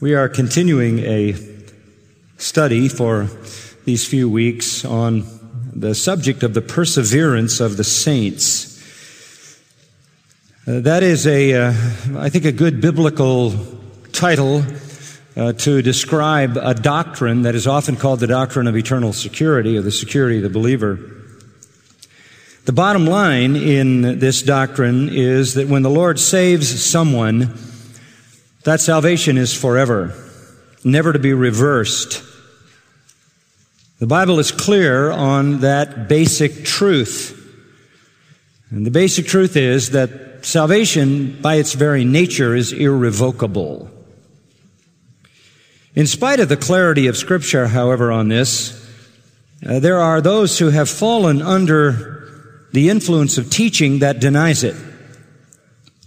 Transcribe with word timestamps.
We 0.00 0.14
are 0.14 0.30
continuing 0.30 1.00
a 1.00 1.34
study 2.38 2.88
for 2.88 3.28
these 3.84 4.08
few 4.08 4.30
weeks 4.30 4.82
on 4.82 5.24
the 5.74 5.94
subject 5.94 6.42
of 6.42 6.54
the 6.54 6.62
perseverance 6.62 7.60
of 7.60 7.76
the 7.76 7.84
saints. 7.84 8.80
Uh, 10.66 10.80
that 10.80 11.02
is 11.02 11.26
a, 11.26 11.52
uh, 11.52 11.74
I 12.16 12.30
think, 12.30 12.46
a 12.46 12.52
good 12.52 12.80
biblical 12.80 13.52
title 14.10 14.64
uh, 15.36 15.52
to 15.52 15.82
describe 15.82 16.56
a 16.56 16.72
doctrine 16.72 17.42
that 17.42 17.54
is 17.54 17.66
often 17.66 17.96
called 17.96 18.20
the 18.20 18.26
doctrine 18.26 18.68
of 18.68 18.78
eternal 18.78 19.12
security 19.12 19.76
or 19.76 19.82
the 19.82 19.92
security 19.92 20.38
of 20.38 20.44
the 20.44 20.48
believer. 20.48 20.98
The 22.64 22.72
bottom 22.72 23.04
line 23.04 23.54
in 23.54 24.18
this 24.18 24.40
doctrine 24.40 25.10
is 25.10 25.52
that 25.54 25.68
when 25.68 25.82
the 25.82 25.90
Lord 25.90 26.18
saves 26.18 26.82
someone, 26.82 27.54
that 28.64 28.80
salvation 28.80 29.38
is 29.38 29.54
forever, 29.54 30.14
never 30.84 31.12
to 31.12 31.18
be 31.18 31.32
reversed. 31.32 32.22
The 33.98 34.06
Bible 34.06 34.38
is 34.38 34.52
clear 34.52 35.10
on 35.10 35.60
that 35.60 36.08
basic 36.08 36.64
truth. 36.64 37.36
And 38.70 38.86
the 38.86 38.90
basic 38.90 39.26
truth 39.26 39.56
is 39.56 39.90
that 39.90 40.44
salvation, 40.44 41.40
by 41.42 41.56
its 41.56 41.74
very 41.74 42.04
nature, 42.04 42.54
is 42.54 42.72
irrevocable. 42.72 43.90
In 45.94 46.06
spite 46.06 46.40
of 46.40 46.48
the 46.48 46.56
clarity 46.56 47.08
of 47.08 47.16
Scripture, 47.16 47.66
however, 47.66 48.12
on 48.12 48.28
this, 48.28 48.76
uh, 49.66 49.80
there 49.80 49.98
are 49.98 50.20
those 50.20 50.58
who 50.58 50.70
have 50.70 50.88
fallen 50.88 51.42
under 51.42 52.68
the 52.72 52.88
influence 52.88 53.36
of 53.36 53.50
teaching 53.50 53.98
that 53.98 54.20
denies 54.20 54.64
it. 54.64 54.76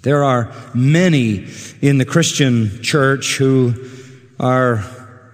There 0.03 0.25
are 0.25 0.51
many 0.73 1.47
in 1.81 1.97
the 1.97 2.03
Christian 2.03 2.83
church 2.83 3.37
who 3.37 3.89
are 4.37 4.83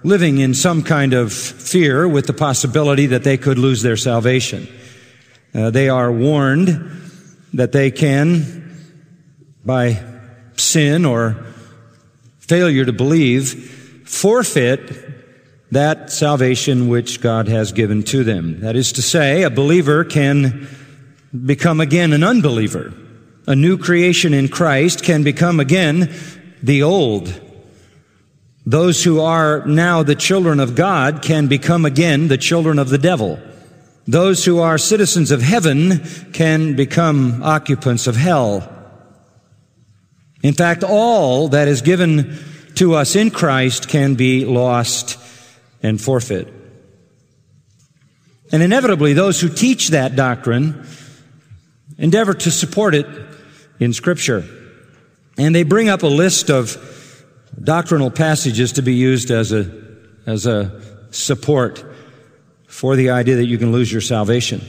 living 0.03 0.37
in 0.37 0.53
some 0.53 0.83
kind 0.83 1.13
of 1.13 1.33
fear 1.33 2.07
with 2.07 2.27
the 2.27 2.33
possibility 2.33 3.07
that 3.07 3.23
they 3.23 3.35
could 3.35 3.57
lose 3.57 3.81
their 3.81 3.97
salvation. 3.97 4.67
Uh, 5.55 5.71
they 5.71 5.89
are 5.89 6.11
warned 6.11 6.67
that 7.53 7.71
they 7.71 7.89
can, 7.89 8.77
by 9.65 10.03
sin 10.55 11.03
or 11.03 11.47
failure 12.37 12.85
to 12.85 12.93
believe, 12.93 14.03
forfeit 14.07 15.71
that 15.71 16.11
salvation 16.11 16.89
which 16.89 17.21
God 17.21 17.47
has 17.47 17.71
given 17.71 18.03
to 18.03 18.23
them. 18.23 18.59
That 18.59 18.75
is 18.75 18.91
to 18.93 19.01
say, 19.01 19.41
a 19.41 19.49
believer 19.49 20.03
can 20.03 20.67
become 21.33 21.81
again 21.81 22.13
an 22.13 22.23
unbeliever 22.23 22.93
a 23.47 23.55
new 23.55 23.77
creation 23.77 24.33
in 24.33 24.47
Christ 24.47 25.03
can 25.03 25.23
become 25.23 25.59
again 25.59 26.13
the 26.61 26.83
old. 26.83 27.41
Those 28.65 29.03
who 29.03 29.19
are 29.21 29.65
now 29.65 30.03
the 30.03 30.15
children 30.15 30.59
of 30.59 30.75
God 30.75 31.21
can 31.21 31.47
become 31.47 31.85
again 31.85 32.27
the 32.27 32.37
children 32.37 32.77
of 32.77 32.89
the 32.89 32.97
devil. 32.97 33.39
Those 34.07 34.45
who 34.45 34.59
are 34.59 34.77
citizens 34.77 35.31
of 35.31 35.41
heaven 35.41 36.03
can 36.33 36.75
become 36.75 37.41
occupants 37.43 38.07
of 38.07 38.15
hell. 38.15 38.67
In 40.43 40.53
fact, 40.53 40.83
all 40.83 41.49
that 41.49 41.67
is 41.67 41.81
given 41.81 42.37
to 42.75 42.95
us 42.95 43.15
in 43.15 43.29
Christ 43.29 43.89
can 43.89 44.15
be 44.15 44.45
lost 44.45 45.17
and 45.83 45.99
forfeit. 45.99 46.53
And 48.51 48.63
inevitably, 48.63 49.13
those 49.13 49.39
who 49.41 49.49
teach 49.49 49.89
that 49.89 50.15
doctrine 50.15 50.85
endeavor 51.97 52.33
to 52.33 52.51
support 52.51 52.95
it 52.95 53.05
in 53.79 53.93
Scripture. 53.93 54.43
And 55.37 55.55
they 55.55 55.63
bring 55.63 55.89
up 55.89 56.03
a 56.03 56.07
list 56.07 56.49
of 56.49 56.77
doctrinal 57.61 58.11
passages 58.11 58.73
to 58.73 58.81
be 58.81 58.93
used 58.93 59.31
as 59.31 59.51
a, 59.51 59.71
as 60.25 60.45
a 60.45 60.81
support 61.11 61.83
for 62.67 62.95
the 62.95 63.09
idea 63.09 63.37
that 63.37 63.45
you 63.45 63.57
can 63.57 63.71
lose 63.71 63.91
your 63.91 64.01
salvation. 64.01 64.61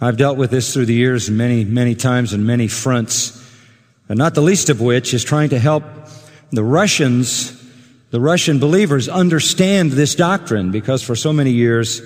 I've 0.00 0.16
dealt 0.16 0.38
with 0.38 0.50
this 0.50 0.72
through 0.72 0.86
the 0.86 0.94
years 0.94 1.30
many, 1.30 1.64
many 1.64 1.94
times 1.94 2.34
on 2.34 2.46
many 2.46 2.68
fronts, 2.68 3.40
and 4.08 4.18
not 4.18 4.34
the 4.34 4.42
least 4.42 4.70
of 4.70 4.80
which 4.80 5.14
is 5.14 5.24
trying 5.24 5.50
to 5.50 5.58
help 5.58 5.84
the 6.50 6.64
Russians, 6.64 7.52
the 8.10 8.20
Russian 8.20 8.58
believers 8.58 9.08
understand 9.08 9.92
this 9.92 10.14
doctrine 10.14 10.70
because 10.70 11.02
for 11.02 11.16
so 11.16 11.32
many 11.32 11.50
years 11.50 12.00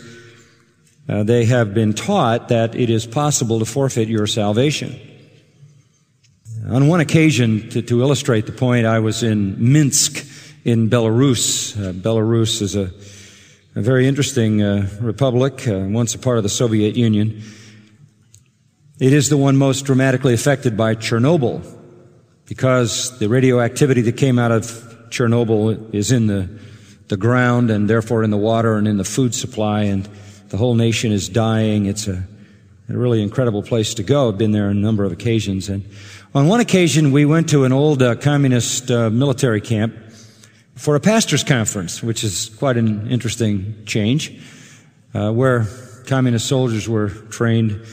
uh, 1.09 1.23
they 1.23 1.45
have 1.47 1.75
been 1.75 1.93
taught 1.93 2.49
that 2.49 2.75
it 2.75 2.91
is 2.91 3.07
possible 3.07 3.59
to 3.59 3.65
forfeit 3.65 4.09
your 4.09 4.27
salvation. 4.27 4.99
On 6.71 6.87
one 6.87 7.01
occasion, 7.01 7.71
to, 7.71 7.81
to, 7.81 8.03
illustrate 8.03 8.45
the 8.45 8.53
point, 8.53 8.85
I 8.85 8.99
was 8.99 9.23
in 9.23 9.73
Minsk 9.73 10.23
in 10.67 10.91
Belarus. 10.91 11.75
Uh, 11.75 11.95
Belarus 11.95 12.61
is 12.61 12.77
a, 12.77 12.93
a 13.75 13.81
very 13.81 14.07
interesting 14.07 14.61
uh, 14.61 14.87
republic, 15.01 15.67
uh, 15.67 15.79
once 15.89 16.15
a 16.15 16.19
part 16.19 16.37
of 16.37 16.43
the 16.43 16.51
Soviet 16.51 16.95
Union. 16.95 17.43
It 19.01 19.15
is 19.15 19.31
the 19.31 19.39
one 19.39 19.57
most 19.57 19.87
dramatically 19.87 20.35
affected 20.35 20.77
by 20.77 20.95
Chernobyl 20.95 21.65
because 22.45 23.19
the 23.19 23.31
radioactivity 23.31 24.03
that 24.03 24.19
came 24.19 24.39
out 24.39 24.53
of 24.53 24.65
Chernobyl 25.09 25.95
is 25.95 26.13
in 26.13 26.27
the, 26.27 26.51
the 27.07 27.17
ground 27.17 27.71
and 27.71 27.89
therefore 27.89 28.25
in 28.25 28.31
the 28.31 28.37
water 28.37 28.77
and 28.77 28.87
in 28.87 28.99
the 28.99 29.05
food 29.05 29.35
supply 29.35 29.85
and 29.85 30.07
the 30.51 30.59
whole 30.59 30.75
nation 30.75 31.13
is 31.13 31.31
dying. 31.31 31.87
It's 31.87 32.09
a, 32.09 32.23
a 32.91 32.97
really 32.97 33.23
incredible 33.23 33.63
place 33.63 33.95
to 33.95 34.03
go. 34.03 34.29
I've 34.29 34.37
been 34.37 34.53
there 34.53 34.67
on 34.67 34.77
a 34.77 34.81
number 34.81 35.05
of 35.05 35.13
occasions 35.13 35.71
and 35.71 35.83
on 36.39 36.47
one 36.47 36.61
occasion, 36.61 37.11
we 37.11 37.25
went 37.25 37.49
to 37.49 37.65
an 37.65 37.73
old 37.73 38.01
uh, 38.01 38.15
communist 38.15 38.93
uh, 38.93 39.11
military 39.11 39.61
camp 39.61 39.97
for 40.77 40.95
a 40.95 41.01
pastor's 41.01 41.43
conference, 41.43 42.01
which 42.01 42.23
is 42.23 42.49
quite 42.49 42.77
an 42.77 43.11
interesting 43.11 43.85
change, 43.87 44.41
uh, 45.15 45.33
where 45.33 45.67
communist 46.07 46.47
soldiers 46.47 46.89
were 46.89 47.09
trained, 47.09 47.85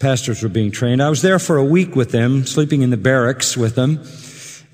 pastors 0.00 0.42
were 0.42 0.48
being 0.48 0.72
trained. 0.72 1.00
I 1.00 1.08
was 1.08 1.22
there 1.22 1.38
for 1.38 1.58
a 1.58 1.64
week 1.64 1.94
with 1.94 2.10
them, 2.10 2.44
sleeping 2.44 2.82
in 2.82 2.90
the 2.90 2.96
barracks 2.96 3.56
with 3.56 3.76
them 3.76 4.02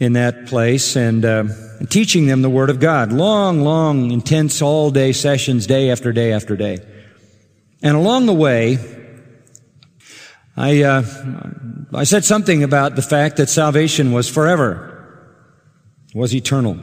in 0.00 0.14
that 0.14 0.46
place 0.46 0.96
and, 0.96 1.22
uh, 1.22 1.44
teaching 1.90 2.24
them 2.24 2.40
the 2.40 2.48
Word 2.48 2.70
of 2.70 2.80
God. 2.80 3.12
Long, 3.12 3.60
long, 3.60 4.10
intense, 4.10 4.62
all 4.62 4.90
day 4.90 5.12
sessions, 5.12 5.66
day 5.66 5.90
after 5.90 6.14
day 6.14 6.32
after 6.32 6.56
day. 6.56 6.78
And 7.82 7.94
along 7.94 8.24
the 8.24 8.32
way, 8.32 8.78
I, 10.56 10.82
uh, 10.82 11.02
I 11.94 12.04
said 12.04 12.24
something 12.24 12.62
about 12.62 12.94
the 12.94 13.02
fact 13.02 13.38
that 13.38 13.48
salvation 13.48 14.12
was 14.12 14.28
forever, 14.28 14.88
was 16.14 16.34
eternal, 16.34 16.78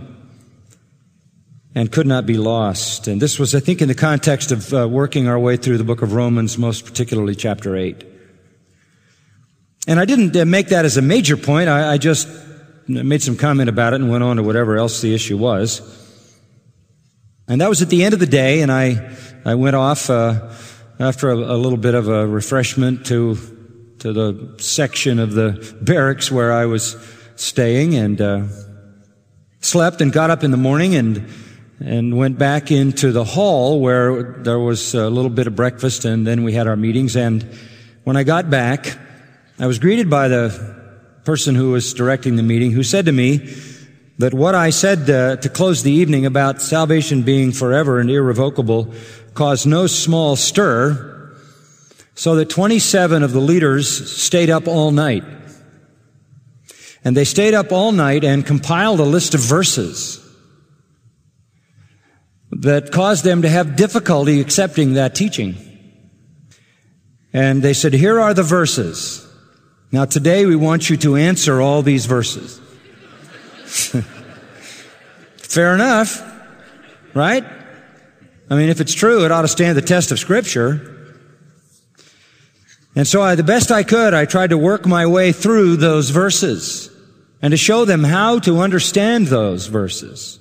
and 1.75 1.91
could 1.91 2.07
not 2.07 2.25
be 2.25 2.37
lost. 2.37 3.07
And 3.07 3.21
this 3.21 3.37
was, 3.37 3.53
I 3.53 3.59
think, 3.59 3.81
in 3.81 3.87
the 3.87 3.95
context 3.95 4.51
of 4.51 4.73
uh, 4.73 4.87
working 4.89 5.27
our 5.27 5.37
way 5.37 5.55
through 5.55 5.77
the 5.77 5.83
book 5.83 6.01
of 6.01 6.13
Romans, 6.13 6.57
most 6.57 6.83
particularly 6.83 7.35
chapter 7.35 7.75
8. 7.75 8.03
And 9.87 9.99
I 9.99 10.05
didn't 10.05 10.35
uh, 10.35 10.45
make 10.45 10.69
that 10.69 10.85
as 10.85 10.97
a 10.97 11.01
major 11.03 11.37
point. 11.37 11.69
I, 11.69 11.93
I, 11.93 11.97
just 11.99 12.27
made 12.87 13.21
some 13.21 13.37
comment 13.37 13.69
about 13.69 13.93
it 13.93 14.01
and 14.01 14.09
went 14.09 14.23
on 14.23 14.37
to 14.37 14.43
whatever 14.43 14.77
else 14.77 15.01
the 15.01 15.13
issue 15.13 15.37
was. 15.37 15.81
And 17.47 17.61
that 17.61 17.69
was 17.69 17.83
at 17.83 17.89
the 17.89 18.03
end 18.03 18.15
of 18.15 18.19
the 18.19 18.27
day, 18.27 18.61
and 18.61 18.71
I, 18.71 19.15
I 19.45 19.55
went 19.55 19.75
off 19.75 20.09
uh, 20.09 20.51
after 20.99 21.29
a, 21.29 21.35
a 21.35 21.57
little 21.57 21.77
bit 21.77 21.93
of 21.93 22.07
a 22.07 22.27
refreshment 22.27 23.05
to 23.07 23.58
to 23.99 24.13
the 24.13 24.55
section 24.59 25.19
of 25.19 25.33
the 25.33 25.75
barracks 25.81 26.31
where 26.31 26.51
I 26.53 26.65
was 26.65 26.95
staying 27.35 27.95
and 27.95 28.19
uh, 28.21 28.43
slept 29.59 30.01
and 30.01 30.11
got 30.11 30.29
up 30.29 30.43
in 30.43 30.51
the 30.51 30.57
morning 30.57 30.95
and 30.95 31.29
and 31.81 32.17
went 32.17 32.37
back 32.37 32.71
into 32.71 33.13
the 33.13 33.23
hall 33.23 33.79
where 33.79 34.21
there 34.43 34.59
was 34.59 34.93
a 34.93 35.09
little 35.09 35.29
bit 35.29 35.47
of 35.47 35.55
breakfast 35.55 36.03
and 36.03 36.27
then 36.27 36.43
we 36.43 36.51
had 36.51 36.67
our 36.67 36.75
meetings. 36.75 37.15
And 37.15 37.43
when 38.03 38.17
I 38.17 38.23
got 38.23 38.49
back 38.49 38.97
I 39.61 39.67
was 39.67 39.77
greeted 39.77 40.09
by 40.09 40.29
the 40.29 40.77
person 41.25 41.53
who 41.55 41.71
was 41.71 41.93
directing 41.93 42.37
the 42.37 42.43
meeting 42.43 42.71
who 42.71 42.83
said 42.83 43.05
to 43.05 43.11
me 43.11 43.53
that 44.17 44.33
what 44.33 44.55
I 44.55 44.69
said 44.69 45.09
uh, 45.09 45.35
to 45.35 45.49
close 45.49 45.83
the 45.83 45.91
evening 45.91 46.25
about 46.25 46.61
salvation 46.61 47.23
being 47.23 47.51
forever 47.51 47.99
and 47.99 48.09
irrevocable 48.09 48.93
caused 49.33 49.67
no 49.67 49.87
small 49.87 50.37
stir 50.37 51.08
so 52.19 52.35
that 52.35 52.49
27 52.49 53.23
of 53.23 53.31
the 53.31 53.39
leaders 53.39 54.11
stayed 54.21 54.49
up 54.49 54.67
all 54.67 54.91
night. 54.91 55.23
And 57.01 57.15
they 57.15 57.23
stayed 57.23 57.53
up 57.53 57.71
all 57.71 57.93
night 57.93 58.25
and 58.25 58.45
compiled 58.45 58.99
a 58.99 59.05
list 59.05 59.35
of 59.35 59.39
verses 59.39 60.19
that 62.51 62.91
caused 62.91 63.23
them 63.23 63.43
to 63.43 63.47
have 63.47 63.77
difficulty 63.77 64.41
accepting 64.41 64.95
that 64.95 65.15
teaching. 65.15 65.55
And 67.31 67.61
they 67.61 67.71
said, 67.71 67.93
here 67.93 68.19
are 68.19 68.33
the 68.33 68.43
verses. 68.43 69.25
Now 69.93 70.03
today 70.03 70.45
we 70.45 70.57
want 70.57 70.89
you 70.89 70.97
to 70.97 71.15
answer 71.15 71.61
all 71.61 71.81
these 71.83 72.05
verses. 72.05 72.59
Fair 75.37 75.73
enough, 75.73 76.21
right? 77.13 77.45
I 78.49 78.55
mean, 78.57 78.67
if 78.67 78.81
it's 78.81 78.93
true, 78.93 79.23
it 79.23 79.31
ought 79.31 79.43
to 79.43 79.47
stand 79.47 79.77
the 79.77 79.81
test 79.81 80.11
of 80.11 80.19
scripture. 80.19 80.97
And 82.99 83.07
so 83.07 83.21
I, 83.21 83.35
the 83.35 83.45
best 83.45 83.71
I 83.71 83.83
could, 83.83 84.13
I 84.13 84.25
tried 84.25 84.49
to 84.49 84.57
work 84.57 84.85
my 84.85 85.05
way 85.05 85.31
through 85.31 85.77
those 85.77 86.09
verses. 86.09 86.89
and 87.41 87.51
to 87.51 87.57
show 87.57 87.85
them 87.85 88.03
how 88.03 88.39
to 88.39 88.59
understand 88.59 89.27
those 89.27 89.67
verses. 89.67 90.37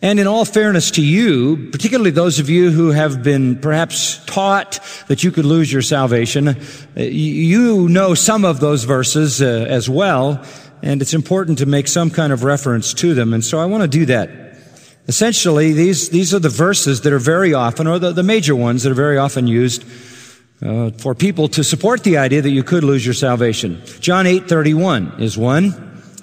And 0.00 0.18
in 0.18 0.26
all 0.26 0.44
fairness 0.44 0.90
to 0.92 1.02
you, 1.04 1.68
particularly 1.70 2.10
those 2.10 2.40
of 2.40 2.50
you 2.50 2.72
who 2.72 2.90
have 2.90 3.22
been 3.22 3.60
perhaps 3.60 4.18
taught 4.26 4.80
that 5.06 5.22
you 5.22 5.30
could 5.30 5.44
lose 5.44 5.72
your 5.72 5.82
salvation, 5.82 6.48
uh, 6.48 6.54
you 6.96 7.88
know 7.88 8.14
some 8.14 8.44
of 8.44 8.58
those 8.58 8.82
verses 8.82 9.40
uh, 9.40 9.64
as 9.68 9.88
well, 9.88 10.44
and 10.82 11.00
it's 11.00 11.14
important 11.14 11.58
to 11.58 11.66
make 11.66 11.86
some 11.86 12.10
kind 12.10 12.32
of 12.32 12.42
reference 12.42 12.92
to 12.94 13.14
them. 13.14 13.32
And 13.32 13.44
so 13.44 13.60
I 13.60 13.66
want 13.66 13.82
to 13.82 13.88
do 13.88 14.06
that. 14.06 14.30
Essentially, 15.06 15.70
these, 15.70 16.08
these 16.08 16.34
are 16.34 16.40
the 16.40 16.48
verses 16.48 17.02
that 17.02 17.12
are 17.12 17.20
very 17.20 17.54
often, 17.54 17.86
or 17.86 18.00
the, 18.00 18.10
the 18.10 18.24
major 18.24 18.56
ones 18.56 18.82
that 18.82 18.90
are 18.90 18.96
very 18.96 19.18
often 19.18 19.46
used 19.46 19.84
uh, 20.64 20.90
for 20.98 21.14
people 21.14 21.48
to 21.48 21.64
support 21.64 22.04
the 22.04 22.18
idea 22.18 22.40
that 22.40 22.50
you 22.50 22.62
could 22.62 22.84
lose 22.84 23.04
your 23.04 23.14
salvation. 23.14 23.82
John 24.00 24.26
8:31 24.26 25.20
is 25.20 25.36
one. 25.36 25.74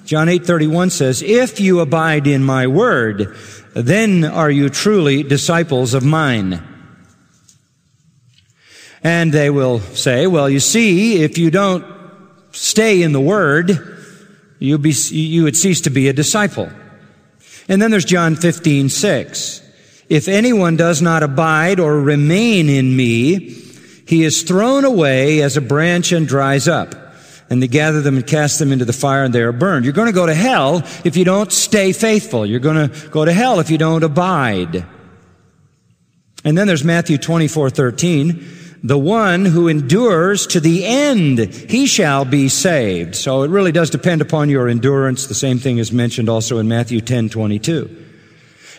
John 0.06 0.28
8:31 0.28 0.90
says, 0.90 1.22
"If 1.22 1.60
you 1.60 1.80
abide 1.80 2.26
in 2.26 2.42
my 2.42 2.66
word, 2.66 3.34
then 3.74 4.24
are 4.24 4.50
you 4.50 4.70
truly 4.70 5.22
disciples 5.22 5.94
of 5.94 6.04
mine." 6.04 6.62
And 9.02 9.32
they 9.32 9.50
will 9.50 9.80
say, 9.94 10.26
"Well, 10.26 10.48
you 10.48 10.60
see, 10.60 11.22
if 11.22 11.36
you 11.38 11.50
don't 11.50 11.84
stay 12.52 13.02
in 13.02 13.12
the 13.12 13.20
word, 13.20 13.78
you 14.58 14.78
be 14.78 14.94
you 15.10 15.44
would 15.44 15.56
cease 15.56 15.82
to 15.82 15.90
be 15.90 16.08
a 16.08 16.12
disciple." 16.12 16.70
And 17.68 17.80
then 17.80 17.90
there's 17.90 18.06
John 18.06 18.36
15:6. 18.36 19.60
If 20.08 20.28
anyone 20.28 20.76
does 20.76 21.00
not 21.00 21.22
abide 21.22 21.78
or 21.78 22.00
remain 22.00 22.68
in 22.68 22.96
me, 22.96 23.54
he 24.10 24.24
is 24.24 24.42
thrown 24.42 24.84
away 24.84 25.40
as 25.40 25.56
a 25.56 25.60
branch 25.60 26.10
and 26.10 26.26
dries 26.26 26.66
up 26.66 26.96
and 27.48 27.62
they 27.62 27.68
gather 27.68 28.00
them 28.00 28.16
and 28.16 28.26
cast 28.26 28.58
them 28.58 28.72
into 28.72 28.84
the 28.84 28.92
fire 28.92 29.22
and 29.22 29.32
they 29.32 29.40
are 29.40 29.52
burned. 29.52 29.84
You're 29.84 29.94
going 29.94 30.08
to 30.08 30.12
go 30.12 30.26
to 30.26 30.34
hell 30.34 30.82
if 31.04 31.16
you 31.16 31.24
don't 31.24 31.52
stay 31.52 31.92
faithful. 31.92 32.44
You're 32.44 32.58
going 32.58 32.90
to 32.90 33.08
go 33.10 33.24
to 33.24 33.32
hell 33.32 33.60
if 33.60 33.70
you 33.70 33.78
don't 33.78 34.02
abide. 34.02 34.84
And 36.42 36.58
then 36.58 36.66
there's 36.66 36.82
Matthew 36.82 37.18
24, 37.18 37.70
13. 37.70 38.44
The 38.82 38.98
one 38.98 39.44
who 39.44 39.68
endures 39.68 40.44
to 40.48 40.58
the 40.58 40.84
end, 40.84 41.38
he 41.38 41.86
shall 41.86 42.24
be 42.24 42.48
saved. 42.48 43.14
So 43.14 43.44
it 43.44 43.50
really 43.50 43.70
does 43.70 43.90
depend 43.90 44.22
upon 44.22 44.48
your 44.48 44.68
endurance. 44.68 45.28
The 45.28 45.34
same 45.34 45.60
thing 45.60 45.78
is 45.78 45.92
mentioned 45.92 46.28
also 46.28 46.58
in 46.58 46.66
Matthew 46.66 47.00
10, 47.00 47.28
22. 47.28 48.06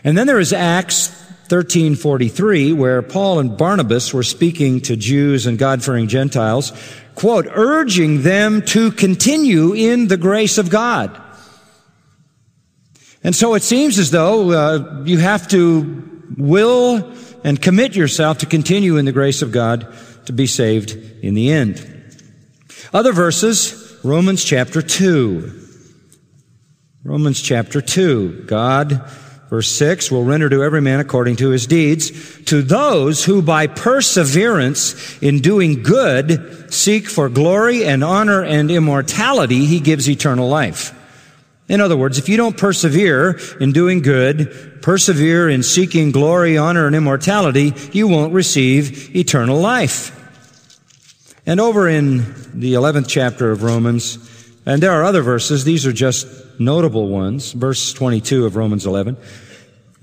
And 0.03 0.17
then 0.17 0.27
there 0.27 0.39
is 0.41 0.51
Acts 0.51 1.09
1343, 1.51 2.73
where 2.73 3.01
Paul 3.01 3.39
and 3.39 3.57
Barnabas 3.57 4.13
were 4.13 4.23
speaking 4.23 4.79
to 4.81 4.95
Jews 4.95 5.45
and 5.45 5.57
God-fearing 5.57 6.07
Gentiles 6.07 6.71
quote, 7.15 7.47
urging 7.51 8.23
them 8.23 8.61
to 8.63 8.91
continue 8.91 9.73
in 9.73 10.07
the 10.07 10.17
grace 10.17 10.57
of 10.57 10.69
God. 10.69 11.21
And 13.23 13.35
so 13.35 13.53
it 13.53 13.63
seems 13.63 13.99
as 13.99 14.11
though 14.11 14.51
uh, 14.51 15.03
you 15.05 15.19
have 15.19 15.47
to 15.49 16.29
will 16.37 17.13
and 17.43 17.61
commit 17.61 17.95
yourself 17.95 18.39
to 18.39 18.45
continue 18.45 18.97
in 18.97 19.05
the 19.05 19.11
grace 19.11 19.41
of 19.41 19.51
God 19.51 19.87
to 20.25 20.33
be 20.33 20.47
saved 20.47 20.91
in 21.21 21.33
the 21.33 21.51
end. 21.51 21.87
Other 22.93 23.13
verses, 23.13 23.99
Romans 24.03 24.43
chapter 24.43 24.81
2. 24.81 25.59
Romans 27.03 27.41
chapter 27.41 27.81
2. 27.81 28.43
God 28.45 29.07
Verse 29.51 29.67
6, 29.67 30.09
will 30.09 30.23
render 30.23 30.49
to 30.49 30.63
every 30.63 30.79
man 30.79 31.01
according 31.01 31.35
to 31.35 31.49
his 31.49 31.67
deeds. 31.67 32.09
To 32.45 32.61
those 32.61 33.25
who 33.25 33.41
by 33.41 33.67
perseverance 33.67 35.21
in 35.21 35.39
doing 35.39 35.83
good 35.83 36.73
seek 36.73 37.09
for 37.09 37.27
glory 37.27 37.83
and 37.83 38.01
honor 38.01 38.45
and 38.45 38.71
immortality, 38.71 39.65
he 39.65 39.81
gives 39.81 40.09
eternal 40.09 40.47
life. 40.47 40.97
In 41.67 41.81
other 41.81 41.97
words, 41.97 42.17
if 42.17 42.29
you 42.29 42.37
don't 42.37 42.55
persevere 42.55 43.41
in 43.59 43.73
doing 43.73 44.01
good, 44.01 44.79
persevere 44.81 45.49
in 45.49 45.63
seeking 45.63 46.11
glory, 46.11 46.57
honor, 46.57 46.87
and 46.87 46.95
immortality, 46.95 47.73
you 47.91 48.07
won't 48.07 48.33
receive 48.33 49.13
eternal 49.13 49.59
life. 49.59 50.17
And 51.45 51.59
over 51.59 51.89
in 51.89 52.19
the 52.53 52.75
11th 52.75 53.09
chapter 53.09 53.51
of 53.51 53.63
Romans, 53.63 54.17
and 54.65 54.81
there 54.81 54.91
are 54.91 55.03
other 55.03 55.21
verses, 55.21 55.65
these 55.65 55.85
are 55.85 55.91
just 55.91 56.25
notable 56.63 57.07
ones. 57.07 57.51
Verse 57.51 57.93
22 57.93 58.45
of 58.45 58.55
Romans 58.55 58.85
11. 58.85 59.17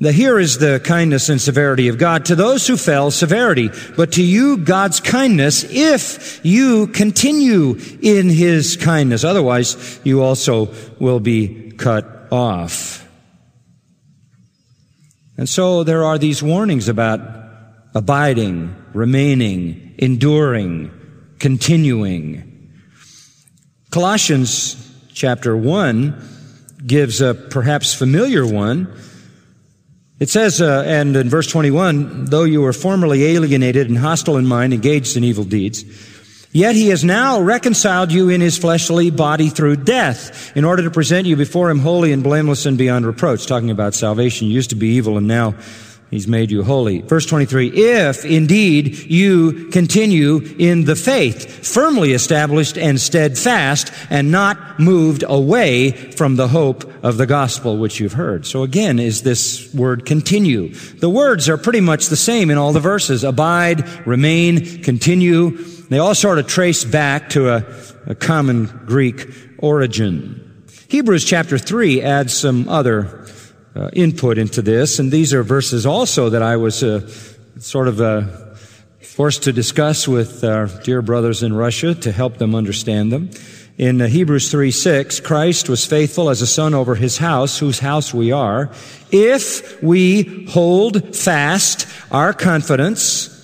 The 0.01 0.13
here 0.13 0.39
is 0.39 0.59
the 0.59 0.81
kindness 0.85 1.29
and 1.29 1.41
severity 1.41 1.89
of 1.89 1.99
God. 1.99 2.27
To 2.27 2.37
those 2.37 2.67
who 2.69 2.77
fell, 2.77 3.11
severity, 3.11 3.71
but 3.97 4.13
to 4.13 4.23
you, 4.23 4.59
God's 4.59 5.01
kindness, 5.01 5.65
if 5.65 6.41
you 6.45 6.87
continue 6.87 7.77
in 8.01 8.29
His 8.29 8.77
kindness. 8.77 9.25
Otherwise, 9.25 9.99
you 10.05 10.23
also 10.23 10.73
will 11.01 11.19
be 11.19 11.73
cut 11.73 12.29
off. 12.31 13.09
And 15.37 15.49
so 15.49 15.83
there 15.83 16.05
are 16.05 16.19
these 16.19 16.45
warnings 16.45 16.89
about 16.89 17.21
abiding, 17.95 18.77
remaining, 18.93 19.95
enduring, 19.99 20.93
continuing. 21.41 22.73
Colossians 23.91 24.77
chapter 25.13 25.57
1 25.57 26.38
gives 26.87 27.21
a 27.21 27.35
perhaps 27.35 27.95
familiar 27.95 28.47
one. 28.47 28.93
It 30.19 30.29
says, 30.29 30.61
uh, 30.61 30.83
and 30.87 31.17
in 31.17 31.29
verse 31.29 31.47
21, 31.47 32.27
though 32.27 32.45
you 32.45 32.61
were 32.63 32.73
formerly 32.73 33.25
alienated 33.25 33.89
and 33.89 33.99
hostile 33.99 34.37
in 34.37 34.47
mind, 34.47 34.75
engaged 34.75 35.17
in 35.17 35.23
evil 35.23 35.45
deeds, 35.45 35.85
yet 36.53 36.75
he 36.75 36.89
has 36.89 37.05
now 37.05 37.41
reconciled 37.41 38.11
you 38.11 38.29
in 38.29 38.41
his 38.41 38.59
fleshly 38.59 39.11
body 39.11 39.49
through 39.49 39.77
death, 39.77 40.57
in 40.57 40.65
order 40.65 40.83
to 40.83 40.91
present 40.91 41.27
you 41.27 41.37
before 41.37 41.71
him 41.71 41.79
holy 41.79 42.13
and 42.13 42.25
blameless 42.25 42.67
and 42.67 42.77
beyond 42.77 43.07
reproach. 43.07 43.47
Talking 43.47 43.71
about 43.71 43.95
salvation, 43.95 44.49
used 44.49 44.71
to 44.71 44.77
be 44.77 44.89
evil 44.89 45.19
and 45.19 45.29
now 45.29 45.55
He's 46.11 46.27
made 46.27 46.51
you 46.51 46.65
holy. 46.65 47.03
Verse 47.03 47.27
23, 47.27 47.69
if 47.69 48.25
indeed 48.25 48.97
you 49.11 49.69
continue 49.69 50.41
in 50.59 50.85
the 50.85 50.97
faith, 50.97 51.67
firmly 51.67 52.13
established 52.13 52.79
and 52.79 52.99
steadfast, 52.99 53.93
and 54.09 54.31
not 54.31 54.81
moved 54.81 55.23
away 55.29 55.91
from 55.91 56.37
the 56.37 56.49
hope 56.49 56.91
of 57.05 57.19
the 57.19 57.27
gospel 57.27 57.77
which 57.77 58.01
you've 58.01 58.15
heard. 58.15 58.47
So 58.47 58.63
again 58.63 58.99
is 58.99 59.23
this 59.23 59.73
word 59.75 60.07
continue. 60.07 60.73
The 60.73 61.11
words 61.11 61.47
are 61.49 61.59
pretty 61.59 61.81
much 61.81 62.07
the 62.07 62.17
same 62.17 62.51
in 62.51 62.57
all 62.57 62.73
the 62.73 62.81
verses. 62.81 63.23
Abide, 63.23 64.07
remain, 64.07 64.83
continue. 64.83 65.59
They 65.91 65.99
all 65.99 66.15
sort 66.15 66.39
of 66.39 66.47
trace 66.47 66.85
back 66.85 67.29
to 67.31 67.51
a, 67.51 67.67
a 68.07 68.15
common 68.15 68.67
Greek 68.87 69.29
origin. 69.59 70.65
Hebrews 70.89 71.27
chapter 71.27 71.59
3 71.59 72.01
adds 72.01 72.33
some 72.33 72.67
other 72.67 73.28
uh, 73.75 73.91
input 73.93 74.39
into 74.39 74.63
this. 74.63 74.99
And 74.99 75.11
these 75.11 75.33
are 75.33 75.43
verses 75.43 75.87
also 75.87 76.31
that 76.31 76.43
I 76.43 76.57
was 76.57 76.83
uh, 76.83 77.09
sort 77.59 77.89
of 77.89 78.01
uh, 78.01 78.23
forced 79.01 79.43
to 79.45 79.53
discuss 79.53 80.07
with 80.07 80.45
our 80.45 80.67
dear 80.85 81.03
brothers 81.03 81.43
in 81.43 81.53
Russia 81.53 81.95
to 81.95 82.13
help 82.13 82.39
them 82.39 82.55
understand 82.55 83.13
them. 83.13 83.31
In 83.77 84.01
uh, 84.01 84.09
Hebrews 84.09 84.51
3 84.51 84.71
6, 84.73 85.21
Christ 85.21 85.69
was 85.69 85.87
faithful 85.87 86.31
as 86.31 86.43
a 86.43 86.47
son 86.47 86.75
over 86.75 86.97
his 86.97 87.19
house, 87.19 87.59
whose 87.59 87.79
house 87.79 88.13
we 88.13 88.33
are, 88.33 88.71
if 89.13 89.81
we 89.83 90.47
hold 90.51 91.15
fast 91.17 91.87
our 92.11 92.33
confidence 92.33 93.35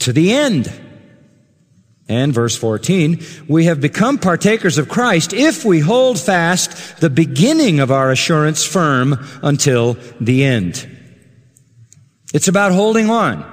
to 0.00 0.12
the 0.12 0.32
end. 0.32 0.72
And 2.08 2.32
verse 2.32 2.56
14, 2.56 3.22
we 3.48 3.66
have 3.66 3.82
become 3.82 4.16
partakers 4.16 4.78
of 4.78 4.88
Christ 4.88 5.34
if 5.34 5.64
we 5.64 5.80
hold 5.80 6.18
fast 6.18 7.00
the 7.00 7.10
beginning 7.10 7.80
of 7.80 7.90
our 7.90 8.10
assurance 8.10 8.64
firm 8.64 9.18
until 9.42 9.98
the 10.18 10.42
end. 10.42 10.88
It's 12.32 12.48
about 12.48 12.72
holding 12.72 13.10
on. 13.10 13.44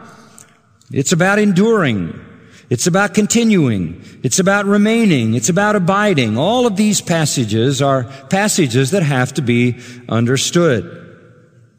It's 0.92 1.12
about 1.12 1.40
enduring. 1.40 2.22
It's 2.70 2.88
about 2.88 3.14
continuing. 3.14 4.02
It's 4.24 4.40
about 4.40 4.66
remaining. 4.66 5.34
It's 5.34 5.50
about 5.50 5.76
abiding. 5.76 6.38
All 6.38 6.66
of 6.66 6.78
these 6.78 7.02
passages 7.02 7.82
are 7.82 8.06
passages 8.30 8.92
that 8.92 9.04
have 9.04 9.34
to 9.34 9.42
be 9.42 9.80
understood. 10.08 11.02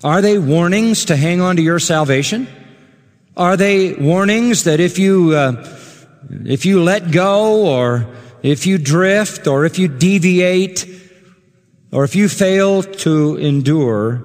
Are 0.05 0.21
they 0.21 0.39
warnings 0.39 1.07
to 1.07 1.17
hang 1.17 1.41
on 1.41 1.57
to 1.57 1.63
your 1.63 1.79
salvation? 1.79 2.47
Are 3.37 3.57
they 3.57 3.95
warnings 3.95 4.65
that 4.65 4.79
if 4.79 4.99
you 4.99 5.35
uh, 5.35 5.65
if 6.31 6.67
you 6.67 6.83
let 6.83 7.11
go 7.11 7.67
or 7.67 8.09
if 8.43 8.67
you 8.67 8.79
drift 8.79 9.47
or 9.47 9.65
if 9.65 9.79
you 9.79 9.89
deviate 9.89 10.87
or 11.93 12.05
if 12.05 12.15
you 12.15 12.29
fail 12.29 12.83
to 12.83 13.37
endure, 13.37 14.23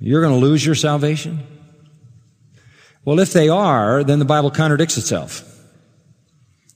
you're 0.00 0.22
going 0.22 0.38
to 0.38 0.44
lose 0.44 0.64
your 0.64 0.74
salvation? 0.74 1.40
Well, 3.04 3.20
if 3.20 3.32
they 3.32 3.48
are, 3.48 4.04
then 4.04 4.18
the 4.18 4.24
Bible 4.24 4.50
contradicts 4.50 4.96
itself. 4.96 5.48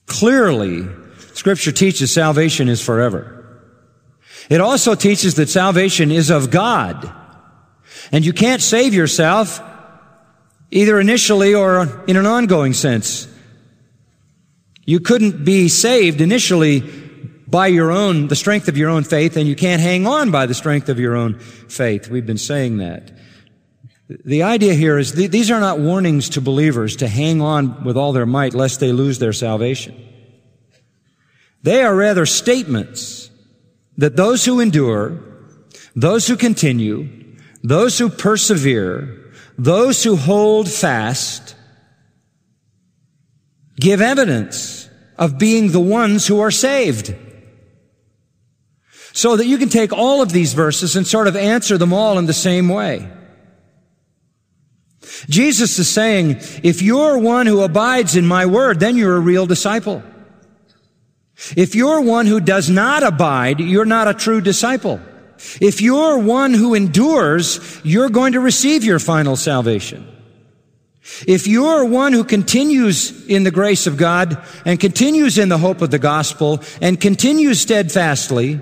Clearly, 0.07 0.87
Scripture 1.33 1.71
teaches 1.71 2.11
salvation 2.11 2.69
is 2.69 2.83
forever. 2.83 3.33
It 4.49 4.61
also 4.61 4.95
teaches 4.95 5.35
that 5.35 5.49
salvation 5.49 6.11
is 6.11 6.29
of 6.29 6.49
God. 6.49 7.13
And 8.11 8.25
you 8.25 8.33
can't 8.33 8.61
save 8.61 8.93
yourself 8.93 9.61
either 10.71 10.99
initially 10.99 11.53
or 11.53 12.03
in 12.07 12.15
an 12.15 12.25
ongoing 12.25 12.73
sense. 12.73 13.26
You 14.87 15.01
couldn't 15.01 15.43
be 15.43 15.67
saved 15.67 16.21
initially 16.21 16.79
by 17.45 17.67
your 17.67 17.91
own, 17.91 18.29
the 18.29 18.37
strength 18.37 18.69
of 18.69 18.77
your 18.77 18.89
own 18.89 19.03
faith, 19.03 19.35
and 19.35 19.45
you 19.45 19.55
can't 19.55 19.81
hang 19.81 20.07
on 20.07 20.31
by 20.31 20.45
the 20.45 20.53
strength 20.53 20.87
of 20.87 20.97
your 20.97 21.13
own 21.13 21.39
faith. 21.39 22.09
We've 22.09 22.25
been 22.25 22.37
saying 22.37 22.77
that. 22.77 23.11
The 24.09 24.43
idea 24.43 24.73
here 24.73 24.97
is 24.97 25.11
th- 25.11 25.29
these 25.29 25.51
are 25.51 25.59
not 25.59 25.79
warnings 25.79 26.29
to 26.29 26.41
believers 26.41 26.95
to 26.97 27.07
hang 27.09 27.41
on 27.41 27.83
with 27.83 27.97
all 27.97 28.13
their 28.13 28.25
might 28.25 28.53
lest 28.53 28.79
they 28.79 28.93
lose 28.93 29.19
their 29.19 29.33
salvation. 29.33 29.93
They 31.63 31.83
are 31.83 31.93
rather 31.93 32.25
statements 32.25 33.29
that 33.97 34.15
those 34.15 34.45
who 34.45 34.61
endure, 34.61 35.19
those 35.97 36.27
who 36.27 36.37
continue, 36.37 37.09
those 37.61 37.97
who 37.99 38.07
persevere, 38.07 39.33
those 39.57 40.01
who 40.05 40.15
hold 40.15 40.69
fast, 40.69 41.55
give 43.77 43.99
evidence 43.99 44.76
of 45.17 45.37
being 45.37 45.71
the 45.71 45.79
ones 45.79 46.27
who 46.27 46.39
are 46.39 46.51
saved. 46.51 47.15
So 49.13 49.35
that 49.35 49.47
you 49.47 49.57
can 49.57 49.69
take 49.69 49.91
all 49.91 50.21
of 50.21 50.31
these 50.31 50.53
verses 50.53 50.95
and 50.95 51.07
sort 51.07 51.27
of 51.27 51.35
answer 51.35 51.77
them 51.77 51.93
all 51.93 52.19
in 52.19 52.25
the 52.25 52.33
same 52.33 52.69
way. 52.69 53.09
Jesus 55.29 55.79
is 55.79 55.89
saying, 55.89 56.37
if 56.63 56.81
you're 56.81 57.17
one 57.17 57.47
who 57.47 57.61
abides 57.61 58.15
in 58.15 58.25
my 58.25 58.45
word, 58.45 58.79
then 58.79 58.95
you're 58.97 59.15
a 59.15 59.19
real 59.21 59.45
disciple. 59.45 60.03
If 61.55 61.75
you're 61.75 62.01
one 62.01 62.25
who 62.25 62.39
does 62.39 62.69
not 62.69 63.03
abide, 63.03 63.59
you're 63.59 63.85
not 63.85 64.07
a 64.07 64.13
true 64.13 64.41
disciple. 64.41 64.99
If 65.61 65.81
you're 65.81 66.17
one 66.17 66.53
who 66.53 66.73
endures, 66.73 67.79
you're 67.83 68.09
going 68.09 68.33
to 68.33 68.39
receive 68.39 68.83
your 68.83 68.99
final 68.99 69.35
salvation. 69.35 70.07
If 71.27 71.47
you're 71.47 71.85
one 71.85 72.13
who 72.13 72.23
continues 72.23 73.25
in 73.27 73.43
the 73.43 73.51
grace 73.51 73.87
of 73.87 73.97
God 73.97 74.43
and 74.65 74.79
continues 74.79 75.37
in 75.37 75.49
the 75.49 75.57
hope 75.57 75.81
of 75.81 75.91
the 75.91 75.99
gospel 75.99 76.61
and 76.81 76.99
continues 76.99 77.61
steadfastly, 77.61 78.61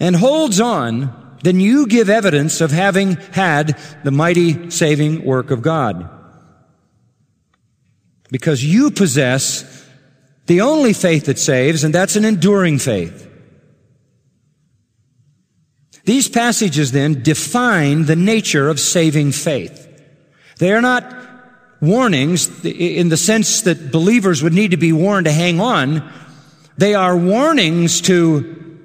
and 0.00 0.14
holds 0.16 0.60
on, 0.60 1.38
then 1.42 1.60
you 1.60 1.86
give 1.86 2.08
evidence 2.08 2.60
of 2.60 2.70
having 2.70 3.16
had 3.32 3.78
the 4.04 4.10
mighty 4.10 4.70
saving 4.70 5.24
work 5.24 5.50
of 5.50 5.62
God. 5.62 6.08
Because 8.30 8.64
you 8.64 8.90
possess 8.90 9.86
the 10.46 10.60
only 10.60 10.92
faith 10.92 11.26
that 11.26 11.38
saves, 11.38 11.84
and 11.84 11.94
that's 11.94 12.16
an 12.16 12.24
enduring 12.24 12.78
faith. 12.78 13.26
These 16.04 16.28
passages 16.28 16.92
then 16.92 17.22
define 17.22 18.06
the 18.06 18.16
nature 18.16 18.68
of 18.68 18.80
saving 18.80 19.32
faith. 19.32 19.87
They 20.58 20.72
are 20.72 20.80
not 20.80 21.14
warnings 21.80 22.64
in 22.64 23.08
the 23.08 23.16
sense 23.16 23.62
that 23.62 23.92
believers 23.92 24.42
would 24.42 24.52
need 24.52 24.72
to 24.72 24.76
be 24.76 24.92
warned 24.92 25.26
to 25.26 25.32
hang 25.32 25.60
on. 25.60 26.10
They 26.76 26.94
are 26.94 27.16
warnings 27.16 28.00
to 28.02 28.78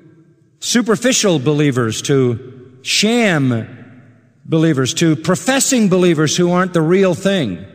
superficial 0.59 1.39
believers 1.39 2.01
to 2.03 2.79
sham 2.83 3.79
believers 4.45 4.93
to 4.95 5.15
professing 5.15 5.89
believers 5.89 6.35
who 6.35 6.51
aren't 6.51 6.73
the 6.73 6.81
real 6.81 7.13
thing. 7.13 7.65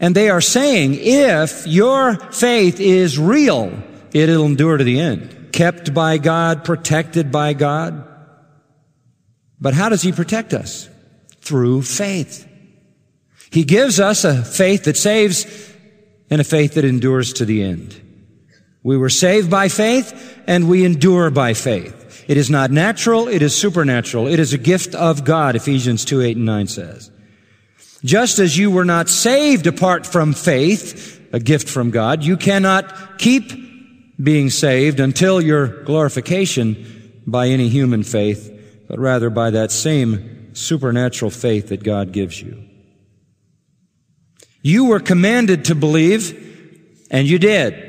And 0.00 0.14
they 0.14 0.30
are 0.30 0.40
saying, 0.40 0.94
if 0.94 1.66
your 1.66 2.14
faith 2.14 2.78
is 2.78 3.18
real, 3.18 3.72
it'll 4.12 4.46
endure 4.46 4.76
to 4.76 4.84
the 4.84 5.00
end. 5.00 5.52
Kept 5.52 5.92
by 5.92 6.18
God, 6.18 6.64
protected 6.64 7.32
by 7.32 7.52
God. 7.52 8.06
But 9.60 9.74
how 9.74 9.88
does 9.88 10.02
He 10.02 10.12
protect 10.12 10.54
us? 10.54 10.88
Through 11.40 11.82
faith. 11.82 12.46
He 13.50 13.64
gives 13.64 13.98
us 13.98 14.24
a 14.24 14.42
faith 14.42 14.84
that 14.84 14.96
saves 14.96 15.46
and 16.30 16.40
a 16.40 16.44
faith 16.44 16.74
that 16.74 16.84
endures 16.84 17.32
to 17.34 17.44
the 17.44 17.62
end. 17.62 18.00
We 18.82 18.96
were 18.96 19.10
saved 19.10 19.50
by 19.50 19.68
faith 19.68 20.38
and 20.46 20.68
we 20.68 20.84
endure 20.84 21.30
by 21.30 21.54
faith. 21.54 22.24
It 22.28 22.36
is 22.36 22.50
not 22.50 22.70
natural, 22.70 23.26
it 23.28 23.40
is 23.40 23.56
supernatural. 23.56 24.26
It 24.26 24.38
is 24.38 24.52
a 24.52 24.58
gift 24.58 24.94
of 24.94 25.24
God, 25.24 25.56
Ephesians 25.56 26.04
2, 26.04 26.20
8 26.20 26.36
and 26.36 26.46
9 26.46 26.66
says. 26.66 27.10
Just 28.04 28.38
as 28.38 28.56
you 28.56 28.70
were 28.70 28.84
not 28.84 29.08
saved 29.08 29.66
apart 29.66 30.06
from 30.06 30.32
faith, 30.32 31.20
a 31.32 31.40
gift 31.40 31.68
from 31.68 31.90
God, 31.90 32.22
you 32.22 32.36
cannot 32.36 33.18
keep 33.18 33.52
being 34.22 34.50
saved 34.50 35.00
until 35.00 35.40
your 35.40 35.82
glorification 35.84 37.22
by 37.26 37.48
any 37.48 37.68
human 37.68 38.02
faith, 38.02 38.52
but 38.88 38.98
rather 38.98 39.30
by 39.30 39.50
that 39.50 39.72
same 39.72 40.37
supernatural 40.58 41.30
faith 41.30 41.68
that 41.68 41.82
God 41.82 42.12
gives 42.12 42.40
you. 42.40 42.64
You 44.62 44.86
were 44.86 45.00
commanded 45.00 45.66
to 45.66 45.74
believe, 45.74 47.06
and 47.10 47.26
you 47.26 47.38
did 47.38 47.84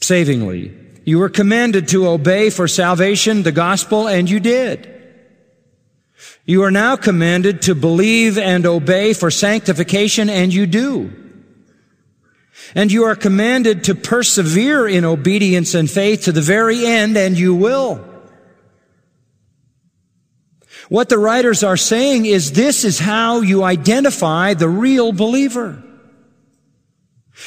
savingly. 0.00 0.76
You 1.04 1.18
were 1.18 1.28
commanded 1.28 1.88
to 1.88 2.08
obey 2.08 2.50
for 2.50 2.68
salvation 2.68 3.42
the 3.42 3.52
gospel, 3.52 4.08
and 4.08 4.28
you 4.28 4.40
did. 4.40 4.88
You 6.44 6.64
are 6.64 6.70
now 6.70 6.96
commanded 6.96 7.62
to 7.62 7.74
believe 7.74 8.36
and 8.36 8.66
obey 8.66 9.12
for 9.12 9.30
sanctification, 9.30 10.28
and 10.28 10.52
you 10.52 10.66
do. 10.66 11.12
And 12.74 12.90
you 12.90 13.04
are 13.04 13.16
commanded 13.16 13.84
to 13.84 13.94
persevere 13.94 14.88
in 14.88 15.04
obedience 15.04 15.74
and 15.74 15.90
faith 15.90 16.24
to 16.24 16.32
the 16.32 16.40
very 16.40 16.84
end, 16.84 17.16
and 17.16 17.38
you 17.38 17.54
will. 17.54 18.11
What 20.88 21.08
the 21.08 21.18
writers 21.18 21.62
are 21.62 21.76
saying 21.76 22.26
is 22.26 22.52
this 22.52 22.84
is 22.84 22.98
how 22.98 23.40
you 23.40 23.62
identify 23.62 24.54
the 24.54 24.68
real 24.68 25.12
believer. 25.12 25.82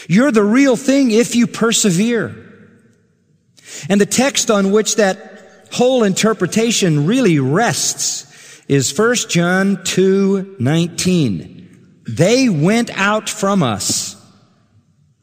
You're 0.07 0.31
the 0.31 0.43
real 0.43 0.75
thing 0.75 1.11
if 1.11 1.35
you 1.35 1.47
persevere. 1.47 2.35
And 3.89 3.99
the 3.99 4.05
text 4.05 4.49
on 4.49 4.71
which 4.71 4.95
that 4.95 5.67
whole 5.71 6.03
interpretation 6.03 7.05
really 7.05 7.39
rests 7.39 8.61
is 8.67 8.97
1 8.97 9.15
John 9.29 9.83
2, 9.83 10.55
19. 10.59 12.03
They 12.07 12.49
went 12.49 12.89
out 12.91 13.29
from 13.29 13.63
us, 13.63 14.15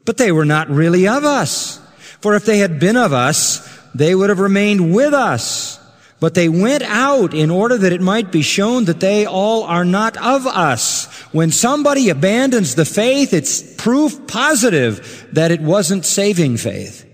but 0.05 0.17
they 0.17 0.31
were 0.31 0.45
not 0.45 0.69
really 0.69 1.07
of 1.07 1.23
us. 1.23 1.79
For 2.21 2.35
if 2.35 2.45
they 2.45 2.59
had 2.59 2.79
been 2.79 2.95
of 2.95 3.13
us, 3.13 3.67
they 3.93 4.15
would 4.15 4.29
have 4.29 4.39
remained 4.39 4.93
with 4.93 5.13
us. 5.13 5.79
But 6.23 6.35
they 6.35 6.47
went 6.47 6.83
out 6.83 7.33
in 7.33 7.51
order 7.51 7.77
that 7.77 7.91
it 7.91 7.99
might 7.99 8.31
be 8.31 8.43
shown 8.43 8.85
that 8.85 9.01
they 9.01 9.25
all 9.25 9.63
are 9.63 9.83
not 9.83 10.15
of 10.15 10.47
us. 10.47 11.03
When 11.33 11.51
somebody 11.51 12.07
abandons 12.07 12.75
the 12.75 12.85
faith, 12.85 13.33
it's 13.33 13.61
proof 13.75 14.25
positive 14.25 15.27
that 15.33 15.51
it 15.51 15.59
wasn't 15.59 16.05
saving 16.05 16.55
faith. 16.55 17.05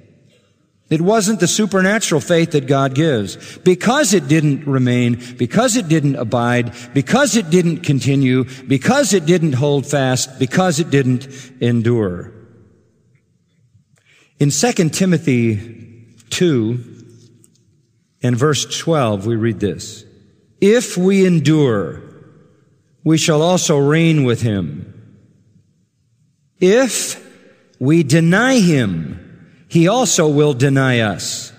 It 0.91 1.01
wasn't 1.01 1.39
the 1.39 1.47
supernatural 1.47 2.21
faith 2.21 2.51
that 2.51 2.67
God 2.67 2.93
gives. 2.93 3.57
Because 3.57 4.13
it 4.13 4.27
didn't 4.27 4.67
remain, 4.67 5.19
because 5.37 5.75
it 5.75 5.87
didn't 5.87 6.17
abide, 6.17 6.71
because 6.93 7.35
it 7.35 7.49
didn't 7.49 7.79
continue, 7.79 8.43
because 8.67 9.15
it 9.15 9.25
didn't 9.25 9.53
hold 9.53 9.87
fast, 9.87 10.37
because 10.37 10.79
it 10.79 10.91
didn't 10.91 11.27
endure. 11.59 12.31
In 14.39 14.51
2 14.51 14.71
Timothy 14.91 16.05
2 16.29 16.88
and 18.21 18.35
verse 18.35 18.65
12, 18.79 19.25
we 19.25 19.35
read 19.35 19.59
this. 19.59 20.03
If 20.61 20.97
we 20.97 21.25
endure, 21.25 22.01
we 23.03 23.17
shall 23.17 23.41
also 23.41 23.77
reign 23.77 24.23
with 24.23 24.41
him. 24.41 24.93
If 26.59 27.25
we 27.79 28.03
deny 28.03 28.59
him, 28.59 29.65
he 29.69 29.87
also 29.87 30.27
will 30.27 30.53
deny 30.53 30.99
us. 30.99 31.53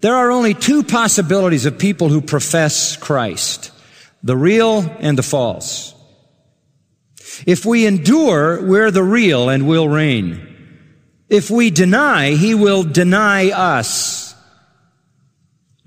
There 0.00 0.14
are 0.14 0.30
only 0.30 0.54
two 0.54 0.82
possibilities 0.82 1.66
of 1.66 1.78
people 1.78 2.08
who 2.08 2.20
profess 2.20 2.96
Christ. 2.96 3.70
The 4.22 4.36
real 4.36 4.80
and 4.98 5.16
the 5.16 5.22
false. 5.22 5.94
If 7.46 7.64
we 7.64 7.86
endure, 7.86 8.66
we're 8.66 8.90
the 8.90 9.02
real 9.02 9.48
and 9.48 9.66
will 9.66 9.88
reign. 9.88 10.46
If 11.28 11.50
we 11.50 11.70
deny, 11.70 12.32
he 12.32 12.54
will 12.54 12.82
deny 12.82 13.50
us. 13.50 14.19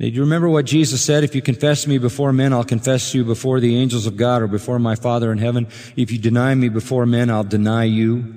Do 0.09 0.15
you 0.15 0.21
remember 0.21 0.49
what 0.49 0.65
Jesus 0.65 1.03
said? 1.03 1.23
If 1.23 1.35
you 1.35 1.41
confess 1.41 1.87
me 1.87 1.97
before 1.97 2.33
men, 2.33 2.51
I'll 2.51 2.63
confess 2.63 3.13
you 3.13 3.23
before 3.23 3.59
the 3.59 3.77
angels 3.77 4.05
of 4.05 4.17
God 4.17 4.41
or 4.41 4.47
before 4.47 4.79
my 4.79 4.95
Father 4.95 5.31
in 5.31 5.37
heaven. 5.37 5.67
If 5.95 6.11
you 6.11 6.17
deny 6.17 6.53
me 6.55 6.69
before 6.69 7.05
men, 7.05 7.29
I'll 7.29 7.43
deny 7.43 7.85
you. 7.85 8.35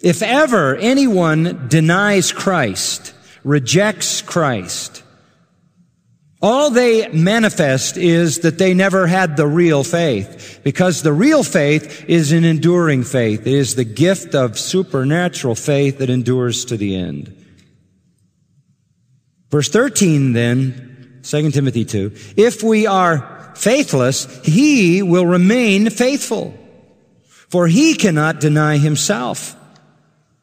If 0.00 0.22
ever 0.22 0.76
anyone 0.76 1.68
denies 1.68 2.32
Christ, 2.32 3.14
rejects 3.42 4.22
Christ, 4.22 5.02
all 6.40 6.70
they 6.70 7.08
manifest 7.08 7.98
is 7.98 8.40
that 8.40 8.58
they 8.58 8.72
never 8.72 9.06
had 9.06 9.36
the 9.36 9.46
real 9.46 9.84
faith, 9.84 10.60
because 10.64 11.02
the 11.02 11.12
real 11.12 11.42
faith 11.42 12.04
is 12.08 12.32
an 12.32 12.44
enduring 12.44 13.02
faith. 13.02 13.40
It 13.46 13.52
is 13.52 13.74
the 13.74 13.84
gift 13.84 14.34
of 14.34 14.58
supernatural 14.58 15.54
faith 15.54 15.98
that 15.98 16.08
endures 16.08 16.64
to 16.66 16.78
the 16.78 16.96
end. 16.96 17.36
Verse 19.50 19.68
13 19.68 20.32
then, 20.32 21.20
2 21.22 21.50
Timothy 21.50 21.84
2, 21.84 22.12
if 22.36 22.62
we 22.62 22.86
are 22.86 23.52
faithless, 23.54 24.40
he 24.44 25.02
will 25.02 25.26
remain 25.26 25.90
faithful, 25.90 26.54
for 27.26 27.66
he 27.66 27.94
cannot 27.94 28.40
deny 28.40 28.78
himself. 28.78 29.56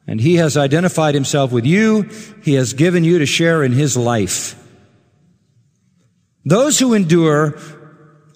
And 0.07 0.21
He 0.21 0.35
has 0.35 0.55
identified 0.55 1.13
Himself 1.13 1.51
with 1.51 1.65
you. 1.65 2.09
He 2.41 2.53
has 2.53 2.73
given 2.73 3.03
you 3.03 3.19
to 3.19 3.25
share 3.25 3.61
in 3.61 3.73
His 3.73 3.97
life. 3.97 4.55
Those 6.45 6.79
who 6.79 6.93
endure 6.93 7.59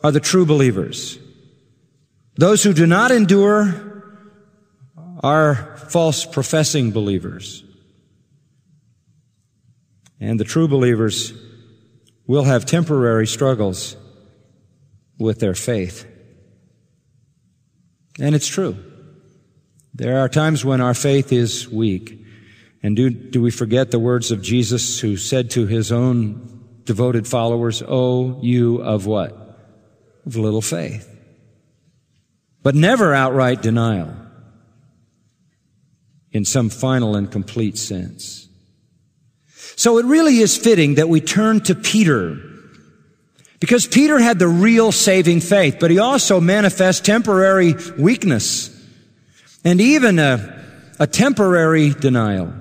are 0.03 0.11
the 0.11 0.19
true 0.19 0.45
believers. 0.45 1.17
Those 2.35 2.61
who 2.61 2.73
do 2.73 2.85
not 2.85 3.11
endure 3.11 4.03
are 5.23 5.77
false 5.89 6.25
professing 6.25 6.91
believers. 6.91 7.63
And 10.21 10.39
the 10.39 10.45
true 10.45 10.67
believers 10.67 11.33
will 12.27 12.43
have 12.43 12.65
temporary 12.65 13.25
struggles 13.25 13.97
with 15.17 15.39
their 15.39 15.55
faith. 15.55 16.05
And 18.19 18.35
it's 18.35 18.47
true. 18.47 18.77
There 19.95 20.19
are 20.19 20.29
times 20.29 20.63
when 20.63 20.79
our 20.79 20.93
faith 20.93 21.33
is 21.33 21.67
weak. 21.67 22.19
And 22.83 22.95
do, 22.95 23.09
do 23.09 23.41
we 23.41 23.51
forget 23.51 23.91
the 23.91 23.99
words 23.99 24.31
of 24.31 24.41
Jesus 24.41 24.99
who 24.99 25.17
said 25.17 25.49
to 25.51 25.65
his 25.65 25.91
own 25.91 26.65
devoted 26.85 27.27
followers, 27.27 27.83
Oh, 27.85 28.39
you 28.41 28.77
of 28.77 29.07
what? 29.07 29.59
Of 30.25 30.35
little 30.35 30.61
faith. 30.61 31.07
But 32.63 32.75
never 32.75 33.13
outright 33.13 33.61
denial 33.61 34.15
in 36.31 36.45
some 36.45 36.69
final 36.69 37.15
and 37.15 37.31
complete 37.31 37.77
sense. 37.77 38.47
So 39.81 39.97
it 39.97 40.05
really 40.05 40.37
is 40.37 40.55
fitting 40.55 40.95
that 40.95 41.09
we 41.09 41.21
turn 41.21 41.61
to 41.61 41.73
Peter 41.73 42.37
because 43.59 43.87
Peter 43.87 44.19
had 44.19 44.37
the 44.37 44.47
real 44.47 44.91
saving 44.91 45.39
faith, 45.39 45.77
but 45.79 45.89
he 45.89 45.97
also 45.97 46.39
manifests 46.39 47.01
temporary 47.01 47.73
weakness 47.97 48.69
and 49.65 49.81
even 49.81 50.19
a, 50.19 50.63
a 50.99 51.07
temporary 51.07 51.89
denial 51.95 52.53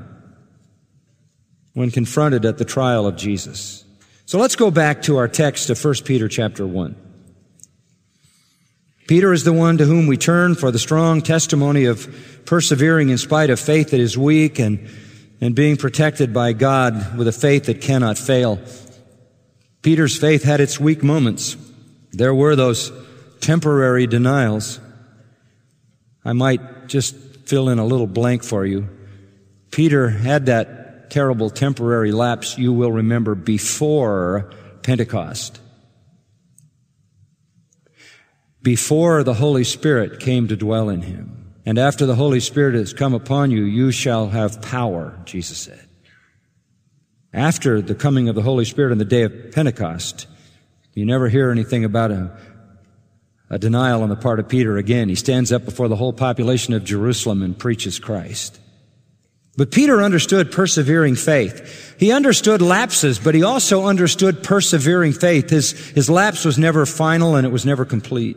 when 1.74 1.90
confronted 1.90 2.46
at 2.46 2.56
the 2.56 2.64
trial 2.64 3.06
of 3.06 3.16
Jesus. 3.16 3.84
So 4.24 4.38
let's 4.38 4.56
go 4.56 4.70
back 4.70 5.02
to 5.02 5.18
our 5.18 5.28
text 5.28 5.68
of 5.68 5.84
1 5.84 5.96
Peter 6.06 6.26
chapter 6.26 6.66
1. 6.66 6.96
Peter 9.08 9.34
is 9.34 9.44
the 9.44 9.52
one 9.52 9.76
to 9.76 9.84
whom 9.84 10.06
we 10.06 10.16
turn 10.16 10.54
for 10.54 10.70
the 10.70 10.78
strong 10.78 11.20
testimony 11.20 11.84
of 11.84 12.42
persevering 12.46 13.10
in 13.10 13.18
spite 13.18 13.50
of 13.50 13.60
faith 13.60 13.90
that 13.90 14.00
is 14.00 14.16
weak 14.16 14.58
and, 14.58 14.88
and 15.40 15.54
being 15.54 15.76
protected 15.76 16.32
by 16.32 16.52
God 16.52 17.16
with 17.16 17.26
a 17.26 17.32
faith 17.32 17.64
that 17.64 17.80
cannot 17.80 18.18
fail. 18.18 18.58
Peter's 19.82 20.18
faith 20.18 20.42
had 20.42 20.60
its 20.60 20.78
weak 20.78 21.02
moments. 21.02 21.56
There 22.12 22.34
were 22.34 22.56
those 22.56 22.92
temporary 23.40 24.06
denials. 24.06 24.78
I 26.24 26.34
might 26.34 26.88
just 26.88 27.14
fill 27.46 27.68
in 27.68 27.78
a 27.78 27.86
little 27.86 28.06
blank 28.06 28.44
for 28.44 28.66
you. 28.66 28.88
Peter 29.70 30.10
had 30.10 30.46
that 30.46 31.10
terrible 31.10 31.50
temporary 31.50 32.12
lapse 32.12 32.58
you 32.58 32.72
will 32.72 32.92
remember 32.92 33.34
before 33.34 34.50
Pentecost 34.82 35.60
before 38.62 39.22
the 39.22 39.34
Holy 39.34 39.64
Spirit 39.64 40.20
came 40.20 40.48
to 40.48 40.56
dwell 40.56 40.88
in 40.88 41.02
him. 41.02 41.39
And 41.70 41.78
after 41.78 42.04
the 42.04 42.16
Holy 42.16 42.40
Spirit 42.40 42.74
has 42.74 42.92
come 42.92 43.14
upon 43.14 43.52
you, 43.52 43.62
you 43.62 43.92
shall 43.92 44.26
have 44.26 44.60
power, 44.60 45.16
Jesus 45.24 45.56
said. 45.56 45.86
After 47.32 47.80
the 47.80 47.94
coming 47.94 48.28
of 48.28 48.34
the 48.34 48.42
Holy 48.42 48.64
Spirit 48.64 48.90
on 48.90 48.98
the 48.98 49.04
day 49.04 49.22
of 49.22 49.52
Pentecost, 49.52 50.26
you 50.94 51.06
never 51.06 51.28
hear 51.28 51.48
anything 51.48 51.84
about 51.84 52.10
a, 52.10 52.36
a 53.50 53.56
denial 53.56 54.02
on 54.02 54.08
the 54.08 54.16
part 54.16 54.40
of 54.40 54.48
Peter 54.48 54.78
again. 54.78 55.08
He 55.08 55.14
stands 55.14 55.52
up 55.52 55.64
before 55.64 55.86
the 55.86 55.94
whole 55.94 56.12
population 56.12 56.74
of 56.74 56.82
Jerusalem 56.82 57.40
and 57.40 57.56
preaches 57.56 58.00
Christ. 58.00 58.58
But 59.56 59.70
Peter 59.70 60.02
understood 60.02 60.50
persevering 60.50 61.14
faith. 61.14 61.94
He 62.00 62.10
understood 62.10 62.62
lapses, 62.62 63.20
but 63.20 63.36
he 63.36 63.44
also 63.44 63.86
understood 63.86 64.42
persevering 64.42 65.12
faith. 65.12 65.50
His, 65.50 65.70
his 65.90 66.10
lapse 66.10 66.44
was 66.44 66.58
never 66.58 66.84
final 66.84 67.36
and 67.36 67.46
it 67.46 67.50
was 67.50 67.64
never 67.64 67.84
complete. 67.84 68.36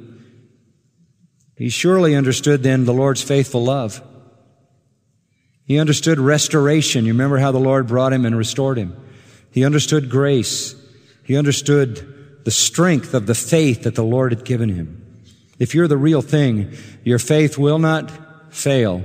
He 1.55 1.69
surely 1.69 2.15
understood 2.15 2.63
then 2.63 2.85
the 2.85 2.93
Lord's 2.93 3.21
faithful 3.21 3.63
love. 3.63 4.01
He 5.65 5.79
understood 5.79 6.19
restoration. 6.19 7.05
You 7.05 7.13
remember 7.13 7.37
how 7.37 7.51
the 7.51 7.59
Lord 7.59 7.87
brought 7.87 8.13
him 8.13 8.25
and 8.25 8.37
restored 8.37 8.77
him. 8.77 8.95
He 9.51 9.63
understood 9.63 10.09
grace. 10.09 10.75
He 11.23 11.37
understood 11.37 12.41
the 12.43 12.51
strength 12.51 13.13
of 13.13 13.27
the 13.27 13.35
faith 13.35 13.83
that 13.83 13.95
the 13.95 14.03
Lord 14.03 14.31
had 14.31 14.43
given 14.43 14.69
him. 14.69 14.99
If 15.59 15.73
you're 15.73 15.87
the 15.87 15.97
real 15.97 16.21
thing, 16.21 16.73
your 17.03 17.19
faith 17.19 17.57
will 17.57 17.79
not 17.79 18.53
fail 18.53 19.03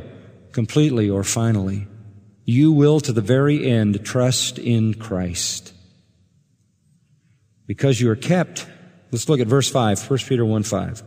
completely 0.53 1.09
or 1.09 1.23
finally. 1.23 1.87
You 2.45 2.73
will 2.73 2.99
to 3.01 3.13
the 3.13 3.21
very 3.21 3.67
end 3.67 4.05
trust 4.05 4.59
in 4.59 4.95
Christ. 4.95 5.73
Because 7.67 8.01
you 8.01 8.11
are 8.11 8.17
kept, 8.17 8.67
let's 9.13 9.29
look 9.29 9.41
at 9.41 9.47
verse 9.47 9.71
5, 9.71 10.11
1 10.11 10.19
Peter 10.21 10.45
1 10.45 10.63
5 10.63 11.03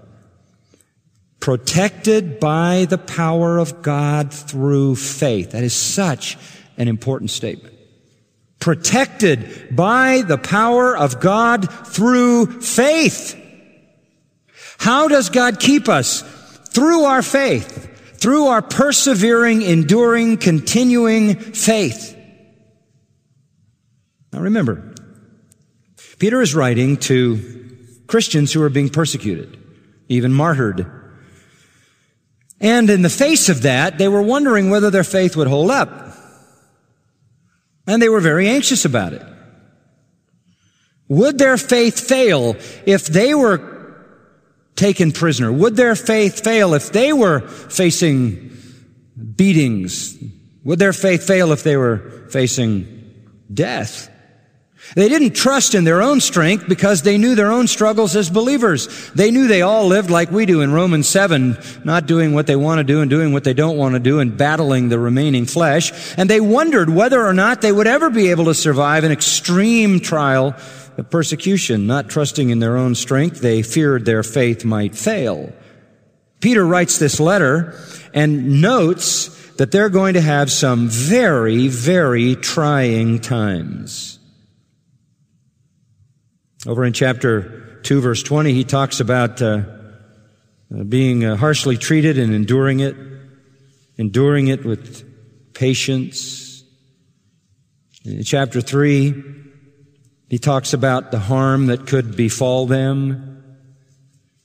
protected 1.42 2.40
by 2.40 2.86
the 2.88 3.00
power 3.00 3.58
of 3.58 3.82
God 3.82 4.32
through 4.32 4.96
faith. 4.96 5.52
That 5.52 5.64
is 5.64 5.74
such 5.74 6.38
an 6.78 6.88
important 6.88 7.32
statement. 7.32 7.76
Protected 8.60 9.76
by 9.76 10.22
the 10.22 10.38
power 10.38 10.96
of 10.96 11.20
God 11.20 11.70
through 11.88 12.62
faith. 12.62 13.36
How 14.78 15.08
does 15.08 15.30
God 15.30 15.60
keep 15.60 15.90
us? 15.90 16.22
Through 16.70 17.04
our 17.06 17.24
faith. 17.24 18.20
Through 18.20 18.46
our 18.46 18.62
persevering, 18.62 19.64
enduring, 19.64 20.38
continuing 20.38 21.36
faith. 21.36 22.16
Now 24.32 24.42
remember, 24.42 24.94
Peter 26.20 26.40
is 26.40 26.54
writing 26.54 26.98
to 26.98 28.04
Christians 28.06 28.54
who 28.54 28.62
are 28.62 28.70
being 28.70 28.90
persecuted, 28.90 29.58
even 30.08 30.32
martyred 30.32 31.01
and 32.62 32.92
in 32.92 33.02
the 33.02 33.10
face 33.10 33.50
of 33.50 33.64
that, 33.64 33.98
they 33.98 34.08
were 34.08 34.22
wondering 34.22 34.70
whether 34.70 34.92
their 34.92 35.04
faith 35.04 35.36
would 35.36 35.48
hold 35.48 35.72
up. 35.72 35.90
And 37.88 38.00
they 38.00 38.08
were 38.08 38.20
very 38.20 38.48
anxious 38.48 38.86
about 38.86 39.14
it. 39.14 39.26
Would 41.08 41.40
their 41.40 41.58
faith 41.58 42.00
fail 42.00 42.56
if 42.86 43.08
they 43.08 43.34
were 43.34 43.96
taken 44.76 45.12
prisoner? 45.12 45.52
Would 45.52 45.76
their 45.76 45.96
faith 45.96 46.44
fail 46.44 46.76
if 46.76 46.92
they 46.92 47.12
were 47.12 47.42
facing 47.42 48.56
beatings? 49.36 50.18
Would 50.64 50.78
their 50.78 50.94
faith 50.94 51.26
fail 51.26 51.52
if 51.52 51.64
they 51.64 51.78
were 51.78 52.28
facing 52.30 53.26
death? 53.52 54.11
They 54.96 55.08
didn't 55.08 55.36
trust 55.36 55.74
in 55.74 55.86
their 55.86 56.02
own 56.02 56.20
strength 56.20 56.68
because 56.68 57.04
they 57.04 57.18
knew 57.18 57.34
their 57.34 57.52
own 57.52 57.68
struggles 57.68 58.16
as 58.16 58.30
believers. 58.30 59.12
They 59.12 59.32
knew 59.32 59.48
they 59.48 59.62
all 59.62 59.88
lived 59.88 60.10
like 60.10 60.32
we 60.32 60.46
do 60.46 60.62
in 60.62 60.74
Romans 60.74 61.08
7, 61.08 61.58
not 61.86 62.08
doing 62.08 62.34
what 62.34 62.48
they 62.48 62.58
want 62.58 62.80
to 62.80 62.84
do 62.84 63.00
and 63.00 63.10
doing 63.10 63.32
what 63.32 63.46
they 63.46 63.54
don't 63.54 63.78
want 63.78 63.94
to 63.94 64.00
do 64.00 64.20
and 64.20 64.38
battling 64.38 64.90
the 64.90 65.00
remaining 65.00 65.46
flesh. 65.46 65.94
And 66.18 66.30
they 66.30 66.42
wondered 66.42 66.90
whether 66.90 67.26
or 67.26 67.34
not 67.34 67.62
they 67.62 67.72
would 67.72 67.88
ever 67.88 68.10
be 68.10 68.32
able 68.32 68.46
to 68.46 68.54
survive 68.54 69.04
an 69.06 69.12
extreme 69.12 70.02
trial 70.02 70.56
of 70.98 71.10
persecution. 71.10 71.88
Not 71.88 72.10
trusting 72.10 72.50
in 72.50 72.60
their 72.60 72.76
own 72.76 72.96
strength, 72.96 73.40
they 73.40 73.62
feared 73.62 74.04
their 74.06 74.24
faith 74.24 74.66
might 74.66 74.96
fail. 74.96 75.54
Peter 76.42 76.66
writes 76.66 76.98
this 76.98 77.20
letter 77.20 77.80
and 78.14 78.62
notes 78.62 79.30
that 79.56 79.72
they're 79.72 79.90
going 79.90 80.16
to 80.16 80.22
have 80.22 80.52
some 80.52 80.90
very, 80.90 81.68
very 81.68 82.36
trying 82.36 83.20
times. 83.20 84.18
Over 86.68 86.86
in 86.86 86.94
chapter 86.94 87.80
2, 87.82 88.02
verse 88.02 88.22
20, 88.22 88.54
he 88.54 88.64
talks 88.64 89.00
about 89.00 89.42
uh, 89.42 89.64
uh, 90.74 90.84
being 90.84 91.26
uh, 91.26 91.36
harshly 91.36 91.76
treated 91.76 92.20
and 92.20 92.36
enduring 92.36 92.82
it, 92.82 92.96
enduring 93.98 94.48
it 94.48 94.64
with 94.64 95.54
patience. 95.56 96.64
In 98.06 98.24
chapter 98.24 98.62
3, 98.62 99.24
he 100.30 100.38
talks 100.38 100.74
about 100.74 101.10
the 101.10 101.18
harm 101.18 101.66
that 101.66 101.88
could 101.88 102.16
befall 102.16 102.68
them. 102.68 103.44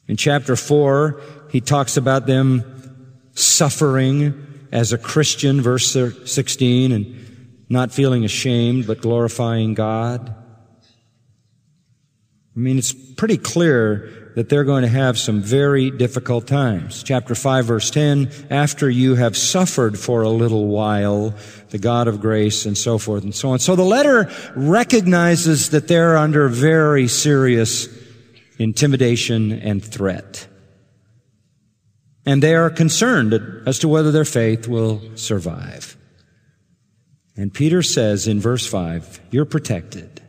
In 0.08 0.16
chapter 0.16 0.56
4, 0.56 1.20
he 1.50 1.60
talks 1.60 1.98
about 1.98 2.26
them 2.26 3.26
suffering 3.34 4.68
as 4.72 4.94
a 4.94 4.98
Christian, 4.98 5.60
verse 5.60 5.92
16, 5.92 6.92
and 6.92 7.66
not 7.68 7.92
feeling 7.92 8.24
ashamed, 8.24 8.86
but 8.86 9.02
glorifying 9.02 9.74
God. 9.74 10.34
I 12.56 12.58
mean, 12.58 12.78
it's 12.78 12.92
pretty 12.92 13.36
clear 13.36 14.32
that 14.34 14.48
they're 14.48 14.64
going 14.64 14.82
to 14.82 14.88
have 14.88 15.18
some 15.18 15.42
very 15.42 15.90
difficult 15.90 16.46
times. 16.46 17.02
Chapter 17.02 17.34
5 17.34 17.66
verse 17.66 17.90
10, 17.90 18.30
after 18.50 18.88
you 18.88 19.14
have 19.14 19.36
suffered 19.36 19.98
for 19.98 20.22
a 20.22 20.28
little 20.28 20.66
while, 20.66 21.34
the 21.70 21.78
God 21.78 22.08
of 22.08 22.20
grace 22.20 22.64
and 22.64 22.76
so 22.76 22.96
forth 22.98 23.24
and 23.24 23.34
so 23.34 23.50
on. 23.50 23.58
So 23.58 23.76
the 23.76 23.82
letter 23.82 24.30
recognizes 24.54 25.70
that 25.70 25.88
they're 25.88 26.16
under 26.16 26.48
very 26.48 27.08
serious 27.08 27.88
intimidation 28.58 29.52
and 29.52 29.84
threat. 29.84 30.46
And 32.24 32.42
they 32.42 32.54
are 32.54 32.70
concerned 32.70 33.34
as 33.66 33.78
to 33.80 33.88
whether 33.88 34.10
their 34.10 34.24
faith 34.24 34.66
will 34.66 35.02
survive. 35.16 35.96
And 37.36 37.52
Peter 37.52 37.82
says 37.82 38.26
in 38.26 38.40
verse 38.40 38.66
5, 38.66 39.20
you're 39.30 39.44
protected. 39.44 40.22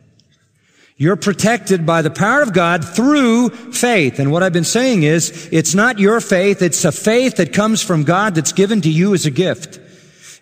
You're 1.00 1.14
protected 1.14 1.86
by 1.86 2.02
the 2.02 2.10
power 2.10 2.42
of 2.42 2.52
God 2.52 2.84
through 2.84 3.50
faith. 3.50 4.18
And 4.18 4.32
what 4.32 4.42
I've 4.42 4.52
been 4.52 4.64
saying 4.64 5.04
is, 5.04 5.48
it's 5.52 5.72
not 5.72 6.00
your 6.00 6.20
faith, 6.20 6.60
it's 6.60 6.84
a 6.84 6.90
faith 6.90 7.36
that 7.36 7.52
comes 7.52 7.80
from 7.80 8.02
God 8.02 8.34
that's 8.34 8.52
given 8.52 8.80
to 8.80 8.90
you 8.90 9.14
as 9.14 9.24
a 9.24 9.30
gift. 9.30 9.78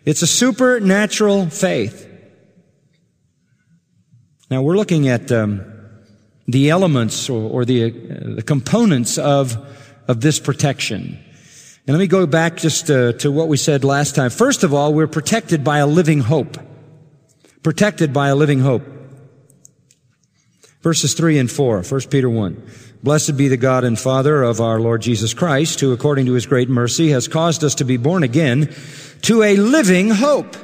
It's 0.07 0.23
a 0.23 0.27
supernatural 0.27 1.51
faith. 1.51 2.05
Now 4.51 4.63
we're 4.63 4.77
looking 4.77 5.09
at 5.09 5.31
um, 5.31 5.63
the 6.49 6.71
elements 6.71 7.29
or, 7.29 7.51
or 7.51 7.65
the, 7.67 7.85
uh, 7.85 8.37
the, 8.37 8.43
components 8.43 9.19
of, 9.19 9.59
of 10.09 10.23
this 10.23 10.41
protection. 10.41 11.19
And 11.87 11.95
let 11.95 11.99
me 11.99 12.07
go 12.07 12.27
back 12.27 12.57
just 12.57 12.91
uh, 12.91 13.13
to 13.15 13.31
what 13.31 13.49
we 13.49 13.59
said 13.59 13.85
last 13.85 14.15
time. 14.15 14.31
First 14.31 14.65
of 14.65 14.73
all, 14.73 14.95
we're 14.95 15.07
protected 15.07 15.63
by 15.63 15.79
a 15.79 15.87
living 15.87 16.21
hope. 16.21 16.57
Protected 17.63 18.15
by 18.15 18.29
a 18.29 18.35
living 18.35 18.61
hope. 18.61 18.96
Verses 20.87 21.15
3 21.15 21.41
and 21.41 21.51
4, 21.51 21.83
1 21.83 22.01
Peter 22.03 22.31
1. 22.31 22.63
Blessed 23.03 23.37
be 23.37 23.49
the 23.49 23.57
God 23.57 23.83
and 23.83 23.99
Father 23.99 24.45
of 24.45 24.61
our 24.61 24.79
Lord 24.79 25.03
Jesus 25.03 25.35
Christ, 25.35 25.81
who 25.81 25.93
according 25.93 26.27
to 26.27 26.35
his 26.35 26.47
great 26.47 26.69
mercy 26.69 27.09
has 27.09 27.27
caused 27.27 27.65
us 27.65 27.75
to 27.75 27.85
be 27.85 27.97
born 27.97 28.23
again 28.23 28.73
to 29.23 29.43
a 29.43 29.57
living 29.57 30.11
hope 30.11 30.55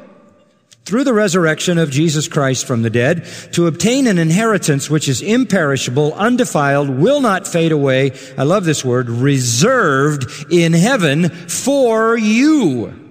through 0.84 1.02
the 1.02 1.12
resurrection 1.12 1.76
of 1.76 1.90
Jesus 1.90 2.28
Christ 2.28 2.68
from 2.68 2.82
the 2.82 2.88
dead 2.88 3.26
to 3.54 3.66
obtain 3.66 4.06
an 4.06 4.18
inheritance 4.18 4.88
which 4.88 5.08
is 5.08 5.22
imperishable, 5.22 6.14
undefiled, 6.14 6.88
will 6.88 7.20
not 7.20 7.48
fade 7.48 7.72
away. 7.72 8.12
I 8.38 8.44
love 8.44 8.64
this 8.64 8.84
word, 8.84 9.10
reserved 9.10 10.52
in 10.52 10.72
heaven 10.72 11.30
for 11.30 12.16
you. 12.16 13.01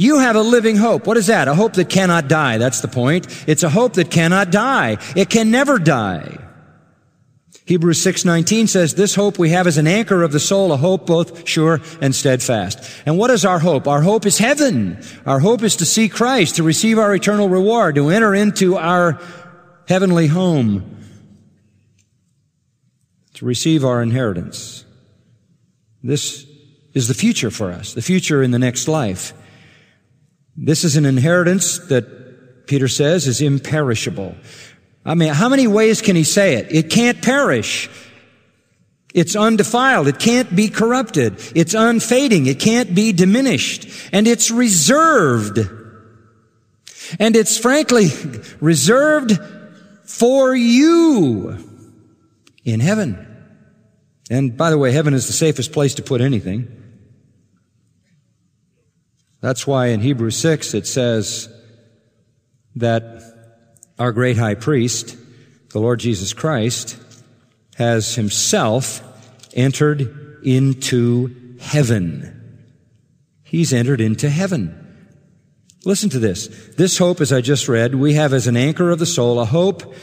You 0.00 0.18
have 0.18 0.34
a 0.34 0.40
living 0.40 0.76
hope. 0.76 1.06
What 1.06 1.18
is 1.18 1.26
that? 1.26 1.46
A 1.46 1.54
hope 1.54 1.74
that 1.74 1.90
cannot 1.90 2.26
die. 2.26 2.56
That's 2.56 2.80
the 2.80 2.88
point. 2.88 3.26
It's 3.46 3.62
a 3.62 3.68
hope 3.68 3.92
that 3.94 4.10
cannot 4.10 4.50
die. 4.50 4.96
It 5.14 5.28
can 5.28 5.50
never 5.50 5.78
die. 5.78 6.38
Hebrews 7.66 8.00
6:19 8.00 8.66
says 8.66 8.94
this 8.94 9.14
hope 9.14 9.38
we 9.38 9.50
have 9.50 9.66
is 9.66 9.76
an 9.76 9.86
anchor 9.86 10.22
of 10.22 10.32
the 10.32 10.40
soul, 10.40 10.72
a 10.72 10.78
hope 10.78 11.04
both 11.06 11.46
sure 11.46 11.82
and 12.00 12.14
steadfast. 12.14 12.78
And 13.04 13.18
what 13.18 13.28
is 13.28 13.44
our 13.44 13.58
hope? 13.58 13.86
Our 13.86 14.00
hope 14.00 14.24
is 14.24 14.38
heaven. 14.38 14.96
Our 15.26 15.38
hope 15.38 15.62
is 15.62 15.76
to 15.76 15.84
see 15.84 16.08
Christ, 16.08 16.56
to 16.56 16.62
receive 16.62 16.98
our 16.98 17.14
eternal 17.14 17.50
reward, 17.50 17.96
to 17.96 18.08
enter 18.08 18.34
into 18.34 18.78
our 18.78 19.20
heavenly 19.86 20.28
home, 20.28 20.96
to 23.34 23.44
receive 23.44 23.84
our 23.84 24.02
inheritance. 24.02 24.86
This 26.02 26.46
is 26.94 27.06
the 27.06 27.12
future 27.12 27.50
for 27.50 27.70
us, 27.70 27.92
the 27.92 28.00
future 28.00 28.42
in 28.42 28.50
the 28.50 28.58
next 28.58 28.88
life. 28.88 29.34
This 30.62 30.84
is 30.84 30.96
an 30.96 31.06
inheritance 31.06 31.78
that 31.88 32.66
Peter 32.66 32.86
says 32.86 33.26
is 33.26 33.40
imperishable. 33.40 34.34
I 35.06 35.14
mean, 35.14 35.32
how 35.32 35.48
many 35.48 35.66
ways 35.66 36.02
can 36.02 36.16
he 36.16 36.22
say 36.22 36.56
it? 36.56 36.70
It 36.70 36.90
can't 36.90 37.22
perish. 37.22 37.88
It's 39.14 39.34
undefiled. 39.34 40.06
It 40.06 40.18
can't 40.18 40.54
be 40.54 40.68
corrupted. 40.68 41.40
It's 41.54 41.72
unfading. 41.72 42.44
It 42.44 42.60
can't 42.60 42.94
be 42.94 43.12
diminished. 43.12 43.88
And 44.12 44.28
it's 44.28 44.50
reserved. 44.50 45.58
And 47.18 47.36
it's 47.36 47.56
frankly 47.56 48.08
reserved 48.60 49.38
for 50.04 50.54
you 50.54 51.56
in 52.66 52.80
heaven. 52.80 53.26
And 54.30 54.58
by 54.58 54.68
the 54.68 54.76
way, 54.76 54.92
heaven 54.92 55.14
is 55.14 55.26
the 55.26 55.32
safest 55.32 55.72
place 55.72 55.94
to 55.94 56.02
put 56.02 56.20
anything. 56.20 56.79
That's 59.40 59.66
why 59.66 59.88
in 59.88 60.00
Hebrews 60.00 60.36
6 60.36 60.74
it 60.74 60.86
says 60.86 61.48
that 62.76 63.22
our 63.98 64.12
great 64.12 64.36
high 64.36 64.54
priest, 64.54 65.16
the 65.70 65.80
Lord 65.80 66.00
Jesus 66.00 66.32
Christ, 66.32 66.96
has 67.76 68.14
himself 68.14 69.02
entered 69.54 70.40
into 70.42 71.56
heaven. 71.60 72.36
He's 73.42 73.72
entered 73.72 74.00
into 74.00 74.28
heaven. 74.28 74.76
Listen 75.84 76.10
to 76.10 76.18
this. 76.18 76.48
This 76.76 76.98
hope, 76.98 77.20
as 77.20 77.32
I 77.32 77.40
just 77.40 77.68
read, 77.68 77.94
we 77.94 78.14
have 78.14 78.32
as 78.32 78.46
an 78.46 78.56
anchor 78.56 78.90
of 78.90 78.98
the 78.98 79.06
soul, 79.06 79.40
a 79.40 79.44
hope 79.44 79.94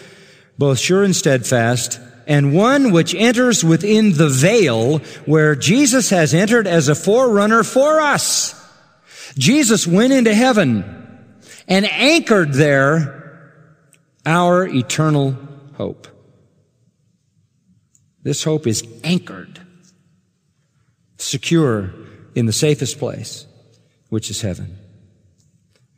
both 0.57 0.79
sure 0.79 1.03
and 1.03 1.15
steadfast, 1.15 1.99
and 2.25 2.53
one 2.53 2.91
which 2.91 3.13
enters 3.13 3.63
within 3.63 4.13
the 4.13 4.27
veil 4.27 4.97
where 5.25 5.55
Jesus 5.55 6.09
has 6.09 6.33
entered 6.33 6.67
as 6.67 6.89
a 6.89 6.95
forerunner 6.95 7.63
for 7.63 8.01
us. 8.01 8.55
Jesus 9.37 9.85
went 9.85 10.13
into 10.13 10.33
heaven 10.33 10.83
and 11.67 11.85
anchored 11.85 12.53
there 12.53 13.51
our 14.25 14.67
eternal 14.67 15.37
hope. 15.75 16.07
This 18.23 18.43
hope 18.43 18.67
is 18.67 18.83
anchored, 19.03 19.61
secure 21.17 21.93
in 22.35 22.45
the 22.45 22.53
safest 22.53 22.99
place, 22.99 23.45
which 24.09 24.29
is 24.29 24.41
heaven. 24.41 24.77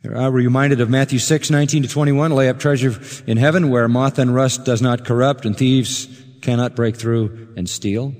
I'm 0.04 0.32
reminded 0.32 0.80
of 0.80 0.88
Matthew 0.88 1.18
6, 1.18 1.50
19 1.50 1.82
to 1.82 1.88
21, 1.88 2.32
lay 2.32 2.48
up 2.48 2.58
treasure 2.58 2.98
in 3.26 3.36
heaven 3.36 3.68
where 3.68 3.86
moth 3.88 4.18
and 4.18 4.34
rust 4.34 4.64
does 4.64 4.80
not 4.80 5.04
corrupt 5.04 5.44
and 5.44 5.56
thieves 5.56 6.08
cannot 6.40 6.74
break 6.74 6.96
through 6.96 7.52
and 7.56 7.68
steal. 7.68 8.14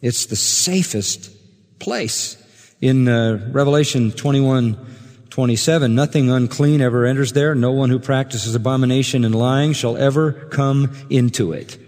It's 0.00 0.26
the 0.26 0.36
safest 0.36 1.30
place. 1.78 2.36
In 2.82 3.06
uh, 3.06 3.48
Revelation 3.52 4.10
21, 4.10 4.76
27, 5.30 5.94
nothing 5.94 6.30
unclean 6.30 6.80
ever 6.80 7.06
enters 7.06 7.32
there. 7.32 7.54
No 7.54 7.70
one 7.70 7.90
who 7.90 8.00
practices 8.00 8.56
abomination 8.56 9.24
and 9.24 9.36
lying 9.36 9.72
shall 9.72 9.96
ever 9.96 10.32
come 10.32 10.92
into 11.08 11.52
it. 11.52 11.78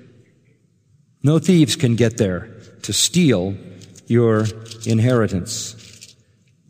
No 1.25 1.41
thieves 1.41 1.75
can 1.75 1.97
get 1.97 2.17
there 2.17 2.49
to 2.83 2.93
steal 2.93 3.57
your 4.07 4.47
inheritance. 4.87 5.75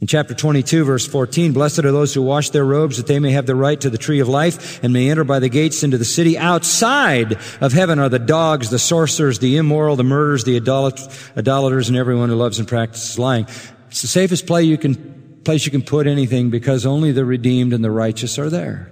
In 0.01 0.07
chapter 0.07 0.35
22 0.35 0.85
verse 0.85 1.07
14, 1.07 1.53
blessed 1.53 1.79
are 1.81 1.93
those 1.93 2.13
who 2.15 2.23
wash 2.23 2.51
their 2.51 2.65
robes 2.65 2.97
that 2.97 3.07
they 3.07 3.19
may 3.19 3.33
have 3.33 3.47
the 3.47 3.55
right 3.55 3.81
to 3.81 3.91
the 3.91 3.99
tree 3.99 4.21
of 4.21 4.29
life 4.29 4.83
and 4.83 4.93
may 4.93 5.11
enter 5.11 5.25
by 5.25 5.39
the 5.39 5.49
gates 5.49 5.83
into 5.83 5.99
the 5.99 6.05
city. 6.05 6.37
Outside 6.37 7.39
of 7.61 7.73
heaven 7.73 7.99
are 7.99 8.09
the 8.09 8.19
dogs, 8.19 8.71
the 8.71 8.79
sorcerers, 8.79 9.39
the 9.39 9.57
immoral, 9.57 9.97
the 9.97 10.05
murderers, 10.05 10.45
the 10.45 10.57
idolaters, 10.57 11.89
and 11.89 11.97
everyone 11.97 12.29
who 12.29 12.35
loves 12.35 12.59
and 12.59 12.69
practices 12.69 13.19
lying. 13.19 13.47
It's 13.95 14.03
the 14.03 14.09
safest 14.09 14.49
place 14.49 14.67
you 14.67 14.77
can 14.77 15.41
place 15.45 15.65
you 15.65 15.71
can 15.71 15.83
put 15.83 16.09
anything 16.09 16.51
because 16.51 16.85
only 16.85 17.13
the 17.13 17.25
redeemed 17.25 17.73
and 17.73 17.85
the 17.85 17.93
righteous 17.93 18.41
are 18.41 18.51
there. 18.51 18.91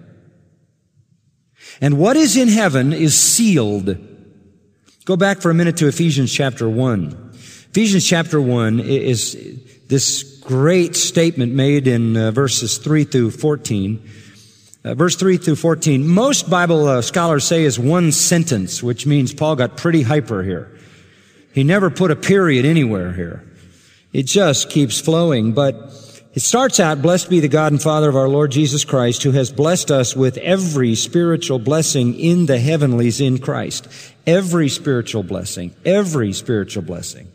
And 1.81 1.99
what 1.99 2.17
is 2.17 2.37
in 2.37 2.47
heaven 2.47 2.93
is 2.93 3.19
sealed. 3.19 3.99
Go 5.05 5.17
back 5.17 5.41
for 5.41 5.51
a 5.51 5.55
minute 5.55 5.79
to 5.79 5.89
Ephesians 5.89 6.33
chapter 6.33 6.69
1. 6.69 7.31
Ephesians 7.33 8.07
chapter 8.07 8.41
1 8.41 8.79
is 8.79 9.37
this 9.89 10.23
great 10.45 10.95
statement 10.95 11.53
made 11.53 11.89
in 11.89 12.17
uh, 12.17 12.31
verses 12.31 12.79
3 12.79 13.03
through 13.03 13.33
14. 13.33 14.09
Uh, 14.85 14.95
verse 14.95 15.17
3 15.17 15.37
through 15.37 15.57
14. 15.57 16.07
Most 16.07 16.49
Bible 16.49 16.87
uh, 16.87 17.03
scholars 17.03 17.43
say 17.43 17.65
is 17.65 17.77
one 17.77 18.13
sentence, 18.13 18.85
which 18.85 19.05
means 19.05 19.35
Paul 19.35 19.57
got 19.57 19.77
pretty 19.77 20.03
hyper 20.03 20.45
here. 20.45 20.79
He 21.53 21.65
never 21.65 21.91
put 21.91 22.13
a 22.13 22.17
period 22.17 22.65
anywhere 22.65 23.13
here. 23.15 23.49
It 24.13 24.25
just 24.25 24.71
keeps 24.71 25.01
flowing. 25.01 25.53
But 25.53 25.75
it 26.35 26.41
starts 26.41 26.81
out, 26.81 27.03
blessed 27.03 27.29
be 27.29 27.41
the 27.41 27.49
God 27.49 27.73
and 27.73 27.83
Father 27.83 28.09
of 28.09 28.17
our 28.17 28.29
Lord 28.29 28.51
Jesus 28.51 28.85
Christ, 28.85 29.23
who 29.23 29.33
has 29.33 29.53
blessed 29.53 29.91
us 29.91 30.17
with 30.17 30.39
every 30.39 30.95
spiritual 30.95 31.59
blessing 31.59 32.15
in 32.19 32.47
the 32.47 32.59
heavenlies 32.59 33.21
in 33.21 33.39
Christ. 33.39 33.89
Every 34.27 34.69
spiritual 34.69 35.23
blessing. 35.23 35.75
Every 35.85 36.33
spiritual 36.33 36.85
blessing. 36.85 37.31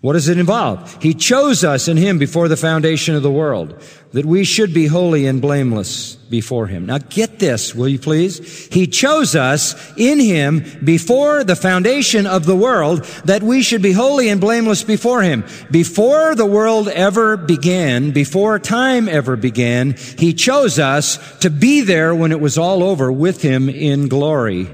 What 0.00 0.12
does 0.12 0.28
it 0.28 0.38
involve? 0.38 1.02
He 1.02 1.12
chose 1.12 1.64
us 1.64 1.88
in 1.88 1.96
Him 1.96 2.18
before 2.18 2.46
the 2.46 2.56
foundation 2.56 3.16
of 3.16 3.24
the 3.24 3.32
world, 3.32 3.82
that 4.12 4.24
we 4.24 4.44
should 4.44 4.72
be 4.72 4.86
holy 4.86 5.26
and 5.26 5.42
blameless 5.42 6.14
before 6.14 6.68
Him. 6.68 6.86
Now 6.86 6.98
get 6.98 7.40
this, 7.40 7.74
will 7.74 7.88
you 7.88 7.98
please? 7.98 8.68
He 8.68 8.86
chose 8.86 9.34
us 9.34 9.74
in 9.96 10.20
Him 10.20 10.64
before 10.84 11.42
the 11.42 11.56
foundation 11.56 12.28
of 12.28 12.46
the 12.46 12.54
world, 12.54 13.02
that 13.24 13.42
we 13.42 13.60
should 13.60 13.82
be 13.82 13.90
holy 13.90 14.28
and 14.28 14.40
blameless 14.40 14.84
before 14.84 15.22
Him. 15.22 15.44
Before 15.72 16.36
the 16.36 16.46
world 16.46 16.86
ever 16.86 17.36
began, 17.36 18.12
before 18.12 18.60
time 18.60 19.08
ever 19.08 19.34
began, 19.34 19.96
He 20.16 20.32
chose 20.32 20.78
us 20.78 21.18
to 21.40 21.50
be 21.50 21.80
there 21.80 22.14
when 22.14 22.30
it 22.30 22.40
was 22.40 22.56
all 22.56 22.84
over 22.84 23.10
with 23.10 23.42
Him 23.42 23.68
in 23.68 24.06
glory. 24.06 24.68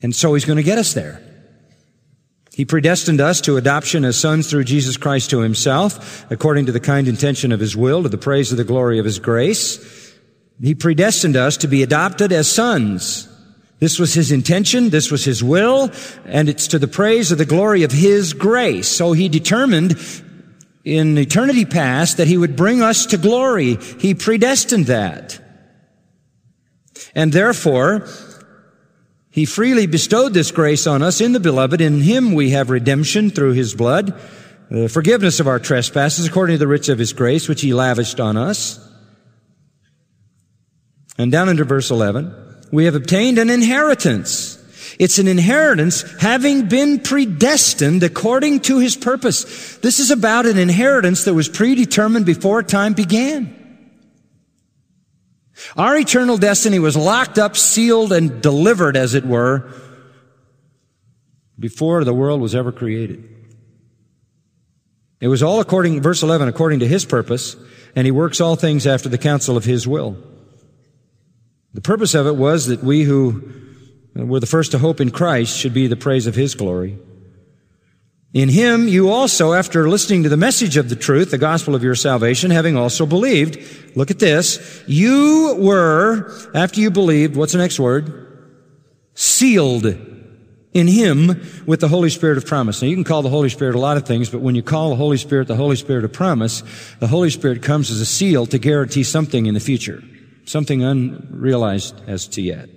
And 0.00 0.16
so 0.16 0.32
He's 0.32 0.46
going 0.46 0.56
to 0.56 0.62
get 0.62 0.78
us 0.78 0.94
there. 0.94 1.23
He 2.54 2.64
predestined 2.64 3.20
us 3.20 3.40
to 3.42 3.56
adoption 3.56 4.04
as 4.04 4.16
sons 4.16 4.48
through 4.48 4.64
Jesus 4.64 4.96
Christ 4.96 5.30
to 5.30 5.40
himself, 5.40 6.24
according 6.30 6.66
to 6.66 6.72
the 6.72 6.80
kind 6.80 7.08
intention 7.08 7.50
of 7.50 7.58
his 7.58 7.76
will, 7.76 8.04
to 8.04 8.08
the 8.08 8.16
praise 8.16 8.52
of 8.52 8.58
the 8.58 8.64
glory 8.64 8.98
of 9.00 9.04
his 9.04 9.18
grace. 9.18 10.14
He 10.62 10.74
predestined 10.74 11.36
us 11.36 11.56
to 11.58 11.68
be 11.68 11.82
adopted 11.82 12.30
as 12.30 12.50
sons. 12.50 13.28
This 13.80 13.98
was 13.98 14.14
his 14.14 14.30
intention, 14.30 14.90
this 14.90 15.10
was 15.10 15.24
his 15.24 15.42
will, 15.42 15.90
and 16.26 16.48
it's 16.48 16.68
to 16.68 16.78
the 16.78 16.86
praise 16.86 17.32
of 17.32 17.38
the 17.38 17.44
glory 17.44 17.82
of 17.82 17.90
his 17.90 18.32
grace. 18.32 18.88
So 18.88 19.12
he 19.12 19.28
determined 19.28 19.98
in 20.84 21.18
eternity 21.18 21.64
past 21.64 22.18
that 22.18 22.28
he 22.28 22.36
would 22.36 22.54
bring 22.54 22.82
us 22.82 23.06
to 23.06 23.16
glory. 23.16 23.76
He 23.98 24.14
predestined 24.14 24.86
that. 24.86 25.40
And 27.16 27.32
therefore, 27.32 28.06
he 29.34 29.46
freely 29.46 29.88
bestowed 29.88 30.32
this 30.32 30.52
grace 30.52 30.86
on 30.86 31.02
us 31.02 31.20
in 31.20 31.32
the 31.32 31.40
beloved. 31.40 31.80
In 31.80 32.00
him 32.00 32.34
we 32.34 32.50
have 32.50 32.70
redemption 32.70 33.30
through 33.30 33.54
his 33.54 33.74
blood, 33.74 34.16
the 34.70 34.88
forgiveness 34.88 35.40
of 35.40 35.48
our 35.48 35.58
trespasses 35.58 36.28
according 36.28 36.54
to 36.54 36.58
the 36.58 36.68
riches 36.68 36.90
of 36.90 37.00
his 37.00 37.12
grace, 37.12 37.48
which 37.48 37.60
he 37.60 37.74
lavished 37.74 38.20
on 38.20 38.36
us. 38.36 38.78
And 41.18 41.32
down 41.32 41.48
into 41.48 41.64
verse 41.64 41.90
11, 41.90 42.32
we 42.70 42.84
have 42.84 42.94
obtained 42.94 43.38
an 43.38 43.50
inheritance. 43.50 44.56
It's 45.00 45.18
an 45.18 45.26
inheritance 45.26 46.02
having 46.20 46.68
been 46.68 47.00
predestined 47.00 48.04
according 48.04 48.60
to 48.60 48.78
his 48.78 48.96
purpose. 48.96 49.78
This 49.78 49.98
is 49.98 50.12
about 50.12 50.46
an 50.46 50.58
inheritance 50.58 51.24
that 51.24 51.34
was 51.34 51.48
predetermined 51.48 52.24
before 52.24 52.62
time 52.62 52.92
began. 52.92 53.63
Our 55.76 55.96
eternal 55.96 56.36
destiny 56.36 56.78
was 56.78 56.96
locked 56.96 57.38
up, 57.38 57.56
sealed, 57.56 58.12
and 58.12 58.42
delivered, 58.42 58.96
as 58.96 59.14
it 59.14 59.24
were, 59.24 59.70
before 61.58 62.04
the 62.04 62.14
world 62.14 62.40
was 62.40 62.54
ever 62.54 62.72
created. 62.72 63.28
It 65.20 65.28
was 65.28 65.42
all 65.42 65.60
according, 65.60 66.02
verse 66.02 66.22
11, 66.22 66.48
according 66.48 66.80
to 66.80 66.88
his 66.88 67.04
purpose, 67.04 67.56
and 67.96 68.04
he 68.06 68.10
works 68.10 68.40
all 68.40 68.56
things 68.56 68.86
after 68.86 69.08
the 69.08 69.18
counsel 69.18 69.56
of 69.56 69.64
his 69.64 69.86
will. 69.86 70.16
The 71.72 71.80
purpose 71.80 72.14
of 72.14 72.26
it 72.26 72.36
was 72.36 72.66
that 72.66 72.82
we 72.82 73.02
who 73.02 73.50
were 74.14 74.40
the 74.40 74.46
first 74.46 74.72
to 74.72 74.78
hope 74.78 75.00
in 75.00 75.10
Christ 75.10 75.56
should 75.56 75.74
be 75.74 75.86
the 75.86 75.96
praise 75.96 76.26
of 76.26 76.34
his 76.34 76.54
glory. 76.54 76.98
In 78.34 78.48
him 78.48 78.88
you 78.88 79.10
also, 79.10 79.52
after 79.52 79.88
listening 79.88 80.24
to 80.24 80.28
the 80.28 80.36
message 80.36 80.76
of 80.76 80.88
the 80.88 80.96
truth, 80.96 81.30
the 81.30 81.38
gospel 81.38 81.76
of 81.76 81.84
your 81.84 81.94
salvation, 81.94 82.50
having 82.50 82.76
also 82.76 83.06
believed, 83.06 83.96
look 83.96 84.10
at 84.10 84.18
this, 84.18 84.82
you 84.88 85.54
were, 85.56 86.32
after 86.52 86.80
you 86.80 86.90
believed, 86.90 87.36
what's 87.36 87.52
the 87.52 87.58
next 87.58 87.78
word? 87.78 88.20
Sealed 89.14 89.86
in 89.86 90.88
him 90.88 91.40
with 91.64 91.78
the 91.78 91.86
Holy 91.86 92.10
Spirit 92.10 92.36
of 92.36 92.44
promise. 92.44 92.82
Now 92.82 92.88
you 92.88 92.96
can 92.96 93.04
call 93.04 93.22
the 93.22 93.28
Holy 93.28 93.48
Spirit 93.48 93.76
a 93.76 93.78
lot 93.78 93.96
of 93.96 94.04
things, 94.04 94.28
but 94.28 94.40
when 94.40 94.56
you 94.56 94.64
call 94.64 94.90
the 94.90 94.96
Holy 94.96 95.16
Spirit 95.16 95.46
the 95.46 95.54
Holy 95.54 95.76
Spirit 95.76 96.04
of 96.04 96.12
promise, 96.12 96.64
the 96.98 97.06
Holy 97.06 97.30
Spirit 97.30 97.62
comes 97.62 97.88
as 97.92 98.00
a 98.00 98.06
seal 98.06 98.46
to 98.46 98.58
guarantee 98.58 99.04
something 99.04 99.46
in 99.46 99.54
the 99.54 99.60
future, 99.60 100.02
something 100.44 100.82
unrealized 100.82 101.94
as 102.08 102.26
to 102.26 102.42
yet. 102.42 102.68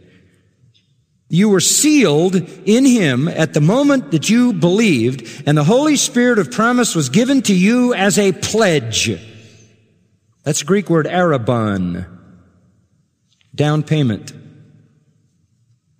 You 1.30 1.50
were 1.50 1.60
sealed 1.60 2.36
in 2.36 2.86
Him 2.86 3.28
at 3.28 3.54
the 3.54 3.62
moment 3.62 4.12
that 4.12 4.30
you 4.30 4.54
believed, 4.54 5.44
and 5.46 5.58
the 5.58 5.64
Holy 5.64 5.98
Spirit 5.98 6.40
of 6.40 6.52
promise 6.52 6.96
was 6.96 7.10
given 7.10 7.42
to 7.44 7.54
you 7.54 7.94
as 7.94 8.18
a 8.18 8.32
pledge. 8.32 9.12
That's 10.44 10.60
the 10.60 10.66
Greek 10.66 10.90
word 10.90 11.06
arrabon. 11.06 12.08
Down 13.54 13.84
payment. 13.84 14.32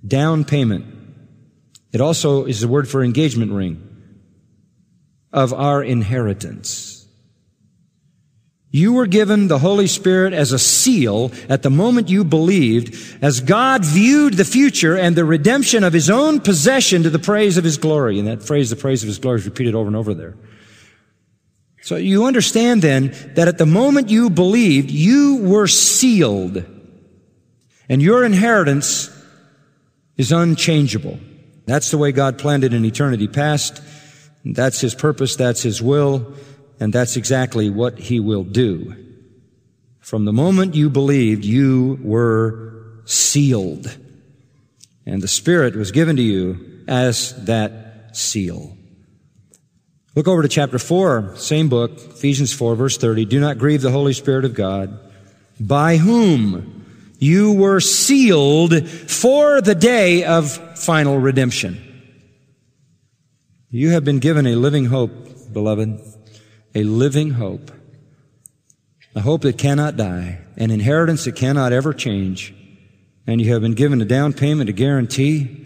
Down 0.06 0.46
payment. 0.46 0.86
It 1.92 2.00
also 2.00 2.46
is 2.46 2.62
the 2.62 2.68
word 2.68 2.88
for 2.88 3.04
engagement 3.04 3.52
ring 3.52 3.84
of 5.34 5.54
our 5.54 5.84
inheritance. 5.84 6.97
You 8.78 8.94
were 8.94 9.08
given 9.08 9.48
the 9.48 9.58
Holy 9.58 9.88
Spirit 9.88 10.34
as 10.34 10.52
a 10.52 10.60
seal 10.60 11.32
at 11.50 11.64
the 11.64 11.72
moment 11.72 12.10
you 12.10 12.24
believed, 12.24 13.18
as 13.24 13.42
God 13.42 13.84
viewed 13.84 14.36
the 14.36 14.46
future 14.46 14.96
and 14.96 15.16
the 15.16 15.26
redemption 15.26 15.84
of 15.84 15.94
His 15.94 16.12
own 16.12 16.40
possession 16.40 17.02
to 17.02 17.10
the 17.10 17.18
praise 17.18 17.58
of 17.58 17.64
His 17.64 17.80
glory. 17.80 18.20
And 18.20 18.28
that 18.28 18.44
phrase, 18.44 18.70
the 18.70 18.76
praise 18.76 19.02
of 19.02 19.08
His 19.08 19.18
glory, 19.18 19.40
is 19.40 19.46
repeated 19.46 19.74
over 19.74 19.88
and 19.88 19.96
over 19.96 20.14
there. 20.14 20.38
So 21.82 21.96
you 21.96 22.26
understand 22.26 22.84
then 22.84 23.16
that 23.34 23.48
at 23.48 23.58
the 23.58 23.66
moment 23.66 24.10
you 24.10 24.30
believed, 24.30 24.92
you 24.92 25.38
were 25.38 25.66
sealed. 25.66 26.64
And 27.90 28.00
your 28.00 28.24
inheritance 28.24 29.10
is 30.18 30.32
unchangeable. 30.32 31.18
That's 31.66 31.90
the 31.90 31.98
way 31.98 32.12
God 32.12 32.38
planned 32.38 32.64
it 32.64 32.76
in 32.76 32.86
eternity 32.86 33.28
past. 33.28 33.82
That's 34.46 34.80
His 34.80 34.94
purpose. 34.94 35.36
That's 35.36 35.64
His 35.64 35.82
will. 35.82 36.36
And 36.80 36.94
that's 36.94 37.18
exactly 37.18 37.70
what 37.70 37.98
he 37.98 38.20
will 38.20 38.44
do. 38.44 38.96
From 40.00 40.26
the 40.26 40.34
moment 40.34 40.76
you 40.76 40.90
believed, 40.90 41.44
you 41.44 42.00
were 42.02 43.02
sealed. 43.06 43.98
And 45.06 45.22
the 45.22 45.28
Spirit 45.28 45.76
was 45.76 45.92
given 45.92 46.16
to 46.18 46.22
you 46.22 46.84
as 46.88 47.46
that 47.46 48.16
seal. 48.16 48.78
Look 50.16 50.28
over 50.28 50.42
to 50.42 50.48
chapter 50.48 50.80
4, 50.80 51.36
same 51.36 51.70
book, 51.70 51.92
Ephesians 51.98 52.52
4, 52.54 52.76
verse 52.76 52.98
30. 52.98 53.26
Do 53.26 53.40
not 53.40 53.58
grieve 53.58 53.82
the 53.82 53.92
Holy 53.92 54.14
Spirit 54.14 54.46
of 54.46 54.54
God, 54.54 54.98
by 55.60 55.98
whom 55.98 56.86
you 57.20 57.54
were 57.54 57.80
sealed 57.80 58.88
for 58.90 59.62
the 59.62 59.76
day 59.76 60.24
of 60.24 60.52
final 60.80 61.18
redemption. 61.18 61.84
You 63.70 63.90
have 63.90 64.06
been 64.06 64.20
given 64.20 64.48
a 64.48 64.56
living 64.56 64.86
hope, 64.86 65.54
beloved 65.54 66.17
a 66.76 66.84
living 66.84 67.32
hope, 67.32 67.72
a 69.16 69.22
hope 69.22 69.42
that 69.42 69.58
cannot 69.58 69.98
die, 69.98 70.40
an 70.58 70.72
inheritance 70.72 71.26
that 71.26 71.36
cannot 71.36 71.74
ever 71.74 71.94
change, 71.94 72.54
and 73.26 73.42
you 73.42 73.52
have 73.52 73.62
been 73.62 73.74
given 73.74 74.02
a 74.02 74.06
down 74.06 74.34
payment, 74.34 74.70
a 74.70 74.74
guarantee 74.74 75.66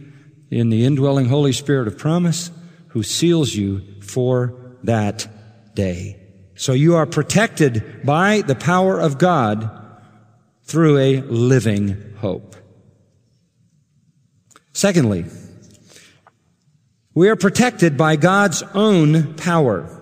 in 0.50 0.70
the 0.70 0.86
indwelling 0.86 1.28
Holy 1.28 1.54
Spirit 1.54 1.88
of 1.88 1.98
promise 1.98 2.52
who 2.90 3.04
seals 3.04 3.54
you 3.54 4.02
for 4.02 4.54
that 4.84 5.28
day. 5.76 6.18
So 6.56 6.74
you 6.74 6.96
are 6.96 7.06
protected 7.06 8.06
by 8.06 8.42
the 8.42 8.56
power 8.56 9.00
of 9.00 9.18
God 9.18 9.70
through 10.64 10.98
a 10.98 11.22
living 11.22 12.16
hope. 12.18 12.56
Secondly, 14.74 15.26
we 17.14 17.30
are 17.30 17.36
protected 17.36 17.98
by 17.98 18.16
God's 18.16 18.64
own 18.74 19.34
power. 19.36 20.01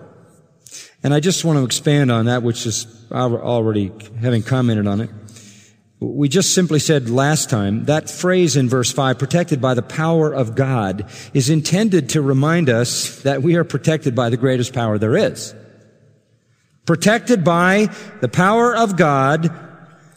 And 1.02 1.14
I 1.14 1.20
just 1.20 1.44
want 1.44 1.58
to 1.58 1.64
expand 1.64 2.10
on 2.10 2.26
that, 2.26 2.42
which 2.42 2.66
is 2.66 2.86
already 3.10 3.90
having 4.20 4.42
commented 4.42 4.86
on 4.86 5.00
it. 5.00 5.10
We 5.98 6.28
just 6.28 6.54
simply 6.54 6.78
said 6.78 7.10
last 7.10 7.50
time 7.50 7.84
that 7.84 8.08
phrase 8.08 8.56
in 8.56 8.68
verse 8.68 8.90
5, 8.90 9.18
protected 9.18 9.60
by 9.60 9.74
the 9.74 9.82
power 9.82 10.32
of 10.32 10.54
God, 10.54 11.10
is 11.34 11.50
intended 11.50 12.10
to 12.10 12.22
remind 12.22 12.70
us 12.70 13.20
that 13.22 13.42
we 13.42 13.56
are 13.56 13.64
protected 13.64 14.14
by 14.14 14.30
the 14.30 14.38
greatest 14.38 14.72
power 14.72 14.98
there 14.98 15.16
is. 15.16 15.54
Protected 16.86 17.44
by 17.44 17.88
the 18.20 18.28
power 18.28 18.74
of 18.74 18.96
God 18.96 19.50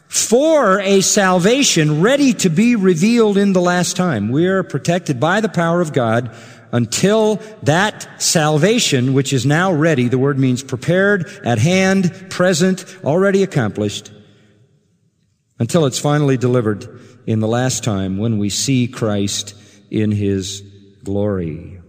for 0.07 0.79
a 0.79 1.01
salvation 1.01 2.01
ready 2.01 2.33
to 2.33 2.49
be 2.49 2.75
revealed 2.75 3.37
in 3.37 3.51
the 3.53 3.61
last 3.61 3.97
time. 3.97 4.29
We 4.29 4.47
are 4.47 4.63
protected 4.63 5.19
by 5.19 5.41
the 5.41 5.49
power 5.49 5.81
of 5.81 5.91
God 5.91 6.33
until 6.73 7.35
that 7.61 8.21
salvation, 8.21 9.13
which 9.13 9.31
is 9.31 9.45
now 9.45 9.71
ready, 9.71 10.07
the 10.09 10.17
word 10.17 10.39
means 10.39 10.63
prepared, 10.63 11.29
at 11.45 11.59
hand, 11.59 12.25
present, 12.29 12.83
already 13.05 13.43
accomplished, 13.43 14.11
until 15.59 15.85
it's 15.85 15.99
finally 15.99 16.35
delivered 16.35 16.99
in 17.27 17.39
the 17.39 17.47
last 17.47 17.83
time 17.83 18.17
when 18.17 18.39
we 18.39 18.49
see 18.49 18.87
Christ 18.87 19.53
in 19.91 20.11
his 20.11 20.61
glory. 21.03 21.79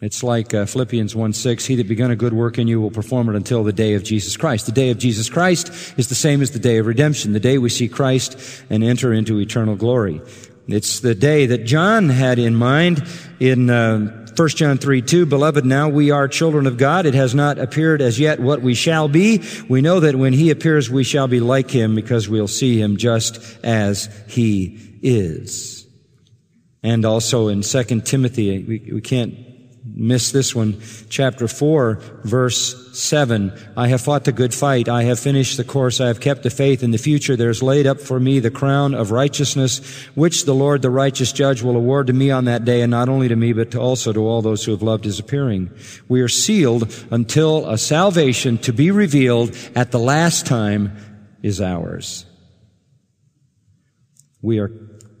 It's 0.00 0.22
like 0.22 0.52
uh, 0.52 0.66
Philippians 0.66 1.14
1 1.14 1.32
6, 1.32 1.64
He 1.64 1.76
that 1.76 1.88
begun 1.88 2.10
a 2.10 2.16
good 2.16 2.34
work 2.34 2.58
in 2.58 2.66
you 2.68 2.80
will 2.80 2.90
perform 2.90 3.28
it 3.30 3.36
until 3.36 3.62
the 3.62 3.72
day 3.72 3.94
of 3.94 4.02
Jesus 4.02 4.36
Christ. 4.36 4.66
The 4.66 4.72
day 4.72 4.90
of 4.90 4.98
Jesus 4.98 5.30
Christ 5.30 5.68
is 5.96 6.08
the 6.08 6.14
same 6.16 6.42
as 6.42 6.50
the 6.50 6.58
day 6.58 6.78
of 6.78 6.86
redemption, 6.86 7.32
the 7.32 7.40
day 7.40 7.58
we 7.58 7.70
see 7.70 7.88
Christ 7.88 8.36
and 8.68 8.82
enter 8.84 9.14
into 9.14 9.38
eternal 9.38 9.76
glory. 9.76 10.20
It's 10.66 11.00
the 11.00 11.14
day 11.14 11.46
that 11.46 11.64
John 11.64 12.08
had 12.08 12.38
in 12.38 12.54
mind 12.54 13.06
in 13.38 13.68
uh, 13.68 14.24
1 14.36 14.48
John 14.48 14.78
3, 14.78 15.02
2, 15.02 15.26
Beloved, 15.26 15.64
now 15.64 15.88
we 15.88 16.10
are 16.10 16.26
children 16.26 16.66
of 16.66 16.78
God. 16.78 17.06
It 17.06 17.14
has 17.14 17.34
not 17.34 17.58
appeared 17.58 18.00
as 18.00 18.18
yet 18.18 18.40
what 18.40 18.62
we 18.62 18.74
shall 18.74 19.06
be. 19.06 19.42
We 19.68 19.82
know 19.82 20.00
that 20.00 20.16
when 20.16 20.32
he 20.32 20.50
appears, 20.50 20.90
we 20.90 21.04
shall 21.04 21.28
be 21.28 21.38
like 21.38 21.70
him 21.70 21.94
because 21.94 22.28
we'll 22.28 22.48
see 22.48 22.80
him 22.80 22.96
just 22.96 23.40
as 23.62 24.08
he 24.26 24.98
is. 25.02 25.86
And 26.82 27.04
also 27.04 27.48
in 27.48 27.60
2 27.62 28.00
Timothy, 28.00 28.64
we, 28.64 28.90
we 28.94 29.00
can't 29.00 29.34
miss 29.94 30.32
this 30.32 30.54
one. 30.54 30.80
Chapter 31.08 31.46
4, 31.46 31.94
verse 32.24 32.98
7. 32.98 33.52
I 33.76 33.88
have 33.88 34.00
fought 34.00 34.24
the 34.24 34.32
good 34.32 34.52
fight. 34.52 34.88
I 34.88 35.04
have 35.04 35.20
finished 35.20 35.56
the 35.56 35.64
course. 35.64 36.00
I 36.00 36.08
have 36.08 36.20
kept 36.20 36.42
the 36.42 36.50
faith. 36.50 36.82
In 36.82 36.90
the 36.90 36.98
future, 36.98 37.36
there 37.36 37.50
is 37.50 37.62
laid 37.62 37.86
up 37.86 38.00
for 38.00 38.18
me 38.18 38.40
the 38.40 38.50
crown 38.50 38.94
of 38.94 39.12
righteousness, 39.12 39.78
which 40.14 40.44
the 40.44 40.54
Lord, 40.54 40.82
the 40.82 40.90
righteous 40.90 41.32
judge, 41.32 41.62
will 41.62 41.76
award 41.76 42.08
to 42.08 42.12
me 42.12 42.30
on 42.30 42.46
that 42.46 42.64
day, 42.64 42.80
and 42.82 42.90
not 42.90 43.08
only 43.08 43.28
to 43.28 43.36
me, 43.36 43.52
but 43.52 43.74
also 43.76 44.12
to 44.12 44.26
all 44.26 44.42
those 44.42 44.64
who 44.64 44.72
have 44.72 44.82
loved 44.82 45.04
his 45.04 45.20
appearing. 45.20 45.70
We 46.08 46.20
are 46.22 46.28
sealed 46.28 46.92
until 47.10 47.68
a 47.68 47.78
salvation 47.78 48.58
to 48.58 48.72
be 48.72 48.90
revealed 48.90 49.56
at 49.76 49.92
the 49.92 50.00
last 50.00 50.46
time 50.46 50.96
is 51.42 51.60
ours. 51.60 52.26
We 54.42 54.58
are 54.58 54.70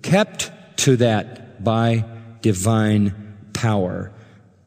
kept 0.02 0.50
to 0.78 0.96
that 0.96 1.62
by 1.62 2.04
divine 2.42 3.50
power. 3.52 4.13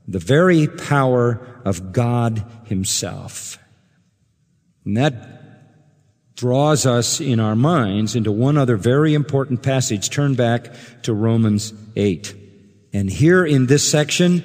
The 0.07 0.19
very 0.19 0.67
power 0.67 1.61
of 1.65 1.91
God 1.91 2.43
himself. 2.65 3.59
And 4.85 4.95
that 4.97 6.35
draws 6.35 6.85
us 6.85 7.19
in 7.19 7.39
our 7.39 7.55
minds 7.55 8.15
into 8.15 8.31
one 8.31 8.57
other 8.57 8.77
very 8.77 9.13
important 9.13 9.63
passage. 9.63 10.09
Turn 10.09 10.35
back 10.35 10.71
to 11.01 11.13
Romans 11.13 11.73
8. 11.95 12.33
And 12.93 13.09
here 13.09 13.45
in 13.45 13.65
this 13.65 13.89
section, 13.89 14.43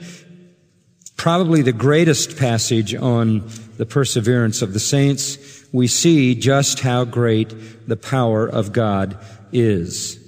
probably 1.16 1.62
the 1.62 1.72
greatest 1.72 2.36
passage 2.36 2.94
on 2.94 3.48
the 3.76 3.86
perseverance 3.86 4.62
of 4.62 4.72
the 4.72 4.80
saints, 4.80 5.38
we 5.72 5.86
see 5.86 6.34
just 6.34 6.80
how 6.80 7.04
great 7.04 7.54
the 7.86 7.96
power 7.96 8.46
of 8.48 8.72
God 8.72 9.18
is. 9.52 10.18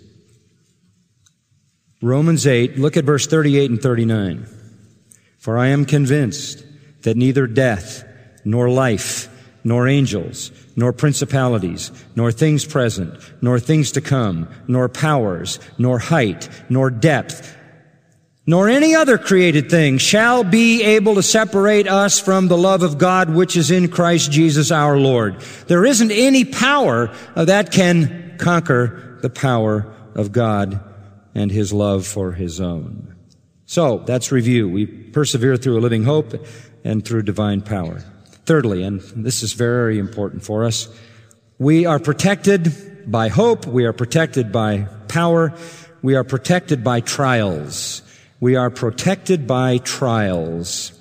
Romans 2.01 2.47
8, 2.47 2.79
look 2.79 2.97
at 2.97 3.05
verse 3.05 3.27
38 3.27 3.70
and 3.70 3.83
39. 3.83 4.47
For 5.44 5.59
I 5.59 5.66
am 5.66 5.85
convinced 5.85 6.64
that 7.02 7.18
neither 7.18 7.46
death, 7.46 8.02
nor 8.46 8.70
life, 8.70 9.28
nor 9.62 9.87
angels, 9.87 10.50
nor 10.74 10.90
principalities, 10.90 11.92
nor 12.16 12.33
things 12.33 12.64
present, 12.64 13.12
nor 13.42 13.61
things 13.61 13.92
to 13.92 14.00
come, 14.00 14.48
nor 14.68 14.88
powers, 14.88 15.61
nor 15.76 15.98
height, 15.98 16.48
nor 16.70 16.88
depth, 16.88 17.54
nor 18.46 18.70
any 18.70 18.94
other 18.94 19.18
created 19.18 19.68
thing 19.68 19.98
shall 19.98 20.44
be 20.44 20.83
able 20.83 21.14
to 21.16 21.22
separate 21.22 21.88
us 21.88 22.18
from 22.18 22.48
the 22.48 22.57
love 22.57 22.83
of 22.83 22.96
God 22.96 23.28
which 23.28 23.54
is 23.54 23.70
in 23.70 23.88
Christ 23.88 24.33
Jesus 24.33 24.70
our 24.70 24.96
Lord. 24.96 25.42
There 25.66 25.85
isn't 25.85 26.11
any 26.11 26.46
power 26.46 27.14
that 27.35 27.70
can 27.70 28.38
conquer 28.38 29.18
the 29.20 29.28
power 29.28 29.92
of 30.14 30.33
God 30.33 30.80
and 31.35 31.50
His 31.50 31.70
love 31.70 32.07
for 32.07 32.33
His 32.33 32.62
own. 32.62 33.14
So, 33.66 33.98
that's 33.98 34.33
review. 34.33 34.70
We 34.70 35.04
persevere 35.14 35.57
through 35.57 35.79
a 35.79 35.81
living 35.81 36.05
hope 36.05 36.35
and 36.85 37.05
through 37.05 37.22
divine 37.22 37.62
power. 37.62 38.00
Thirdly, 38.44 38.83
and 38.83 39.00
this 39.16 39.42
is 39.42 39.55
very 39.55 39.98
important 39.98 40.44
for 40.44 40.64
us, 40.64 40.88
we 41.59 41.87
are 41.87 41.98
protected 41.98 43.11
by 43.11 43.29
hope, 43.29 43.64
we 43.66 43.85
are 43.85 43.92
protected 43.92 44.53
by 44.53 44.87
power, 45.09 45.55
we 46.03 46.16
are 46.16 46.24
protected 46.24 46.85
by 46.85 47.00
trials. 47.00 48.03
We 48.40 48.57
are 48.57 48.68
protected 48.68 49.46
by 49.46 49.79
trials. 49.79 50.92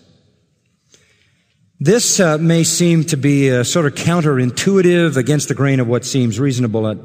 This 1.78 2.22
uh, 2.22 2.38
may 2.38 2.64
seem 2.64 3.04
to 3.06 3.18
be 3.18 3.50
a 3.50 3.66
sort 3.66 3.86
of 3.86 3.96
counterintuitive 3.96 5.18
against 5.18 5.50
the 5.50 5.54
grain 5.54 5.82
of 5.82 5.88
what 5.88 6.06
seems 6.06 6.40
reasonable 6.40 6.88
at 6.88 6.98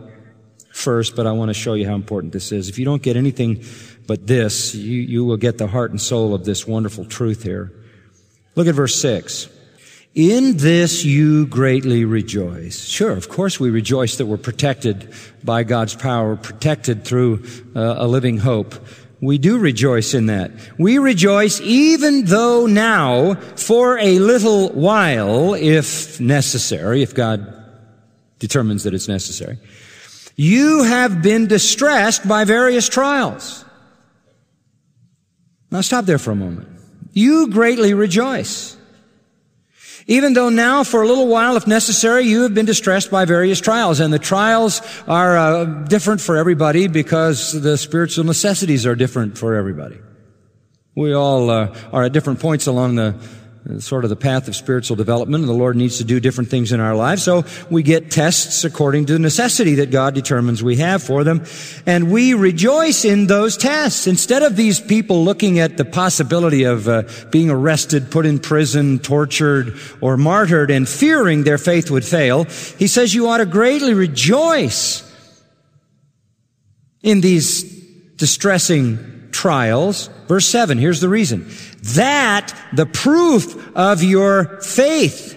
first, 0.79 1.17
but 1.17 1.27
I 1.27 1.33
want 1.33 1.51
to 1.51 1.55
show 1.55 1.75
you 1.75 1.87
how 1.87 1.95
important 1.95 2.33
this 2.33 2.53
is. 2.53 2.69
If 2.69 2.79
you 2.79 2.85
don't 2.85 3.03
get 3.03 3.17
anything 3.17 3.65
but 4.07 4.27
this, 4.27 4.75
you, 4.75 5.01
you 5.01 5.25
will 5.25 5.37
get 5.37 5.59
the 5.59 5.67
heart 5.67 5.91
and 5.91 6.01
soul 6.01 6.35
of 6.35 6.45
this 6.45 6.67
wonderful 6.67 7.05
truth 7.05 7.43
here. 7.43 7.73
Look 8.55 8.67
at 8.67 8.75
verse 8.75 9.01
6. 9.01 9.49
In 10.15 10.57
this 10.57 11.05
you 11.05 11.47
greatly 11.47 12.05
rejoice. 12.05 12.87
Sure, 12.87 13.13
of 13.13 13.29
course 13.29 13.61
we 13.61 13.71
rejoice 13.71 14.17
that 14.17 14.27
we're 14.27 14.37
protected 14.37 15.13
by 15.45 15.63
God's 15.63 15.95
power, 15.95 16.35
protected 16.37 17.05
through 17.05 17.45
uh, 17.77 17.97
a 17.99 18.07
living 18.07 18.39
hope. 18.39 18.75
We 19.21 19.39
do 19.39 19.59
rejoice 19.59 20.15
in 20.15 20.27
that. 20.27 20.53
We 20.79 20.99
rejoice 20.99 21.61
even 21.61 22.25
though 22.25 22.67
now, 22.67 23.35
for 23.35 23.99
a 23.99 24.19
little 24.19 24.71
while, 24.71 25.55
if 25.55 26.21
necessary, 26.21 27.03
if 27.03 27.15
God 27.15 27.55
determines 28.39 28.85
that 28.85 28.95
it's 28.95 29.09
necessary, 29.09 29.59
you 30.39 30.85
have 30.85 31.21
been 31.21 31.49
distressed 31.49 32.27
by 32.27 32.45
various 32.45 32.89
trials. 32.89 33.65
Now 35.73 35.81
stop 35.81 36.05
there 36.05 36.19
for 36.19 36.31
a 36.31 36.37
moment. 36.37 36.69
You 37.13 37.49
greatly 37.49 37.93
rejoice. 37.93 38.77
Even 40.07 40.35
though 40.35 40.49
now, 40.49 40.85
for 40.85 41.03
a 41.03 41.09
little 41.09 41.27
while, 41.27 41.57
if 41.57 41.67
necessary, 41.67 42.23
you 42.23 42.43
have 42.43 42.55
been 42.55 42.67
distressed 42.67 43.11
by 43.11 43.25
various 43.25 43.61
trials, 43.61 43.99
and 43.99 44.13
the 44.15 44.19
trials 44.19 44.81
are 45.09 45.37
uh, 45.37 45.65
different 45.65 46.21
for 46.21 46.37
everybody 46.37 46.87
because 46.87 47.61
the 47.61 47.77
spiritual 47.77 48.25
necessities 48.25 48.87
are 48.87 48.95
different 48.95 49.37
for 49.37 49.57
everybody. 49.57 49.99
We 50.95 51.13
all 51.15 51.51
uh, 51.51 51.77
are 51.93 52.05
at 52.05 52.13
different 52.13 52.39
points 52.39 52.69
along 52.69 52.95
the 52.95 53.17
sort 53.79 54.05
of 54.05 54.11
the 54.11 54.17
path 54.17 54.49
of 54.49 54.57
spiritual 54.57 54.97
development, 54.97 55.43
and 55.43 55.49
the 55.49 55.55
Lord 55.55 55.77
needs 55.77 55.99
to 55.99 56.05
do 56.05 56.21
different 56.21 56.49
things 56.49 56.73
in 56.73 56.81
our 56.81 56.95
lives. 56.95 57.23
So 57.23 57.45
we 57.71 57.83
get 57.83 58.11
tests 58.11 58.65
according 58.65 59.07
to 59.07 59.13
the 59.13 59.19
necessity 59.19 59.77
that 59.77 59.91
God 59.91 60.15
determines 60.15 60.63
we 60.63 60.77
have 60.77 61.03
for 61.03 61.23
them. 61.25 61.45
And 61.85 62.11
we 62.11 62.35
rejoice 62.35 63.05
in 63.05 63.27
those 63.27 63.57
tests. 63.57 64.07
Instead 64.07 64.43
of 64.43 64.57
these 64.57 64.81
people 64.81 65.25
looking 65.25 65.59
at 65.59 65.77
the 65.77 65.85
possibility 65.85 66.65
of 66.65 66.89
uh, 66.89 67.03
being 67.31 67.51
arrested, 67.51 68.11
put 68.11 68.25
in 68.25 68.39
prison, 68.39 68.99
tortured, 68.99 69.79
or 70.01 70.17
martyred, 70.17 70.71
and 70.71 70.89
fearing 70.89 71.45
their 71.45 71.59
faith 71.59 71.91
would 71.91 72.05
fail, 72.05 72.45
he 72.79 72.87
says 72.87 73.15
you 73.15 73.29
ought 73.29 73.39
to 73.39 73.47
greatly 73.47 73.95
rejoice 73.95 75.05
in 77.03 77.21
these 77.21 77.65
distressing 78.17 79.18
trials. 79.33 80.09
Verse 80.27 80.47
7, 80.47 80.79
here's 80.79 81.01
the 81.01 81.09
reason 81.09 81.51
that 81.95 82.55
the 82.73 82.87
proof 82.87 83.77
of 83.77 84.03
your 84.03 84.61
faith 84.61 85.37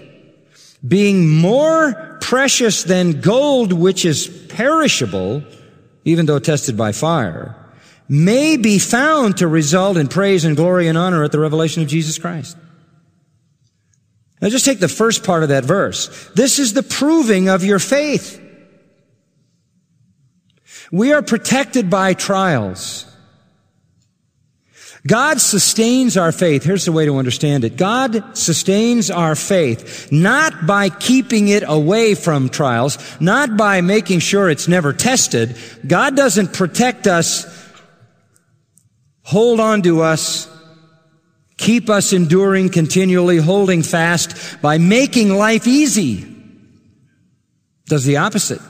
being 0.86 1.30
more 1.30 2.17
precious 2.21 2.84
than 2.84 3.21
gold 3.21 3.73
which 3.73 4.06
is 4.06 4.27
perishable, 4.49 5.43
even 6.06 6.25
though 6.25 6.39
tested 6.39 6.75
by 6.75 6.91
fire, 6.91 7.56
may 8.10 8.58
be 8.58 8.80
found 8.80 9.38
to 9.38 9.47
result 9.47 9.97
in 9.97 10.08
praise 10.08 10.43
and 10.43 10.56
glory 10.56 10.88
and 10.88 10.97
honor 10.97 11.23
at 11.23 11.32
the 11.32 11.39
revelation 11.39 11.82
of 11.82 11.88
Jesus 11.88 12.17
Christ. 12.17 12.58
Now 14.41 14.49
just 14.49 14.65
take 14.65 14.80
the 14.80 14.88
first 14.88 15.23
part 15.23 15.43
of 15.43 15.49
that 15.49 15.63
verse. 15.63 16.30
This 16.36 16.58
is 16.58 16.73
the 16.73 16.84
proving 16.84 17.47
of 17.47 17.63
your 17.63 17.80
faith. 17.80 18.39
We 20.91 21.13
are 21.13 21.21
protected 21.21 21.89
by 21.89 22.15
trials. 22.15 23.06
God 25.05 25.41
sustains 25.41 26.15
our 26.15 26.31
faith. 26.31 26.63
Here's 26.63 26.85
the 26.85 26.91
way 26.91 27.05
to 27.05 27.17
understand 27.17 27.63
it. 27.63 27.75
God 27.75 28.37
sustains 28.37 29.09
our 29.09 29.35
faith 29.35 30.11
not 30.11 30.67
by 30.67 30.89
keeping 30.89 31.47
it 31.47 31.63
away 31.65 32.13
from 32.13 32.49
trials, 32.49 32.99
not 33.19 33.57
by 33.57 33.81
making 33.81 34.19
sure 34.19 34.49
it's 34.49 34.67
never 34.67 34.93
tested. 34.93 35.57
God 35.87 36.15
doesn't 36.15 36.53
protect 36.53 37.07
us, 37.07 37.45
hold 39.23 39.59
on 39.59 39.81
to 39.83 40.01
us, 40.01 40.47
keep 41.57 41.89
us 41.89 42.13
enduring 42.13 42.69
continually, 42.69 43.37
holding 43.37 43.81
fast 43.81 44.61
by 44.61 44.77
making 44.77 45.29
life 45.29 45.67
easy. 45.67 46.27
Does 47.87 48.05
the 48.05 48.17
opposite. 48.17 48.61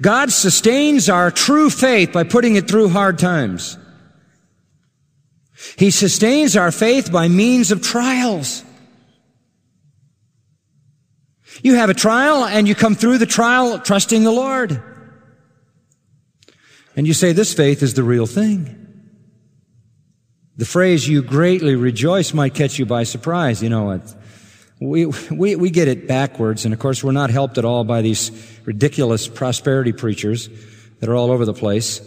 God 0.00 0.32
sustains 0.32 1.08
our 1.08 1.30
true 1.30 1.70
faith 1.70 2.12
by 2.12 2.24
putting 2.24 2.56
it 2.56 2.68
through 2.68 2.88
hard 2.88 3.18
times. 3.18 3.78
He 5.76 5.90
sustains 5.90 6.56
our 6.56 6.72
faith 6.72 7.12
by 7.12 7.28
means 7.28 7.70
of 7.70 7.82
trials. 7.82 8.64
You 11.62 11.74
have 11.74 11.90
a 11.90 11.94
trial 11.94 12.44
and 12.44 12.66
you 12.66 12.74
come 12.74 12.94
through 12.94 13.18
the 13.18 13.26
trial 13.26 13.78
trusting 13.78 14.24
the 14.24 14.32
Lord. 14.32 14.82
And 16.96 17.06
you 17.06 17.14
say, 17.14 17.32
this 17.32 17.54
faith 17.54 17.82
is 17.82 17.94
the 17.94 18.02
real 18.02 18.26
thing. 18.26 18.80
The 20.56 20.64
phrase, 20.66 21.08
you 21.08 21.22
greatly 21.22 21.74
rejoice, 21.74 22.32
might 22.32 22.54
catch 22.54 22.78
you 22.78 22.86
by 22.86 23.02
surprise. 23.02 23.62
You 23.62 23.70
know, 23.70 24.00
we, 24.80 25.06
we, 25.30 25.56
we 25.56 25.70
get 25.70 25.88
it 25.88 26.08
backwards, 26.08 26.64
and 26.64 26.74
of 26.74 26.80
course 26.80 27.02
we're 27.04 27.12
not 27.12 27.30
helped 27.30 27.58
at 27.58 27.64
all 27.64 27.84
by 27.84 28.02
these 28.02 28.30
ridiculous 28.64 29.28
prosperity 29.28 29.92
preachers 29.92 30.48
that 31.00 31.08
are 31.08 31.14
all 31.14 31.30
over 31.30 31.44
the 31.44 31.54
place, 31.54 32.00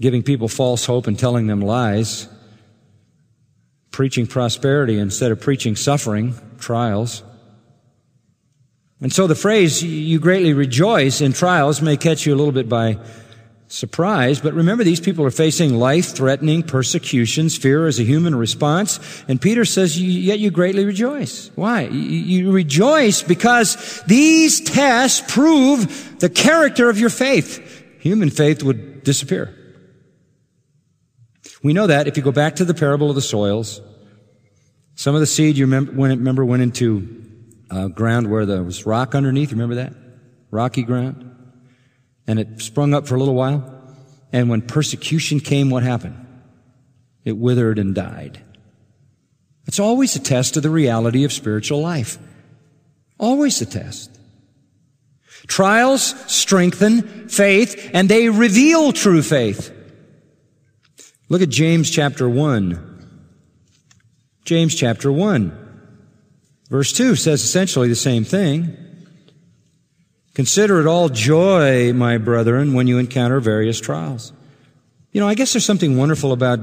giving 0.00 0.22
people 0.22 0.48
false 0.48 0.84
hope 0.86 1.06
and 1.06 1.18
telling 1.18 1.46
them 1.46 1.60
lies, 1.60 2.28
preaching 3.90 4.26
prosperity 4.26 4.98
instead 4.98 5.30
of 5.30 5.40
preaching 5.40 5.76
suffering, 5.76 6.34
trials. 6.58 7.22
And 9.00 9.12
so 9.12 9.26
the 9.26 9.34
phrase, 9.34 9.82
you 9.82 10.18
greatly 10.20 10.54
rejoice 10.54 11.20
in 11.20 11.32
trials, 11.32 11.82
may 11.82 11.96
catch 11.96 12.24
you 12.24 12.34
a 12.34 12.36
little 12.36 12.52
bit 12.52 12.68
by 12.68 12.98
surprise, 13.72 14.38
but 14.38 14.52
remember 14.52 14.84
these 14.84 15.00
people 15.00 15.24
are 15.24 15.30
facing 15.30 15.74
life-threatening 15.74 16.62
persecutions. 16.62 17.56
Fear 17.56 17.86
is 17.86 17.98
a 17.98 18.02
human 18.02 18.34
response. 18.34 19.00
And 19.28 19.40
Peter 19.40 19.64
says, 19.64 19.98
yet 19.98 20.38
you 20.38 20.50
greatly 20.50 20.84
rejoice. 20.84 21.50
Why? 21.54 21.82
You 21.82 22.52
rejoice 22.52 23.22
because 23.22 24.02
these 24.06 24.60
tests 24.60 25.22
prove 25.26 26.20
the 26.20 26.28
character 26.28 26.90
of 26.90 26.98
your 26.98 27.08
faith. 27.08 27.82
Human 28.00 28.28
faith 28.28 28.62
would 28.62 29.04
disappear. 29.04 29.56
We 31.62 31.72
know 31.72 31.86
that 31.86 32.06
if 32.06 32.16
you 32.18 32.22
go 32.22 32.32
back 32.32 32.56
to 32.56 32.66
the 32.66 32.74
parable 32.74 33.08
of 33.08 33.14
the 33.14 33.22
soils, 33.22 33.80
some 34.96 35.14
of 35.14 35.20
the 35.20 35.26
seed 35.26 35.56
you 35.56 35.64
remember, 35.64 35.92
remember 35.92 36.44
went 36.44 36.62
into 36.62 37.24
uh, 37.70 37.88
ground 37.88 38.30
where 38.30 38.44
there 38.44 38.62
was 38.62 38.84
rock 38.84 39.14
underneath. 39.14 39.50
Remember 39.52 39.76
that? 39.76 39.94
Rocky 40.50 40.82
ground 40.82 41.31
and 42.32 42.40
it 42.40 42.62
sprung 42.62 42.94
up 42.94 43.06
for 43.06 43.14
a 43.14 43.18
little 43.18 43.34
while. 43.34 43.62
And 44.32 44.48
when 44.48 44.62
persecution 44.62 45.38
came, 45.38 45.68
what 45.68 45.82
happened? 45.82 46.22
it 47.24 47.36
withered 47.36 47.78
and 47.78 47.94
died. 47.94 48.42
It's 49.66 49.78
always 49.78 50.16
a 50.16 50.20
test 50.20 50.56
of 50.56 50.62
the 50.62 50.70
reality 50.70 51.24
of 51.24 51.32
spiritual 51.32 51.80
life. 51.80 52.18
Always 53.18 53.60
a 53.60 53.66
test. 53.66 54.10
Trials 55.46 56.14
strengthen 56.32 57.28
faith 57.28 57.90
and 57.94 58.08
they 58.08 58.28
reveal 58.28 58.92
true 58.92 59.22
faith. 59.22 59.72
Look 61.28 61.42
at 61.42 61.48
James 61.48 61.90
chapter 61.90 62.28
1. 62.28 62.88
James 64.44 64.74
chapter 64.74 65.12
1. 65.12 65.58
Verse 66.68 66.92
2 66.92 67.14
says 67.14 67.44
essentially 67.44 67.88
the 67.88 67.94
same 67.94 68.24
thing. 68.24 68.76
Consider 70.34 70.80
it 70.80 70.86
all 70.86 71.08
joy, 71.08 71.92
my 71.92 72.16
brethren, 72.18 72.72
when 72.72 72.86
you 72.86 72.98
encounter 72.98 73.38
various 73.40 73.80
trials. 73.80 74.32
You 75.12 75.20
know, 75.20 75.28
I 75.28 75.34
guess 75.34 75.52
there's 75.52 75.64
something 75.64 75.98
wonderful 75.98 76.32
about 76.32 76.60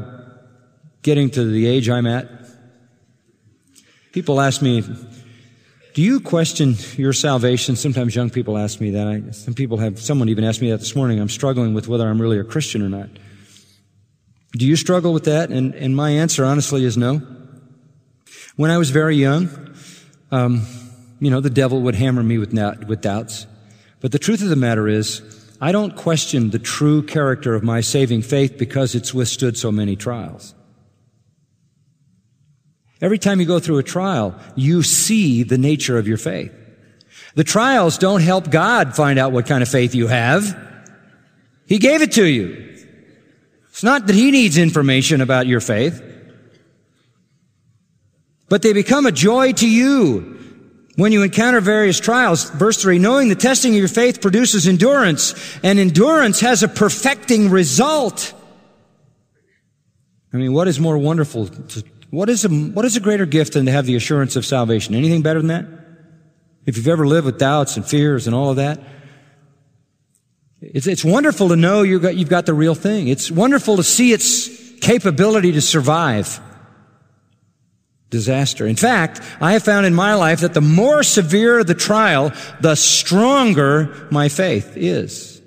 getting 1.03 1.29
to 1.31 1.45
the 1.45 1.67
age 1.67 1.87
I'm 1.87 2.07
at. 2.07 2.27
People 4.11 4.41
ask 4.41 4.61
me, 4.61 4.83
do 5.93 6.01
you 6.01 6.19
question 6.19 6.75
your 6.97 7.13
salvation? 7.13 7.75
Sometimes 7.75 8.15
young 8.15 8.31
people 8.31 8.57
ask 8.57 8.81
me 8.81 8.91
that. 8.91 9.07
I, 9.07 9.31
some 9.31 9.53
people 9.53 9.77
have, 9.77 9.99
someone 9.99 10.29
even 10.29 10.43
asked 10.43 10.61
me 10.61 10.71
that 10.71 10.79
this 10.79 10.95
morning. 10.95 11.19
I'm 11.19 11.29
struggling 11.29 11.73
with 11.75 11.87
whether 11.87 12.07
I'm 12.07 12.19
really 12.19 12.39
a 12.39 12.43
Christian 12.43 12.81
or 12.81 12.89
not. 12.89 13.09
Do 14.53 14.65
you 14.65 14.75
struggle 14.75 15.13
with 15.13 15.25
that? 15.25 15.51
And, 15.51 15.75
and 15.75 15.95
my 15.95 16.09
answer 16.09 16.43
honestly 16.43 16.85
is 16.85 16.97
no. 16.97 17.21
When 18.55 18.71
I 18.71 18.79
was 18.79 18.89
very 18.89 19.15
young, 19.15 19.75
um, 20.31 20.65
you 21.19 21.29
know, 21.29 21.39
the 21.39 21.51
devil 21.51 21.81
would 21.81 21.95
hammer 21.95 22.23
me 22.23 22.39
with, 22.39 22.51
with 22.87 23.01
doubts. 23.01 23.45
But 24.01 24.11
the 24.11 24.19
truth 24.19 24.41
of 24.41 24.49
the 24.49 24.55
matter 24.55 24.87
is, 24.87 25.21
I 25.61 25.71
don't 25.71 25.95
question 25.95 26.49
the 26.49 26.59
true 26.59 27.03
character 27.03 27.53
of 27.53 27.63
my 27.63 27.81
saving 27.81 28.21
faith 28.21 28.57
because 28.57 28.95
it's 28.95 29.13
withstood 29.13 29.57
so 29.57 29.71
many 29.71 29.95
trials. 29.95 30.55
Every 33.01 33.17
time 33.17 33.39
you 33.39 33.45
go 33.45 33.59
through 33.59 33.77
a 33.77 33.83
trial, 33.83 34.39
you 34.55 34.83
see 34.83 35.43
the 35.43 35.57
nature 35.57 35.97
of 35.97 36.07
your 36.07 36.17
faith. 36.17 36.53
The 37.35 37.43
trials 37.43 37.97
don't 37.97 38.21
help 38.21 38.49
God 38.49 38.95
find 38.95 39.19
out 39.19 39.31
what 39.31 39.45
kind 39.45 39.61
of 39.61 39.69
faith 39.69 39.95
you 39.95 40.07
have. 40.07 40.57
He 41.67 41.77
gave 41.77 42.01
it 42.01 42.13
to 42.13 42.25
you. 42.25 42.77
It's 43.69 43.83
not 43.83 44.07
that 44.07 44.15
He 44.15 44.31
needs 44.31 44.57
information 44.57 45.21
about 45.21 45.47
your 45.47 45.61
faith, 45.61 46.01
but 48.49 48.61
they 48.61 48.73
become 48.73 49.05
a 49.05 49.11
joy 49.11 49.53
to 49.53 49.69
you 49.69 50.38
when 50.99 51.13
you 51.13 51.23
encounter 51.23 51.61
various 51.61 51.97
trials, 51.97 52.49
verse 52.49 52.81
3, 52.81 52.99
knowing 52.99 53.29
the 53.29 53.35
testing 53.35 53.71
of 53.71 53.79
your 53.79 53.87
faith 53.87 54.19
produces 54.21 54.67
endurance, 54.67 55.33
and 55.63 55.79
endurance 55.79 56.41
has 56.41 56.61
a 56.61 56.67
perfecting 56.67 57.49
result. 57.49 58.33
I 60.33 60.37
mean, 60.37 60.51
what 60.51 60.67
is 60.67 60.77
more 60.77 60.97
wonderful? 60.97 61.47
To, 61.47 61.83
what 62.09 62.29
is 62.29 62.43
a, 62.43 62.49
what 62.49 62.83
is 62.83 62.97
a 62.97 62.99
greater 62.99 63.25
gift 63.25 63.53
than 63.53 63.65
to 63.65 63.71
have 63.71 63.85
the 63.85 63.95
assurance 63.95 64.35
of 64.35 64.45
salvation? 64.45 64.93
Anything 64.93 65.21
better 65.21 65.39
than 65.39 65.47
that? 65.47 65.65
If 66.65 66.75
you've 66.75 66.87
ever 66.89 67.07
lived 67.07 67.25
with 67.25 67.39
doubts 67.39 67.77
and 67.77 67.85
fears 67.85 68.27
and 68.27 68.35
all 68.35 68.49
of 68.49 68.57
that, 68.57 68.81
it's, 70.61 70.85
it's 70.85 71.05
wonderful 71.05 71.47
to 71.49 71.55
know 71.55 71.83
you've 71.83 72.01
got, 72.01 72.17
you've 72.17 72.29
got 72.29 72.45
the 72.45 72.53
real 72.53 72.75
thing. 72.75 73.07
It's 73.07 73.31
wonderful 73.31 73.77
to 73.77 73.83
see 73.83 74.11
its 74.11 74.49
capability 74.81 75.53
to 75.53 75.61
survive 75.61 76.41
disaster. 78.09 78.65
In 78.65 78.75
fact, 78.75 79.21
I 79.39 79.53
have 79.53 79.63
found 79.63 79.85
in 79.85 79.93
my 79.93 80.15
life 80.15 80.41
that 80.41 80.53
the 80.53 80.61
more 80.61 81.03
severe 81.03 81.63
the 81.63 81.75
trial, 81.75 82.31
the 82.59 82.75
stronger 82.75 84.07
my 84.11 84.29
faith 84.29 84.73
is. 84.75 85.41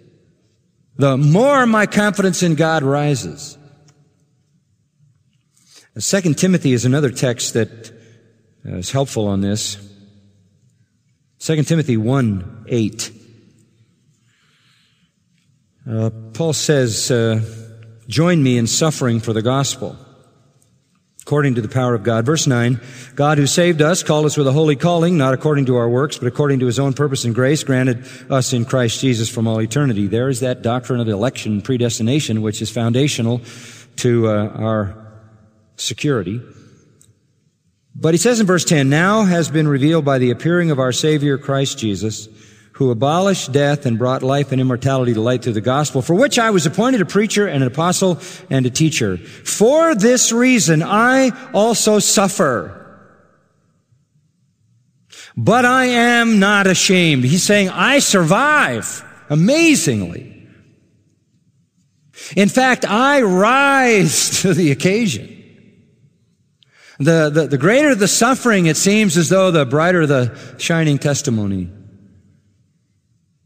The 0.96 1.16
more 1.16 1.66
my 1.66 1.86
confidence 1.86 2.42
in 2.42 2.54
God 2.54 2.82
rises. 2.82 3.58
Second 5.98 6.38
Timothy 6.38 6.72
is 6.72 6.84
another 6.84 7.10
text 7.10 7.54
that 7.54 7.92
uh, 8.66 8.82
helpful 8.90 9.26
on 9.26 9.40
this. 9.40 9.76
Second 11.38 11.66
Timothy 11.66 11.96
1, 11.96 12.66
8. 12.68 13.12
Uh, 15.90 16.10
Paul 16.32 16.52
says, 16.52 17.10
uh, 17.10 17.40
join 18.06 18.42
me 18.42 18.56
in 18.56 18.68
suffering 18.68 19.18
for 19.18 19.32
the 19.32 19.42
gospel 19.42 19.98
according 21.22 21.54
to 21.54 21.60
the 21.60 21.68
power 21.68 21.94
of 21.94 22.02
God. 22.02 22.26
Verse 22.26 22.46
9, 22.46 22.80
God 23.14 23.38
who 23.38 23.46
saved 23.46 23.80
us 23.80 24.02
called 24.02 24.26
us 24.26 24.36
with 24.36 24.46
a 24.46 24.52
holy 24.52 24.74
calling, 24.74 25.16
not 25.16 25.34
according 25.34 25.66
to 25.66 25.76
our 25.76 25.88
works, 25.88 26.18
but 26.18 26.26
according 26.26 26.58
to 26.60 26.66
his 26.66 26.80
own 26.80 26.92
purpose 26.92 27.24
and 27.24 27.34
grace, 27.34 27.62
granted 27.62 28.04
us 28.28 28.52
in 28.52 28.64
Christ 28.64 29.00
Jesus 29.00 29.28
from 29.28 29.46
all 29.46 29.60
eternity. 29.60 30.08
There 30.08 30.28
is 30.28 30.40
that 30.40 30.62
doctrine 30.62 31.00
of 31.00 31.08
election, 31.08 31.62
predestination, 31.62 32.42
which 32.42 32.60
is 32.60 32.70
foundational 32.70 33.40
to 33.96 34.26
uh, 34.28 34.48
our 34.48 34.96
security. 35.76 36.40
But 37.94 38.14
he 38.14 38.18
says 38.18 38.40
in 38.40 38.46
verse 38.46 38.64
10, 38.64 38.88
now 38.88 39.22
has 39.22 39.48
been 39.48 39.68
revealed 39.68 40.04
by 40.04 40.18
the 40.18 40.30
appearing 40.30 40.70
of 40.72 40.80
our 40.80 40.92
Savior 40.92 41.38
Christ 41.38 41.78
Jesus, 41.78 42.28
who 42.72 42.90
abolished 42.90 43.52
death 43.52 43.84
and 43.84 43.98
brought 43.98 44.22
life 44.22 44.50
and 44.50 44.60
immortality 44.60 45.14
to 45.14 45.20
light 45.20 45.42
through 45.42 45.52
the 45.52 45.60
gospel, 45.60 46.00
for 46.00 46.14
which 46.14 46.38
I 46.38 46.50
was 46.50 46.64
appointed 46.66 47.00
a 47.00 47.06
preacher 47.06 47.46
and 47.46 47.62
an 47.62 47.70
apostle 47.70 48.18
and 48.48 48.64
a 48.64 48.70
teacher. 48.70 49.18
For 49.18 49.94
this 49.94 50.32
reason 50.32 50.82
I 50.82 51.30
also 51.52 51.98
suffer. 51.98 52.78
But 55.36 55.64
I 55.64 55.86
am 55.86 56.38
not 56.38 56.66
ashamed. 56.66 57.24
He's 57.24 57.42
saying, 57.42 57.70
I 57.70 57.98
survive 57.98 59.04
amazingly. 59.28 60.28
In 62.36 62.48
fact, 62.48 62.84
I 62.84 63.22
rise 63.22 64.30
to 64.42 64.54
the 64.54 64.70
occasion. 64.70 65.28
The, 66.98 67.30
the, 67.30 67.46
the 67.48 67.58
greater 67.58 67.94
the 67.94 68.08
suffering, 68.08 68.66
it 68.66 68.76
seems 68.76 69.16
as 69.16 69.28
though 69.28 69.50
the 69.50 69.66
brighter 69.66 70.06
the 70.06 70.56
shining 70.58 70.98
testimony. 70.98 71.70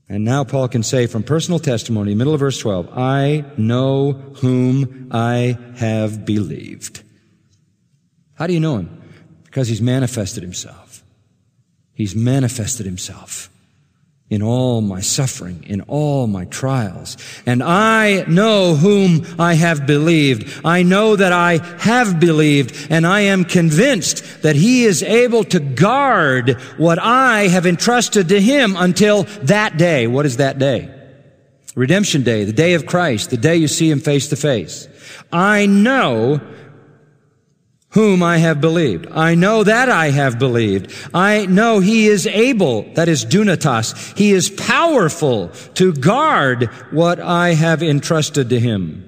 And 0.09 0.25
now 0.25 0.45
Paul 0.45 0.69
can 0.69 0.83
say 0.83 1.07
from 1.07 1.23
personal 1.25 1.59
testimony, 1.59 2.15
middle 2.15 2.35
of 2.35 2.41
verse 2.41 2.59
12, 2.59 2.91
I 2.97 3.45
know 3.57 4.13
whom 4.13 5.09
I 5.11 5.59
have 5.77 6.25
believed. 6.25 7.03
How 8.35 8.47
do 8.47 8.53
you 8.53 8.61
know 8.61 8.77
him? 8.77 9.03
Because 9.45 9.69
he's 9.69 9.83
manifested 9.83 10.43
himself. 10.43 11.03
He's 11.93 12.15
manifested 12.15 12.87
himself 12.87 13.51
in 14.29 14.43
all 14.43 14.81
my 14.81 15.01
suffering, 15.01 15.65
in 15.69 15.81
all 15.83 16.27
my 16.27 16.45
trials. 16.47 17.17
And 17.47 17.63
I 17.63 18.25
know 18.27 18.75
whom 18.75 19.25
I 19.39 19.55
have 19.55 19.87
believed. 19.87 20.61
I 20.65 20.83
know 20.83 21.15
that 21.15 21.33
I 21.33 21.59
have 21.79 22.19
believed, 22.19 22.89
and 22.91 23.07
I 23.07 23.21
am 23.21 23.45
convinced 23.45 24.43
that 24.43 24.57
he 24.57 24.85
is 24.85 25.03
able 25.05 25.45
to 25.45 25.61
guard 25.61 26.61
what 26.77 26.99
I 26.99 27.47
have 27.49 27.67
entrusted 27.67 28.29
to 28.31 28.41
him 28.41 28.75
until 28.77 29.25
that 29.43 29.77
day. 29.77 30.09
What 30.09 30.27
is 30.27 30.39
that 30.39 30.59
day? 30.59 30.93
Redemption 31.77 32.25
day, 32.25 32.45
the 32.45 32.53
day 32.53 32.75
of 32.75 32.87
Christ, 32.87 33.31
the 33.31 33.37
day 33.37 33.57
you 33.57 33.69
see 33.69 33.91
him 33.91 34.01
face 34.01 34.29
to 34.29 34.37
face. 34.37 34.89
I 35.33 35.67
know 35.67 36.41
whom 37.97 38.23
I 38.23 38.37
have 38.37 38.61
believed. 38.61 39.07
I 39.11 39.35
know 39.35 39.65
that 39.65 39.89
I 39.89 40.11
have 40.11 40.39
believed. 40.39 40.93
I 41.15 41.47
know 41.47 41.81
he 41.81 42.09
is 42.09 42.27
able, 42.27 42.83
that 42.93 43.09
is 43.09 43.25
dunatos. 43.25 44.15
He 44.19 44.33
is 44.33 44.51
powerful 44.51 45.49
to 45.77 45.95
guard 45.95 46.65
what 46.91 47.19
I 47.19 47.55
have 47.55 47.83
entrusted 47.83 48.51
to 48.51 48.61
him. 48.61 49.03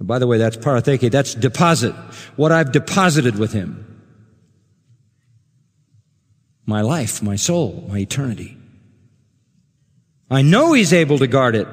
By 0.00 0.18
the 0.18 0.26
way, 0.26 0.38
that's 0.38 0.56
paratheke, 0.56 1.10
that's 1.10 1.34
deposit, 1.34 1.94
what 2.36 2.50
I've 2.50 2.72
deposited 2.72 3.38
with 3.38 3.52
him. 3.52 4.02
My 6.64 6.80
life, 6.80 7.22
my 7.22 7.36
soul, 7.36 7.84
my 7.90 7.98
eternity. 7.98 8.56
I 10.30 10.40
know 10.40 10.72
he's 10.72 10.94
able 10.94 11.18
to 11.18 11.26
guard 11.26 11.56
it. 11.56 11.68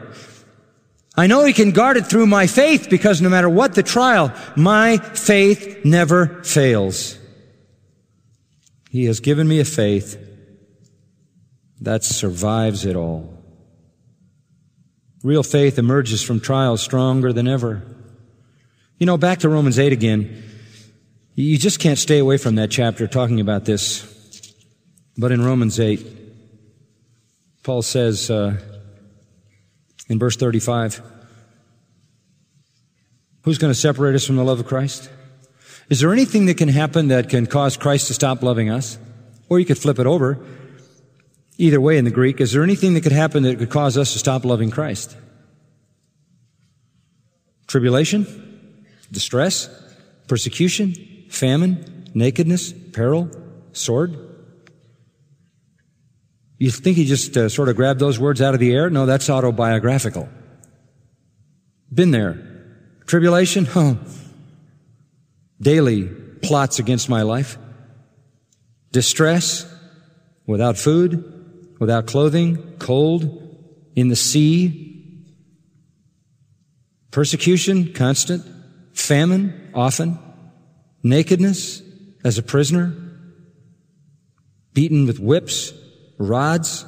I 1.16 1.28
know 1.28 1.44
he 1.44 1.54
can 1.54 1.72
guard 1.72 1.98
it 1.98 2.08
through 2.08 2.28
my 2.28 2.48
faith 2.48 2.90
because 2.90 3.22
no 3.22 3.30
matter 3.30 3.50
what 3.50 3.76
the 3.76 3.84
trial, 3.84 4.34
my 4.56 4.98
faith 4.98 5.84
never 5.84 6.42
fails. 6.44 7.18
He 8.90 9.06
has 9.06 9.20
given 9.20 9.48
me 9.48 9.60
a 9.60 9.66
faith 9.66 10.18
that 11.82 12.04
survives 12.04 12.86
it 12.86 12.96
all. 12.96 13.38
Real 15.24 15.44
faith 15.44 15.78
emerges 15.78 16.24
from 16.24 16.40
trials 16.40 16.82
stronger 16.82 17.34
than 17.34 17.48
ever. 17.48 17.84
You 18.98 19.06
know, 19.06 19.18
back 19.18 19.40
to 19.40 19.50
Romans 19.50 19.80
8 19.80 19.92
again. 19.94 20.44
You 21.36 21.58
just 21.58 21.80
can't 21.80 22.00
stay 22.00 22.20
away 22.20 22.38
from 22.38 22.56
that 22.56 22.72
chapter 22.72 23.08
talking 23.08 23.40
about 23.40 23.66
this. 23.66 24.08
But 25.18 25.32
in 25.32 25.44
Romans 25.44 25.80
8, 25.80 26.06
Paul 27.64 27.82
says, 27.82 28.30
uh, 28.30 28.58
in 30.12 30.20
verse 30.20 30.36
35. 30.36 31.02
Who's 33.44 33.58
going 33.58 33.74
to 33.74 33.80
separate 33.80 34.14
us 34.14 34.26
from 34.26 34.36
the 34.36 34.44
love 34.44 34.60
of 34.60 34.68
Christ? 34.68 35.10
Is 35.90 36.00
there 36.00 36.14
anything 36.14 36.46
that 36.46 36.58
can 36.58 36.70
happen 36.70 37.08
that 37.08 37.30
can 37.30 37.48
cause 37.48 37.76
Christ 37.76 38.08
to 38.08 38.14
stop 38.14 38.44
loving 38.44 38.70
us? 38.70 39.00
Or 39.50 39.60
you 39.60 39.66
could 39.66 39.80
flip 39.80 39.98
it 39.98 40.06
over. 40.06 40.40
Either 41.58 41.82
way 41.82 41.98
in 41.98 42.06
the 42.06 42.12
Greek, 42.12 42.40
is 42.40 42.52
there 42.52 42.64
anything 42.64 42.94
that 42.94 43.02
could 43.02 43.12
happen 43.12 43.44
that 43.44 43.58
could 43.58 43.70
cause 43.70 43.98
us 43.98 44.14
to 44.14 44.20
stop 44.20 44.46
loving 44.46 44.70
Christ? 44.70 45.16
Tribulation? 47.68 48.50
distress, 49.12 49.70
persecution, 50.28 50.94
famine, 51.30 52.10
nakedness, 52.14 52.74
peril, 52.94 53.30
sword. 53.74 54.21
You 56.62 56.70
think 56.70 56.96
he 56.96 57.06
just 57.06 57.36
uh, 57.36 57.50
sort 57.50 57.70
of 57.70 57.76
grabbed 57.76 58.00
those 58.00 58.20
words 58.20 58.40
out 58.40 58.54
of 58.54 58.60
the 58.60 58.72
air? 58.72 58.88
No, 58.92 59.08
that's 59.08 59.32
autobiographical. 59.32 60.30
Been 61.92 62.12
there. 62.12 62.38
Tribulation? 63.08 63.68
Oh. 63.76 63.98
Daily 65.60 66.04
plots 66.44 66.78
against 66.78 67.10
my 67.10 67.24
life. 67.24 67.58
Distress? 68.92 69.66
Without 70.46 70.78
food? 70.78 71.76
Without 71.80 72.06
clothing? 72.06 72.76
Cold? 72.78 73.24
In 73.96 74.10
the 74.10 74.16
sea? 74.16 75.26
Persecution? 77.10 77.92
Constant. 77.92 78.46
Famine? 78.94 79.72
Often. 79.74 80.20
Nakedness? 81.02 81.82
As 82.24 82.38
a 82.38 82.44
prisoner? 82.44 82.96
Beaten 84.76 85.08
with 85.08 85.20
whips? 85.20 85.74
Rods? 86.30 86.86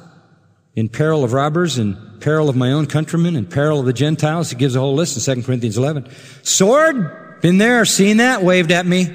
In 0.74 0.88
peril 0.88 1.24
of 1.24 1.32
robbers? 1.32 1.78
In 1.78 2.18
peril 2.20 2.48
of 2.48 2.56
my 2.56 2.72
own 2.72 2.86
countrymen? 2.86 3.36
In 3.36 3.46
peril 3.46 3.80
of 3.80 3.86
the 3.86 3.92
Gentiles? 3.92 4.50
He 4.50 4.56
gives 4.56 4.74
a 4.74 4.80
whole 4.80 4.94
list 4.94 5.28
in 5.28 5.36
2 5.36 5.42
Corinthians 5.42 5.76
11. 5.76 6.08
Sword? 6.42 7.40
Been 7.40 7.58
there, 7.58 7.84
seen 7.84 8.16
that, 8.16 8.42
waved 8.42 8.72
at 8.72 8.86
me. 8.86 9.06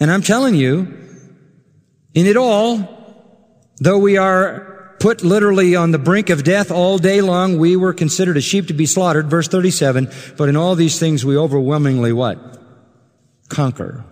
And 0.00 0.10
I'm 0.10 0.22
telling 0.22 0.54
you, 0.54 0.96
in 2.14 2.26
it 2.26 2.36
all, 2.36 2.88
though 3.78 3.98
we 3.98 4.16
are 4.16 4.96
put 5.00 5.22
literally 5.22 5.76
on 5.76 5.90
the 5.90 5.98
brink 5.98 6.30
of 6.30 6.44
death 6.44 6.70
all 6.70 6.98
day 6.98 7.20
long, 7.20 7.58
we 7.58 7.76
were 7.76 7.92
considered 7.92 8.36
a 8.36 8.40
sheep 8.40 8.68
to 8.68 8.72
be 8.72 8.86
slaughtered, 8.86 9.28
verse 9.28 9.48
37, 9.48 10.10
but 10.36 10.48
in 10.48 10.56
all 10.56 10.74
these 10.74 10.98
things 10.98 11.24
we 11.24 11.36
overwhelmingly 11.36 12.12
what? 12.12 12.38
Conquer. 13.48 14.04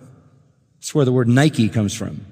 That's 0.77 0.95
where 0.95 1.05
the 1.05 1.13
word 1.13 1.29
Nike 1.29 1.69
comes 1.69 1.95
from. 1.95 2.25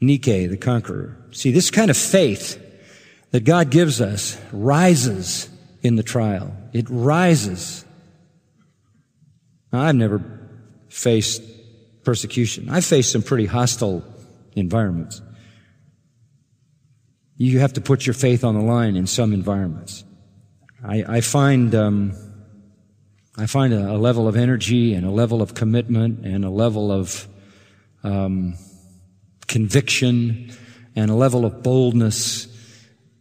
Nike, 0.00 0.46
the 0.46 0.56
conqueror. 0.56 1.16
See, 1.30 1.50
this 1.50 1.70
kind 1.70 1.90
of 1.90 1.96
faith 1.96 2.62
that 3.30 3.44
God 3.44 3.70
gives 3.70 4.00
us 4.00 4.38
rises 4.52 5.48
in 5.82 5.96
the 5.96 6.02
trial. 6.02 6.54
It 6.72 6.86
rises. 6.88 7.84
Now, 9.72 9.82
I've 9.82 9.94
never 9.94 10.22
faced 10.88 11.42
persecution. 12.04 12.70
I've 12.70 12.84
faced 12.84 13.12
some 13.12 13.22
pretty 13.22 13.46
hostile 13.46 14.04
environments. 14.54 15.20
You 17.36 17.58
have 17.58 17.74
to 17.74 17.80
put 17.80 18.06
your 18.06 18.14
faith 18.14 18.44
on 18.44 18.54
the 18.54 18.62
line 18.62 18.96
in 18.96 19.06
some 19.06 19.32
environments. 19.32 20.04
I, 20.82 21.04
I 21.06 21.20
find 21.20 21.74
um, 21.74 22.12
I 23.36 23.46
find 23.46 23.74
a, 23.74 23.90
a, 23.90 23.98
level 23.98 24.28
of 24.28 24.36
energy 24.36 24.94
and 24.94 25.04
a 25.04 25.10
level 25.10 25.42
of 25.42 25.52
commitment 25.52 26.24
and 26.24 26.44
a 26.44 26.50
level 26.50 26.90
of 26.90 27.28
um, 28.02 28.54
conviction 29.46 30.52
and 30.94 31.10
a 31.10 31.14
level 31.14 31.44
of 31.44 31.62
boldness 31.62 32.48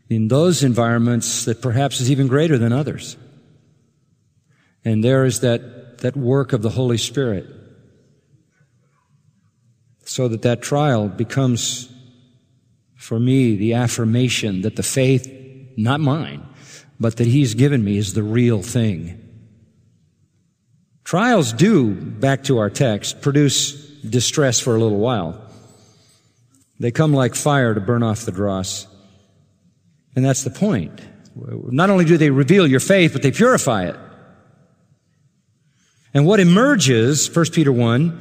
in 0.09 0.27
those 0.27 0.63
environments 0.63 1.45
that 1.45 1.61
perhaps 1.61 1.99
is 1.99 2.11
even 2.11 2.27
greater 2.27 2.57
than 2.57 2.71
others. 2.71 3.17
And 4.83 5.03
there 5.03 5.25
is 5.25 5.39
that, 5.41 5.99
that 5.99 6.15
work 6.15 6.53
of 6.53 6.61
the 6.61 6.69
Holy 6.69 6.97
Spirit 6.97 7.47
so 10.05 10.27
that 10.27 10.43
that 10.43 10.61
trial 10.61 11.07
becomes 11.07 11.91
for 12.95 13.19
me 13.19 13.55
the 13.55 13.73
affirmation 13.73 14.61
that 14.61 14.75
the 14.75 14.83
faith, 14.83 15.31
not 15.75 15.99
mine, 15.99 16.45
but 16.99 17.17
that 17.17 17.27
He's 17.27 17.53
given 17.53 17.83
me 17.83 17.97
is 17.97 18.13
the 18.13 18.23
real 18.23 18.61
thing. 18.61 19.21
Trials 21.03 21.53
do, 21.53 21.93
back 21.93 22.43
to 22.45 22.57
our 22.57 22.69
text, 22.69 23.21
produce 23.21 23.73
distress 24.01 24.59
for 24.59 24.75
a 24.75 24.79
little 24.79 24.97
while. 24.97 25.44
They 26.79 26.91
come 26.91 27.13
like 27.13 27.35
fire 27.35 27.73
to 27.73 27.79
burn 27.79 28.03
off 28.03 28.25
the 28.25 28.31
dross. 28.31 28.87
And 30.15 30.23
that's 30.23 30.43
the 30.43 30.49
point. 30.49 31.01
Not 31.35 31.89
only 31.89 32.05
do 32.05 32.17
they 32.17 32.29
reveal 32.29 32.67
your 32.67 32.79
faith, 32.79 33.13
but 33.13 33.21
they 33.21 33.31
purify 33.31 33.85
it. 33.85 33.95
And 36.13 36.25
what 36.25 36.39
emerges, 36.39 37.33
1 37.33 37.45
Peter 37.51 37.71
1, 37.71 38.19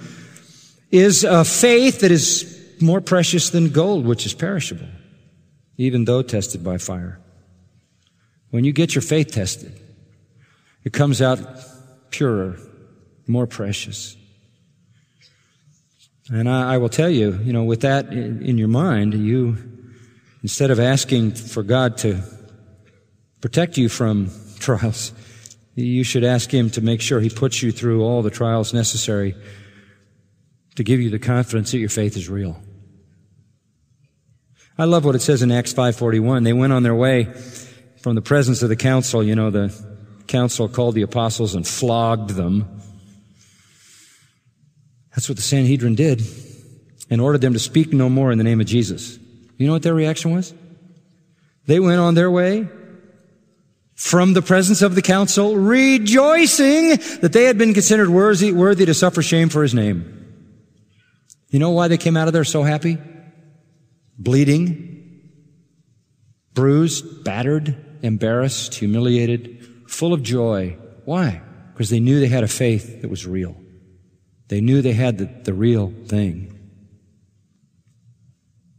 is 0.91 1.23
a 1.25 1.45
faith 1.45 2.01
that 2.01 2.11
is 2.11 2.51
more 2.81 3.01
precious 3.01 3.51
than 3.51 3.71
gold, 3.71 4.05
which 4.05 4.27
is 4.27 4.35
perishable, 4.35 4.89
even 5.77 6.05
though 6.05 6.23
tested 6.23 6.65
by 6.65 6.79
fire. 6.79 7.21
When 8.51 8.65
you 8.65 8.73
get 8.73 8.95
your 8.95 9.03
faith 9.03 9.33
tested, 9.33 9.81
it 10.85 10.93
comes 10.93 11.23
out 11.23 11.39
purer, 12.11 12.57
more 13.27 13.47
precious. 13.47 14.17
And 16.31 16.49
I, 16.49 16.75
I 16.75 16.79
will 16.79 16.89
tell 16.89 17.11
you, 17.11 17.39
you 17.43 17.53
know, 17.53 17.64
with 17.64 17.83
that 17.83 18.07
in, 18.07 18.43
in 18.43 18.59
your 18.59 18.68
mind, 18.68 19.14
you, 19.14 19.57
instead 20.43 20.70
of 20.70 20.81
asking 20.81 21.33
for 21.33 21.62
God 21.62 21.99
to 21.99 22.22
protect 23.41 23.77
you 23.77 23.89
from 23.89 24.31
trials, 24.59 25.12
you 25.75 26.05
should 26.05 26.25
ask 26.25 26.53
Him 26.53 26.70
to 26.70 26.81
make 26.81 27.01
sure 27.01 27.20
He 27.20 27.31
puts 27.31 27.62
you 27.62 27.72
through 27.72 28.03
all 28.03 28.22
the 28.22 28.31
trials 28.31 28.72
necessary 28.72 29.35
to 30.77 30.85
give 30.85 31.01
you 31.01 31.11
the 31.11 31.18
confidence 31.18 31.72
that 31.72 31.79
your 31.79 31.89
faith 31.89 32.16
is 32.16 32.29
real. 32.29 32.61
I 34.77 34.85
love 34.85 35.05
what 35.05 35.14
it 35.14 35.22
says 35.22 35.43
in 35.43 35.53
Acts 35.53 35.72
5:41. 35.72 36.43
They 36.43 36.53
went 36.53 36.72
on 36.72 36.83
their 36.83 36.95
way 36.95 37.25
from 38.03 38.16
the 38.16 38.22
presence 38.22 38.62
of 38.62 38.68
the 38.68 38.77
council. 38.77 39.22
You 39.22 39.37
know, 39.37 39.51
the 39.51 39.72
council 40.27 40.68
called 40.68 40.97
the 40.97 41.03
apostles 41.03 41.55
and 41.55 41.66
flogged 41.66 42.31
them. 42.31 42.81
That's 45.15 45.29
what 45.29 45.37
the 45.37 45.43
Sanhedrin 45.43 45.95
did 45.95 46.23
and 47.11 47.21
ordered 47.21 47.41
them 47.41 47.53
to 47.53 47.59
speak 47.59 47.93
no 47.93 48.09
more 48.09 48.33
in 48.33 48.39
the 48.39 48.45
name 48.45 48.61
of 48.61 48.67
Jesus. 48.67 49.19
You 49.57 49.67
know 49.67 49.73
what 49.73 49.83
their 49.83 49.95
reaction 49.95 50.35
was? 50.35 50.53
They 51.67 51.81
went 51.81 52.01
on 52.01 52.15
their 52.15 52.31
way 52.31 52.69
from 53.95 54.33
the 54.33 54.43
presence 54.43 54.83
of 54.83 54.95
the 54.95 55.03
council, 55.03 55.57
rejoicing 55.57 56.97
that 57.21 57.31
they 57.33 57.45
had 57.45 57.57
been 57.57 57.73
considered 57.73 58.09
worthy, 58.09 58.53
worthy 58.53 58.85
to 58.87 58.95
suffer 58.95 59.23
shame 59.23 59.49
for 59.49 59.62
his 59.62 59.73
name. 59.73 60.11
You 61.51 61.61
know 61.61 61.71
why 61.71 61.87
they 61.87 61.97
came 61.97 62.17
out 62.17 62.27
of 62.27 62.33
there 62.33 62.45
so 62.45 62.65
happy? 62.65 62.99
Bleeding, 64.19 65.31
bruised, 66.53 67.23
battered, 67.23 67.77
embarrassed, 68.03 68.75
humiliated, 68.75 69.65
full 69.87 70.12
of 70.12 70.23
joy. 70.23 70.77
Why? 71.05 71.41
Because 71.73 71.91
they 71.91 72.01
knew 72.01 72.19
they 72.19 72.27
had 72.27 72.45
a 72.45 72.49
faith 72.49 73.03
that 73.03 73.09
was 73.09 73.27
real. 73.27 73.57
They 74.49 74.61
knew 74.61 74.83
they 74.83 74.93
had 74.93 75.19
the, 75.19 75.25
the 75.45 75.55
real 75.55 75.93
thing. 76.07 76.51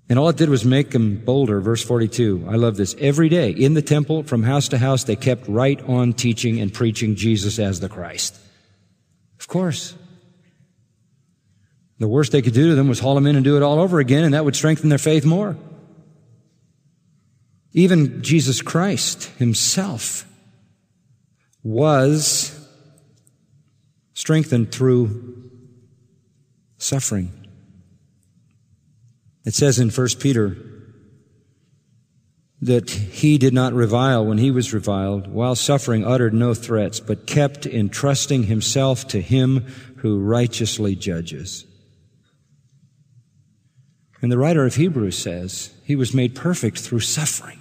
And 0.08 0.20
all 0.20 0.30
it 0.30 0.38
did 0.38 0.50
was 0.50 0.64
make 0.64 0.92
them 0.92 1.18
bolder. 1.18 1.60
Verse 1.60 1.84
42. 1.84 2.46
I 2.48 2.56
love 2.56 2.78
this. 2.78 2.96
Every 3.00 3.28
day 3.28 3.50
in 3.50 3.74
the 3.74 3.82
temple, 3.82 4.24
from 4.24 4.44
house 4.44 4.68
to 4.70 4.78
house, 4.78 5.04
they 5.04 5.16
kept 5.16 5.48
right 5.48 5.82
on 5.90 6.14
teaching 6.14 6.60
and 6.60 6.72
preaching 6.72 7.16
Jesus 7.16 7.58
as 7.58 7.80
the 7.80 7.90
Christ. 7.90 8.38
Of 9.40 9.48
course. 9.48 9.96
The 11.98 12.08
worst 12.08 12.32
they 12.32 12.42
could 12.42 12.54
do 12.54 12.70
to 12.70 12.76
them 12.76 12.88
was 12.88 13.00
haul 13.00 13.16
them 13.16 13.26
in 13.26 13.36
and 13.36 13.44
do 13.44 13.58
it 13.58 13.64
all 13.64 13.80
over 13.80 14.00
again, 14.00 14.26
and 14.26 14.34
that 14.34 14.46
would 14.46 14.56
strengthen 14.56 14.90
their 14.90 14.98
faith 15.00 15.26
more. 15.26 15.58
Even 17.74 18.22
Jesus 18.22 18.62
Christ 18.62 19.26
himself 19.38 20.26
was 21.64 22.52
strengthened 24.14 24.72
through 24.72 25.45
suffering. 26.78 27.32
It 29.46 29.54
says 29.54 29.80
in 29.80 29.90
1 29.90 30.08
Peter 30.20 30.58
that 32.62 32.90
he 32.90 33.38
did 33.38 33.54
not 33.54 33.74
revile 33.74 34.26
when 34.26 34.40
he 34.40 34.50
was 34.50 34.74
reviled, 34.74 35.28
while 35.28 35.56
suffering 35.56 36.06
uttered 36.06 36.34
no 36.34 36.54
threats, 36.54 37.00
but 37.00 37.28
kept 37.28 37.66
entrusting 37.66 38.44
himself 38.44 39.08
to 39.08 39.22
him 39.22 39.66
who 39.98 40.20
righteously 40.20 40.96
judges. 40.96 41.66
And 44.22 44.32
the 44.32 44.38
writer 44.38 44.66
of 44.66 44.76
Hebrews 44.76 45.18
says 45.18 45.74
he 45.84 45.96
was 45.96 46.14
made 46.14 46.34
perfect 46.34 46.80
through 46.80 47.02
suffering. 47.02 47.60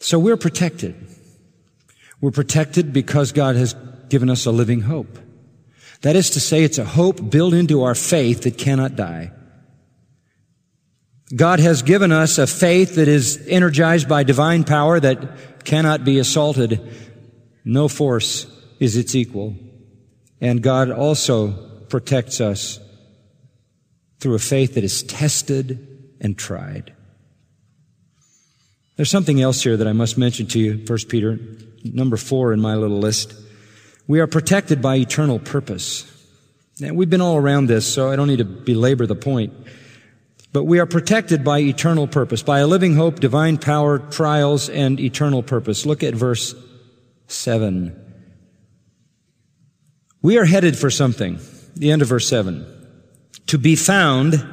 So 0.00 0.18
we're 0.18 0.36
protected. 0.36 0.96
We're 2.20 2.30
protected 2.32 2.92
because 2.92 3.32
God 3.32 3.54
has 3.54 3.74
given 4.08 4.28
us 4.28 4.46
a 4.46 4.50
living 4.50 4.80
hope. 4.80 5.18
That 6.02 6.16
is 6.16 6.30
to 6.30 6.40
say, 6.40 6.64
it's 6.64 6.78
a 6.78 6.84
hope 6.84 7.30
built 7.30 7.52
into 7.52 7.82
our 7.82 7.94
faith 7.94 8.42
that 8.42 8.56
cannot 8.56 8.96
die. 8.96 9.32
God 11.34 11.60
has 11.60 11.82
given 11.82 12.10
us 12.10 12.38
a 12.38 12.46
faith 12.46 12.96
that 12.96 13.06
is 13.06 13.46
energized 13.46 14.08
by 14.08 14.24
divine 14.24 14.64
power 14.64 14.98
that 14.98 15.64
cannot 15.64 16.04
be 16.04 16.18
assaulted. 16.18 16.80
No 17.64 17.86
force 17.86 18.46
is 18.80 18.96
its 18.96 19.14
equal. 19.14 19.54
And 20.40 20.62
God 20.62 20.90
also 20.90 21.52
protects 21.88 22.40
us 22.40 22.80
through 24.18 24.34
a 24.34 24.40
faith 24.40 24.74
that 24.74 24.84
is 24.84 25.02
tested 25.02 26.16
and 26.20 26.36
tried. 26.36 26.94
There's 28.96 29.10
something 29.10 29.40
else 29.40 29.62
here 29.62 29.76
that 29.76 29.86
I 29.86 29.92
must 29.92 30.18
mention 30.18 30.46
to 30.48 30.58
you, 30.58 30.84
1 30.86 30.98
Peter, 31.08 31.38
number 31.84 32.16
four 32.16 32.52
in 32.52 32.60
my 32.60 32.74
little 32.74 32.98
list. 32.98 33.34
We 34.10 34.18
are 34.18 34.26
protected 34.26 34.82
by 34.82 34.96
eternal 34.96 35.38
purpose. 35.38 36.04
Now, 36.80 36.92
we've 36.92 37.08
been 37.08 37.20
all 37.20 37.36
around 37.36 37.66
this, 37.68 37.86
so 37.86 38.10
I 38.10 38.16
don't 38.16 38.26
need 38.26 38.38
to 38.38 38.44
belabor 38.44 39.06
the 39.06 39.14
point. 39.14 39.52
But 40.52 40.64
we 40.64 40.80
are 40.80 40.86
protected 40.86 41.44
by 41.44 41.60
eternal 41.60 42.08
purpose, 42.08 42.42
by 42.42 42.58
a 42.58 42.66
living 42.66 42.96
hope, 42.96 43.20
divine 43.20 43.56
power, 43.56 44.00
trials, 44.00 44.68
and 44.68 44.98
eternal 44.98 45.44
purpose. 45.44 45.86
Look 45.86 46.02
at 46.02 46.16
verse 46.16 46.56
7. 47.28 47.94
We 50.22 50.38
are 50.38 50.44
headed 50.44 50.76
for 50.76 50.90
something. 50.90 51.38
The 51.76 51.92
end 51.92 52.02
of 52.02 52.08
verse 52.08 52.26
7. 52.26 52.66
To 53.46 53.58
be 53.58 53.76
found 53.76 54.44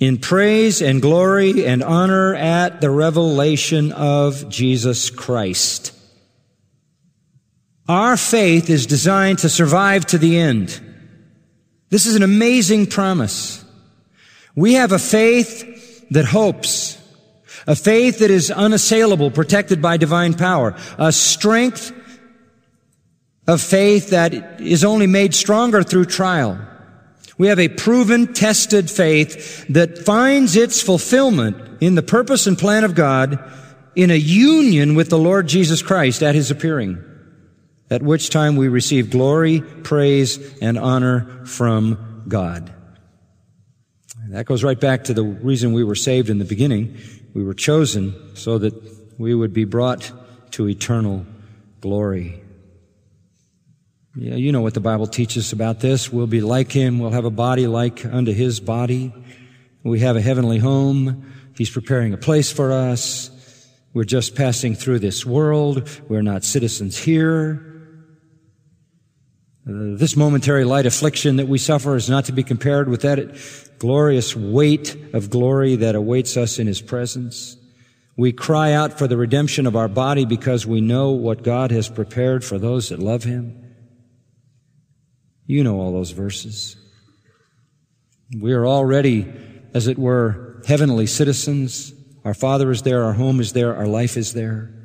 in 0.00 0.16
praise 0.16 0.80
and 0.80 1.02
glory 1.02 1.66
and 1.66 1.82
honor 1.82 2.34
at 2.34 2.80
the 2.80 2.88
revelation 2.88 3.92
of 3.92 4.48
Jesus 4.48 5.10
Christ. 5.10 5.92
Our 7.88 8.16
faith 8.16 8.68
is 8.68 8.86
designed 8.86 9.40
to 9.40 9.48
survive 9.48 10.06
to 10.06 10.18
the 10.18 10.38
end. 10.38 10.80
This 11.88 12.06
is 12.06 12.16
an 12.16 12.22
amazing 12.22 12.86
promise. 12.86 13.64
We 14.56 14.74
have 14.74 14.92
a 14.92 14.98
faith 14.98 16.08
that 16.10 16.24
hopes, 16.24 16.98
a 17.66 17.76
faith 17.76 18.18
that 18.18 18.30
is 18.30 18.50
unassailable, 18.50 19.30
protected 19.30 19.80
by 19.80 19.96
divine 19.96 20.34
power, 20.34 20.76
a 20.98 21.12
strength 21.12 21.92
of 23.46 23.60
faith 23.60 24.10
that 24.10 24.60
is 24.60 24.84
only 24.84 25.06
made 25.06 25.34
stronger 25.34 25.82
through 25.82 26.06
trial. 26.06 26.58
We 27.38 27.48
have 27.48 27.58
a 27.58 27.68
proven, 27.68 28.32
tested 28.32 28.90
faith 28.90 29.66
that 29.68 29.98
finds 29.98 30.56
its 30.56 30.82
fulfillment 30.82 31.82
in 31.82 31.94
the 31.94 32.02
purpose 32.02 32.46
and 32.46 32.58
plan 32.58 32.82
of 32.82 32.94
God 32.94 33.38
in 33.94 34.10
a 34.10 34.14
union 34.14 34.94
with 34.94 35.10
the 35.10 35.18
Lord 35.18 35.46
Jesus 35.46 35.82
Christ 35.82 36.22
at 36.22 36.34
His 36.34 36.50
appearing, 36.50 37.02
at 37.90 38.02
which 38.02 38.30
time 38.30 38.56
we 38.56 38.68
receive 38.68 39.10
glory, 39.10 39.60
praise, 39.60 40.58
and 40.60 40.78
honor 40.78 41.44
from 41.46 42.24
God. 42.28 42.72
That 44.30 44.46
goes 44.46 44.64
right 44.64 44.78
back 44.78 45.04
to 45.04 45.14
the 45.14 45.22
reason 45.22 45.72
we 45.72 45.84
were 45.84 45.94
saved 45.94 46.28
in 46.28 46.38
the 46.38 46.44
beginning. 46.44 46.98
We 47.32 47.44
were 47.44 47.54
chosen 47.54 48.14
so 48.34 48.58
that 48.58 48.74
we 49.18 49.34
would 49.34 49.52
be 49.52 49.64
brought 49.64 50.10
to 50.52 50.68
eternal 50.68 51.24
glory. 51.80 52.42
Yeah, 54.16 54.34
you 54.34 54.50
know 54.50 54.62
what 54.62 54.74
the 54.74 54.80
Bible 54.80 55.06
teaches 55.06 55.52
about 55.52 55.80
this. 55.80 56.10
We'll 56.10 56.26
be 56.26 56.40
like 56.40 56.72
Him. 56.72 56.98
We'll 56.98 57.10
have 57.10 57.26
a 57.26 57.30
body 57.30 57.66
like 57.66 58.04
unto 58.04 58.32
His 58.32 58.60
body. 58.60 59.12
We 59.84 60.00
have 60.00 60.16
a 60.16 60.20
heavenly 60.20 60.58
home. 60.58 61.32
He's 61.56 61.70
preparing 61.70 62.12
a 62.12 62.16
place 62.16 62.50
for 62.50 62.72
us. 62.72 63.30
We're 63.94 64.04
just 64.04 64.34
passing 64.34 64.74
through 64.74 64.98
this 64.98 65.24
world. 65.24 65.88
We're 66.08 66.22
not 66.22 66.44
citizens 66.44 66.96
here. 66.96 67.65
Uh, 69.68 69.96
this 69.96 70.16
momentary 70.16 70.64
light 70.64 70.86
affliction 70.86 71.36
that 71.36 71.48
we 71.48 71.58
suffer 71.58 71.96
is 71.96 72.08
not 72.08 72.26
to 72.26 72.32
be 72.32 72.44
compared 72.44 72.88
with 72.88 73.02
that 73.02 73.36
glorious 73.80 74.36
weight 74.36 74.96
of 75.12 75.28
glory 75.28 75.74
that 75.74 75.96
awaits 75.96 76.36
us 76.36 76.60
in 76.60 76.68
His 76.68 76.80
presence. 76.80 77.56
We 78.16 78.32
cry 78.32 78.72
out 78.72 78.96
for 78.96 79.08
the 79.08 79.16
redemption 79.16 79.66
of 79.66 79.74
our 79.74 79.88
body 79.88 80.24
because 80.24 80.66
we 80.66 80.80
know 80.80 81.10
what 81.10 81.42
God 81.42 81.72
has 81.72 81.88
prepared 81.88 82.44
for 82.44 82.58
those 82.58 82.90
that 82.90 83.00
love 83.00 83.24
Him. 83.24 83.60
You 85.46 85.64
know 85.64 85.80
all 85.80 85.92
those 85.92 86.12
verses. 86.12 86.76
We 88.38 88.52
are 88.52 88.66
already, 88.66 89.32
as 89.74 89.88
it 89.88 89.98
were, 89.98 90.62
heavenly 90.66 91.06
citizens. 91.06 91.92
Our 92.24 92.34
Father 92.34 92.70
is 92.70 92.82
there, 92.82 93.02
our 93.02 93.14
home 93.14 93.40
is 93.40 93.52
there, 93.52 93.74
our 93.74 93.86
life 93.88 94.16
is 94.16 94.32
there. 94.32 94.75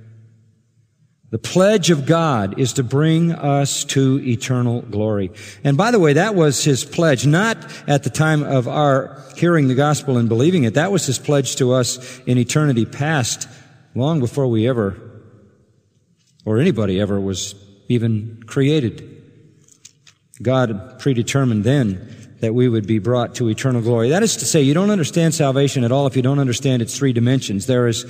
The 1.31 1.39
pledge 1.39 1.89
of 1.89 2.05
God 2.05 2.59
is 2.59 2.73
to 2.73 2.83
bring 2.83 3.31
us 3.31 3.85
to 3.85 4.19
eternal 4.21 4.81
glory. 4.81 5.31
And 5.63 5.77
by 5.77 5.91
the 5.91 5.99
way, 5.99 6.13
that 6.13 6.35
was 6.35 6.61
his 6.61 6.83
pledge, 6.83 7.25
not 7.25 7.57
at 7.87 8.03
the 8.03 8.09
time 8.09 8.43
of 8.43 8.67
our 8.67 9.23
hearing 9.37 9.69
the 9.69 9.75
gospel 9.75 10.17
and 10.17 10.27
believing 10.27 10.65
it. 10.65 10.73
That 10.73 10.91
was 10.91 11.05
his 11.05 11.17
pledge 11.17 11.55
to 11.55 11.71
us 11.71 12.19
in 12.25 12.37
eternity 12.37 12.85
past, 12.85 13.47
long 13.95 14.19
before 14.19 14.47
we 14.47 14.67
ever, 14.67 14.97
or 16.43 16.59
anybody 16.59 16.99
ever 16.99 17.17
was 17.17 17.55
even 17.87 18.43
created. 18.45 19.23
God 20.41 20.99
predetermined 20.99 21.63
then 21.63 22.33
that 22.41 22.53
we 22.53 22.67
would 22.67 22.87
be 22.87 22.99
brought 22.99 23.35
to 23.35 23.47
eternal 23.47 23.81
glory. 23.81 24.09
That 24.09 24.23
is 24.23 24.35
to 24.37 24.45
say, 24.45 24.61
you 24.63 24.73
don't 24.73 24.89
understand 24.89 25.33
salvation 25.33 25.85
at 25.85 25.93
all 25.93 26.07
if 26.07 26.15
you 26.17 26.23
don't 26.23 26.39
understand 26.39 26.81
its 26.81 26.97
three 26.97 27.13
dimensions. 27.13 27.67
There 27.67 27.87
is 27.87 28.03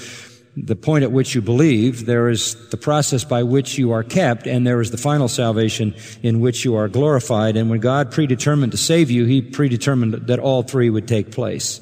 the 0.57 0.75
point 0.75 1.03
at 1.03 1.11
which 1.11 1.33
you 1.33 1.41
believe, 1.41 2.05
there 2.05 2.29
is 2.29 2.55
the 2.69 2.77
process 2.77 3.23
by 3.23 3.43
which 3.43 3.77
you 3.77 3.91
are 3.91 4.03
kept, 4.03 4.47
and 4.47 4.67
there 4.67 4.81
is 4.81 4.91
the 4.91 4.97
final 4.97 5.27
salvation 5.27 5.95
in 6.21 6.41
which 6.41 6.65
you 6.65 6.75
are 6.75 6.89
glorified. 6.89 7.55
And 7.55 7.69
when 7.69 7.79
God 7.79 8.11
predetermined 8.11 8.73
to 8.73 8.77
save 8.77 9.09
you, 9.09 9.25
He 9.25 9.41
predetermined 9.41 10.13
that 10.13 10.39
all 10.39 10.63
three 10.63 10.89
would 10.89 11.07
take 11.07 11.31
place, 11.31 11.79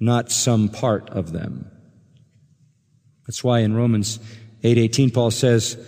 not 0.00 0.30
some 0.30 0.68
part 0.68 1.08
of 1.10 1.32
them. 1.32 1.70
That's 3.26 3.42
why 3.42 3.60
in 3.60 3.74
Romans 3.74 4.18
8:18 4.62 5.12
Paul 5.12 5.30
says, 5.30 5.78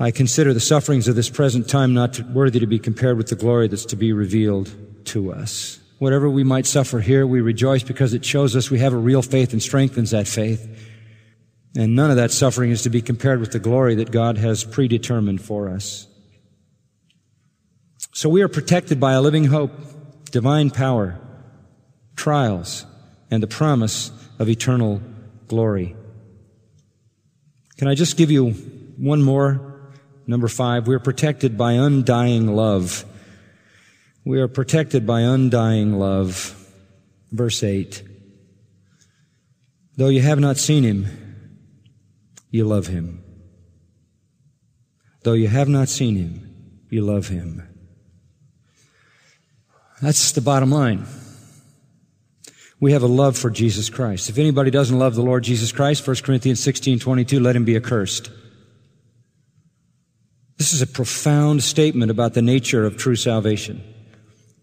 I 0.00 0.10
consider 0.10 0.54
the 0.54 0.60
sufferings 0.60 1.08
of 1.08 1.16
this 1.16 1.28
present 1.28 1.68
time 1.68 1.92
not 1.92 2.20
worthy 2.30 2.60
to 2.60 2.66
be 2.66 2.78
compared 2.78 3.16
with 3.16 3.28
the 3.28 3.34
glory 3.34 3.66
that's 3.66 3.86
to 3.86 3.96
be 3.96 4.12
revealed 4.12 4.70
to 5.06 5.32
us. 5.32 5.80
Whatever 5.98 6.30
we 6.30 6.44
might 6.44 6.66
suffer 6.66 7.00
here, 7.00 7.26
we 7.26 7.40
rejoice 7.40 7.82
because 7.82 8.14
it 8.14 8.24
shows 8.24 8.54
us 8.54 8.70
we 8.70 8.78
have 8.78 8.92
a 8.92 8.98
real 8.98 9.22
faith 9.22 9.52
and 9.52 9.60
strengthens 9.60 10.12
that 10.12 10.28
faith. 10.28 10.87
And 11.76 11.94
none 11.94 12.10
of 12.10 12.16
that 12.16 12.30
suffering 12.30 12.70
is 12.70 12.82
to 12.82 12.90
be 12.90 13.02
compared 13.02 13.40
with 13.40 13.52
the 13.52 13.58
glory 13.58 13.94
that 13.96 14.10
God 14.10 14.38
has 14.38 14.64
predetermined 14.64 15.42
for 15.42 15.68
us. 15.68 16.06
So 18.12 18.28
we 18.28 18.42
are 18.42 18.48
protected 18.48 18.98
by 18.98 19.12
a 19.12 19.20
living 19.20 19.44
hope, 19.44 19.72
divine 20.30 20.70
power, 20.70 21.20
trials, 22.16 22.84
and 23.30 23.42
the 23.42 23.46
promise 23.46 24.10
of 24.38 24.48
eternal 24.48 25.00
glory. 25.46 25.94
Can 27.76 27.86
I 27.86 27.94
just 27.94 28.16
give 28.16 28.30
you 28.30 28.50
one 28.96 29.22
more? 29.22 29.90
Number 30.26 30.48
five, 30.48 30.88
we 30.88 30.94
are 30.94 31.00
protected 31.00 31.56
by 31.56 31.72
undying 31.72 32.48
love. 32.48 33.04
We 34.24 34.40
are 34.40 34.48
protected 34.48 35.06
by 35.06 35.20
undying 35.20 35.98
love. 35.98 36.54
Verse 37.30 37.62
8. 37.62 38.02
Though 39.96 40.08
you 40.08 40.22
have 40.22 40.40
not 40.40 40.56
seen 40.56 40.82
him, 40.82 41.27
you 42.50 42.64
love 42.64 42.86
him. 42.86 43.22
Though 45.22 45.34
you 45.34 45.48
have 45.48 45.68
not 45.68 45.88
seen 45.88 46.16
him, 46.16 46.80
you 46.90 47.02
love 47.02 47.28
him. 47.28 47.62
That's 50.00 50.32
the 50.32 50.40
bottom 50.40 50.70
line. 50.70 51.06
We 52.80 52.92
have 52.92 53.02
a 53.02 53.08
love 53.08 53.36
for 53.36 53.50
Jesus 53.50 53.90
Christ. 53.90 54.30
If 54.30 54.38
anybody 54.38 54.70
doesn't 54.70 54.98
love 54.98 55.16
the 55.16 55.22
Lord 55.22 55.42
Jesus 55.42 55.72
Christ, 55.72 56.06
1 56.06 56.16
Corinthians 56.22 56.60
16, 56.60 57.00
22, 57.00 57.40
let 57.40 57.56
him 57.56 57.64
be 57.64 57.76
accursed. 57.76 58.30
This 60.56 60.72
is 60.72 60.82
a 60.82 60.86
profound 60.86 61.62
statement 61.62 62.10
about 62.10 62.34
the 62.34 62.42
nature 62.42 62.84
of 62.84 62.96
true 62.96 63.16
salvation. 63.16 63.82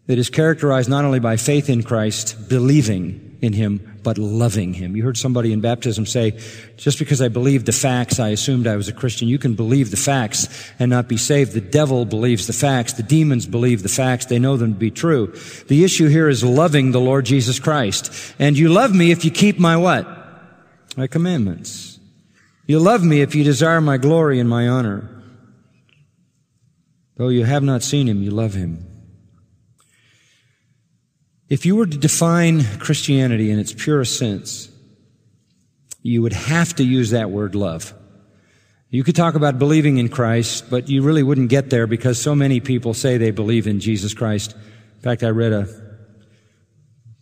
It 0.08 0.18
is 0.18 0.30
characterized 0.30 0.90
not 0.90 1.04
only 1.04 1.20
by 1.20 1.36
faith 1.36 1.70
in 1.70 1.84
Christ, 1.84 2.48
believing 2.48 3.25
in 3.46 3.54
Him, 3.54 4.00
but 4.04 4.18
loving 4.18 4.74
Him. 4.74 4.96
You 4.96 5.04
heard 5.04 5.18
somebody 5.18 5.54
in 5.54 5.62
baptism 5.62 6.06
say, 6.06 6.32
just 6.76 7.00
because 7.00 7.22
I 7.22 7.30
believed 7.30 7.66
the 7.66 7.72
facts, 7.72 8.20
I 8.20 8.30
assumed 8.30 8.68
I 8.68 8.76
was 8.76 8.90
a 8.90 8.94
Christian. 8.94 9.28
You 9.28 9.38
can 9.38 9.54
believe 9.54 9.92
the 9.92 9.98
facts 9.98 10.50
and 10.80 10.90
not 10.90 11.08
be 11.08 11.18
saved. 11.18 11.54
The 11.54 11.62
devil 11.62 12.06
believes 12.06 12.48
the 12.48 12.54
facts. 12.54 12.94
The 12.94 13.04
demons 13.04 13.46
believe 13.46 13.84
the 13.84 13.90
facts. 13.90 14.26
They 14.26 14.40
know 14.40 14.58
them 14.58 14.74
to 14.74 14.80
be 14.80 14.92
true. 14.92 15.34
The 15.68 15.84
issue 15.84 16.08
here 16.08 16.28
is 16.28 16.44
loving 16.44 16.92
the 16.92 17.00
Lord 17.00 17.26
Jesus 17.26 17.60
Christ. 17.60 18.12
And 18.40 18.58
you 18.58 18.70
love 18.70 18.94
me 18.94 19.12
if 19.12 19.24
you 19.24 19.32
keep 19.32 19.60
my 19.60 19.78
what? 19.78 20.08
My 20.98 21.08
commandments. 21.08 22.00
You 22.68 22.80
love 22.80 23.04
me 23.04 23.22
if 23.22 23.36
you 23.36 23.44
desire 23.44 23.80
my 23.80 23.98
glory 23.98 24.40
and 24.40 24.50
my 24.50 24.68
honor. 24.68 25.10
Though 27.18 27.30
you 27.30 27.46
have 27.46 27.64
not 27.64 27.84
seen 27.84 28.08
him, 28.08 28.24
you 28.24 28.32
love 28.32 28.56
him. 28.56 28.95
If 31.48 31.66
you 31.66 31.76
were 31.76 31.86
to 31.86 31.98
define 31.98 32.64
Christianity 32.80 33.52
in 33.52 33.60
its 33.60 33.72
purest 33.72 34.18
sense, 34.18 34.70
you 36.02 36.22
would 36.22 36.34
have 36.34 36.76
to 36.76 36.84
use 36.84 37.12
that 37.12 37.30
word 37.30 37.56
love. 37.56 37.94
You 38.90 39.04
could 39.04 39.16
talk 39.16 39.36
about 39.36 39.60
believing 39.60 39.98
in 39.98 40.10
Christ, 40.10 40.70
but 40.70 40.90
you 40.90 41.02
really 41.02 41.24
wouldn't 41.24 41.50
get 41.50 41.70
there 41.70 41.86
because 41.88 42.20
so 42.22 42.34
many 42.34 42.60
people 42.60 42.94
say 42.94 43.18
they 43.18 43.32
believe 43.32 43.68
in 43.68 43.80
Jesus 43.80 44.14
Christ. 44.14 44.54
In 44.54 45.02
fact, 45.02 45.24
I 45.24 45.30
read 45.30 45.54
a 45.54 45.68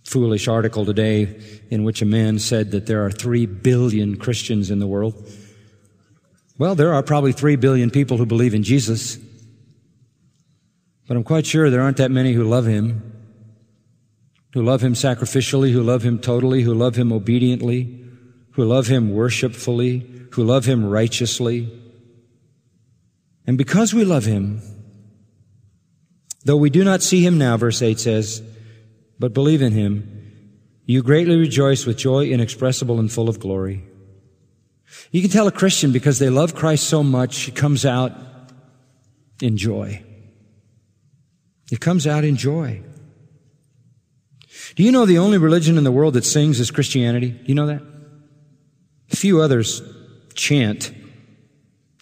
foolish 0.06 0.48
article 0.48 0.86
today 0.86 1.40
in 1.70 1.84
which 1.84 2.02
a 2.02 2.06
man 2.06 2.40
said 2.40 2.72
that 2.72 2.86
there 2.86 3.06
are 3.06 3.12
three 3.12 3.46
billion 3.46 4.18
Christians 4.18 4.70
in 4.70 4.80
the 4.80 4.88
world. 4.88 5.16
Well, 6.58 6.76
there 6.76 6.94
are 6.94 7.02
probably 7.02 7.32
three 7.32 7.56
billion 7.56 7.90
people 7.90 8.18
who 8.18 8.26
believe 8.26 8.54
in 8.54 8.64
Jesus, 8.64 9.18
but 11.08 11.18
I'm 11.18 11.24
quite 11.24 11.46
sure 11.46 11.70
there 11.70 11.82
aren't 11.82 11.98
that 11.98 12.12
many 12.12 12.34
who 12.34 12.44
love 12.44 12.66
him. 12.66 13.13
Who 14.54 14.62
love 14.62 14.82
Him 14.82 14.94
sacrificially, 14.94 15.72
who 15.72 15.82
love 15.82 16.04
Him 16.04 16.20
totally, 16.20 16.62
who 16.62 16.74
love 16.74 16.96
Him 16.96 17.12
obediently, 17.12 18.00
who 18.52 18.64
love 18.64 18.88
Him 18.88 19.14
worshipfully, 19.14 20.08
who 20.32 20.44
love 20.44 20.66
Him 20.66 20.86
righteously. 20.86 21.72
And 23.46 23.58
because 23.58 23.94
we 23.94 24.06
love 24.06 24.26
Him, 24.26 24.62
though 26.46 26.58
we 26.58 26.70
do 26.70 26.84
not 26.84 27.02
see 27.02 27.26
Him 27.26 27.38
now, 27.38 27.58
verse 27.58 27.82
8 27.82 28.00
says, 28.00 28.44
but 29.20 29.34
believe 29.34 29.62
in 29.62 29.74
Him, 29.74 30.10
you 30.86 31.02
greatly 31.02 31.38
rejoice 31.38 31.86
with 31.86 31.98
joy 31.98 32.26
inexpressible 32.26 33.00
and 33.00 33.12
full 33.12 33.30
of 33.30 33.40
glory. 33.40 33.84
You 35.12 35.22
can 35.22 35.32
tell 35.32 35.48
a 35.48 35.52
Christian 35.52 35.92
because 35.92 36.20
they 36.20 36.30
love 36.30 36.54
Christ 36.54 36.88
so 36.88 37.04
much, 37.04 37.48
it 37.48 37.56
comes 37.56 37.86
out 37.86 38.12
in 39.42 39.58
joy. 39.58 40.04
It 41.72 41.80
comes 41.80 42.06
out 42.06 42.24
in 42.24 42.36
joy. 42.36 42.84
Do 44.76 44.84
you 44.84 44.92
know 44.92 45.06
the 45.06 45.20
only 45.20 45.38
religion 45.38 45.78
in 45.78 45.84
the 45.84 45.92
world 45.92 46.16
that 46.16 46.26
sings 46.26 46.60
is 46.60 46.72
Christianity? 46.72 47.30
Do 47.30 47.46
you 47.46 47.56
know 47.56 47.68
that? 47.68 47.82
A 49.12 49.16
few 49.16 49.42
others 49.42 49.82
chant 50.34 50.92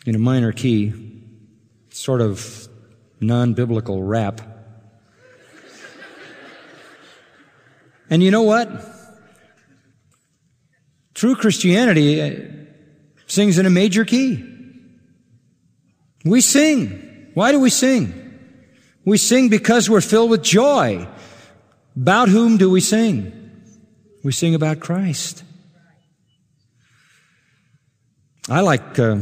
in 0.06 0.16
a 0.16 0.20
minor 0.20 0.52
key, 0.52 0.94
sort 1.90 2.22
of 2.22 2.68
non-biblical 3.20 4.02
rap. 4.02 4.42
And 8.10 8.22
you 8.22 8.32
know 8.32 8.42
what? 8.42 8.70
True 11.14 11.36
Christianity 11.36 12.22
uh, 12.22 12.36
sings 13.28 13.58
in 13.58 13.66
a 13.66 13.70
major 13.70 14.06
key. 14.06 14.48
We 16.26 16.42
sing. 16.42 17.30
Why 17.34 17.52
do 17.52 17.60
we 17.60 17.70
sing? 17.70 18.18
We 19.06 19.18
sing 19.18 19.50
because 19.50 19.90
we're 19.90 20.02
filled 20.02 20.30
with 20.30 20.44
joy. 20.44 21.08
About 21.96 22.30
whom 22.30 22.58
do 22.58 22.70
we 22.70 22.82
sing? 22.82 23.38
We 24.24 24.32
sing 24.32 24.56
about 24.56 24.80
Christ. 24.80 25.44
I 28.50 28.62
like 28.62 28.98
uh, 28.98 29.20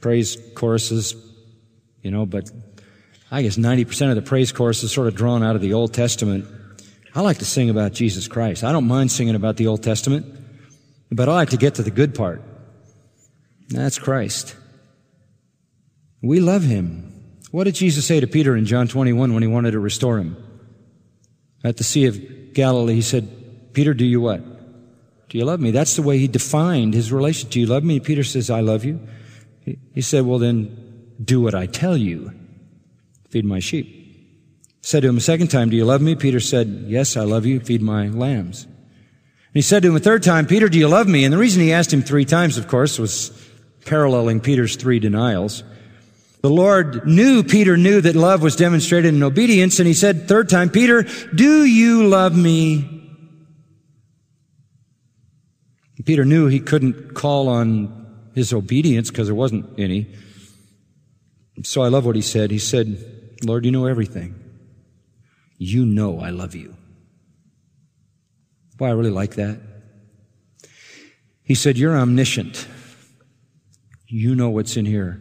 praise 0.00 0.36
choruses, 0.54 1.14
you 2.02 2.10
know, 2.10 2.26
but 2.26 2.50
I 3.30 3.42
guess 3.42 3.56
90% 3.56 4.10
of 4.10 4.16
the 4.16 4.22
praise 4.22 4.52
chorus 4.52 4.82
is 4.82 4.92
sort 4.92 5.08
of 5.08 5.14
drawn 5.14 5.42
out 5.42 5.56
of 5.56 5.62
the 5.62 5.72
Old 5.74 5.94
Testament. 5.94 6.46
I 7.14 7.20
like 7.20 7.38
to 7.38 7.44
sing 7.44 7.70
about 7.70 7.92
Jesus 7.92 8.28
Christ. 8.28 8.62
I 8.62 8.72
don't 8.72 8.86
mind 8.86 9.10
singing 9.10 9.34
about 9.34 9.56
the 9.56 9.66
Old 9.66 9.82
Testament, 9.82 10.26
but 11.10 11.28
I 11.28 11.32
like 11.32 11.50
to 11.50 11.56
get 11.56 11.76
to 11.76 11.82
the 11.82 11.90
good 11.90 12.14
part. 12.14 12.42
That's 13.68 13.98
Christ. 13.98 14.54
We 16.22 16.40
love 16.40 16.62
Him. 16.62 17.16
What 17.50 17.64
did 17.64 17.74
Jesus 17.74 18.06
say 18.06 18.20
to 18.20 18.26
Peter 18.26 18.56
in 18.56 18.66
John 18.66 18.86
21 18.86 19.32
when 19.32 19.42
he 19.42 19.46
wanted 19.48 19.70
to 19.70 19.80
restore 19.80 20.18
him? 20.18 20.36
At 21.66 21.78
the 21.78 21.84
Sea 21.84 22.06
of 22.06 22.54
Galilee, 22.54 22.94
he 22.94 23.02
said, 23.02 23.72
Peter, 23.72 23.92
do 23.92 24.04
you 24.04 24.20
what? 24.20 24.40
Do 25.28 25.36
you 25.36 25.44
love 25.44 25.60
me? 25.60 25.72
That's 25.72 25.96
the 25.96 26.02
way 26.02 26.18
he 26.18 26.28
defined 26.28 26.94
his 26.94 27.12
relation. 27.12 27.50
Do 27.50 27.58
you 27.58 27.66
love 27.66 27.82
me? 27.82 27.98
Peter 27.98 28.22
says, 28.22 28.50
I 28.50 28.60
love 28.60 28.84
you. 28.84 29.00
He 29.92 30.00
said, 30.00 30.24
well 30.24 30.38
then, 30.38 31.10
do 31.22 31.40
what 31.40 31.54
I 31.54 31.66
tell 31.66 31.96
you. 31.96 32.32
Feed 33.30 33.44
my 33.44 33.58
sheep. 33.58 33.92
Said 34.82 35.00
to 35.00 35.08
him 35.08 35.16
a 35.16 35.20
second 35.20 35.48
time, 35.48 35.68
do 35.68 35.76
you 35.76 35.84
love 35.84 36.00
me? 36.00 36.14
Peter 36.14 36.38
said, 36.38 36.84
yes, 36.86 37.16
I 37.16 37.24
love 37.24 37.44
you. 37.44 37.58
Feed 37.58 37.82
my 37.82 38.06
lambs. 38.06 38.64
And 38.64 39.54
he 39.54 39.62
said 39.62 39.82
to 39.82 39.88
him 39.88 39.96
a 39.96 40.00
third 40.00 40.22
time, 40.22 40.46
Peter, 40.46 40.68
do 40.68 40.78
you 40.78 40.86
love 40.86 41.08
me? 41.08 41.24
And 41.24 41.32
the 41.32 41.38
reason 41.38 41.60
he 41.60 41.72
asked 41.72 41.92
him 41.92 42.02
three 42.02 42.24
times, 42.24 42.56
of 42.58 42.68
course, 42.68 42.96
was 42.96 43.32
paralleling 43.84 44.40
Peter's 44.40 44.76
three 44.76 45.00
denials. 45.00 45.64
The 46.42 46.50
Lord 46.50 47.06
knew 47.06 47.42
Peter 47.42 47.76
knew 47.76 48.00
that 48.00 48.14
love 48.14 48.42
was 48.42 48.56
demonstrated 48.56 49.14
in 49.14 49.22
obedience, 49.22 49.78
and 49.78 49.86
he 49.86 49.94
said 49.94 50.28
third 50.28 50.48
time, 50.48 50.70
Peter, 50.70 51.04
do 51.34 51.64
you 51.64 52.06
love 52.06 52.36
me? 52.36 52.96
Peter 56.04 56.24
knew 56.24 56.46
he 56.46 56.60
couldn't 56.60 57.14
call 57.14 57.48
on 57.48 58.30
his 58.34 58.52
obedience 58.52 59.10
because 59.10 59.26
there 59.26 59.34
wasn't 59.34 59.66
any. 59.78 60.06
So 61.64 61.82
I 61.82 61.88
love 61.88 62.06
what 62.06 62.14
he 62.14 62.22
said. 62.22 62.52
He 62.52 62.60
said, 62.60 63.34
Lord, 63.44 63.64
you 63.64 63.72
know 63.72 63.86
everything. 63.86 64.34
You 65.58 65.84
know 65.84 66.20
I 66.20 66.30
love 66.30 66.54
you. 66.54 66.76
Boy, 68.76 68.86
I 68.86 68.90
really 68.90 69.10
like 69.10 69.34
that. 69.34 69.58
He 71.42 71.54
said, 71.54 71.76
You're 71.76 71.96
omniscient. 71.96 72.68
You 74.06 74.36
know 74.36 74.50
what's 74.50 74.76
in 74.76 74.84
here. 74.84 75.20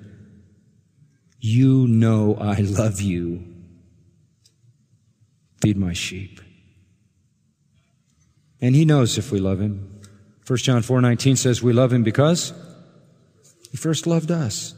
You 1.47 1.87
know 1.87 2.35
I 2.41 2.61
love 2.61 3.01
you. 3.01 3.45
Feed 5.61 5.77
my 5.77 5.93
sheep. 5.93 6.41
And 8.59 8.73
he 8.73 8.83
knows 8.83 9.19
if 9.19 9.31
we 9.31 9.39
love 9.39 9.61
him. 9.61 10.01
1 10.47 10.57
John 10.57 10.81
4:19 10.81 11.37
says 11.37 11.61
we 11.61 11.71
love 11.71 11.93
him 11.93 12.01
because 12.01 12.51
he 13.69 13.77
first 13.77 14.07
loved 14.07 14.31
us. 14.31 14.73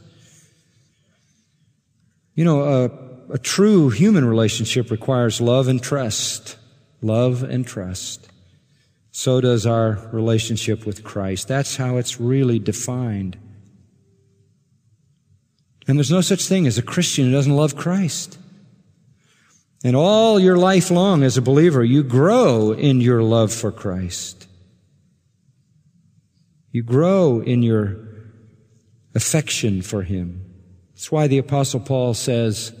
You 2.34 2.44
know, 2.44 2.60
a, 2.64 3.32
a 3.32 3.38
true 3.38 3.88
human 3.88 4.26
relationship 4.26 4.90
requires 4.90 5.40
love 5.40 5.68
and 5.68 5.82
trust. 5.82 6.58
Love 7.00 7.42
and 7.44 7.66
trust. 7.66 8.28
So 9.10 9.40
does 9.40 9.64
our 9.64 10.06
relationship 10.12 10.84
with 10.84 11.02
Christ. 11.02 11.48
That's 11.48 11.76
how 11.76 11.96
it's 11.96 12.20
really 12.20 12.58
defined. 12.58 13.38
And 15.88 15.96
there's 15.96 16.10
no 16.10 16.20
such 16.20 16.46
thing 16.46 16.66
as 16.66 16.76
a 16.76 16.82
Christian 16.82 17.24
who 17.24 17.32
doesn't 17.32 17.56
love 17.56 17.74
Christ. 17.74 18.38
And 19.82 19.96
all 19.96 20.38
your 20.38 20.58
life 20.58 20.90
long 20.90 21.22
as 21.22 21.38
a 21.38 21.42
believer, 21.42 21.82
you 21.82 22.02
grow 22.02 22.72
in 22.72 23.00
your 23.00 23.22
love 23.22 23.52
for 23.52 23.72
Christ. 23.72 24.46
You 26.72 26.82
grow 26.82 27.40
in 27.40 27.62
your 27.62 27.96
affection 29.14 29.80
for 29.80 30.02
Him. 30.02 30.44
That's 30.90 31.10
why 31.10 31.26
the 31.26 31.38
apostle 31.38 31.80
Paul 31.80 32.12
says, 32.12 32.72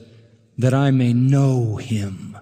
that 0.58 0.74
I 0.74 0.90
may 0.90 1.12
know 1.12 1.76
Him. 1.76 2.36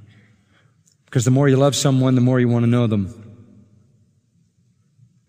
Because 1.05 1.25
the 1.25 1.31
more 1.31 1.49
you 1.49 1.57
love 1.57 1.77
someone, 1.77 2.15
the 2.15 2.21
more 2.21 2.41
you 2.41 2.49
want 2.49 2.65
to 2.65 2.71
know 2.71 2.87
them. 2.87 3.26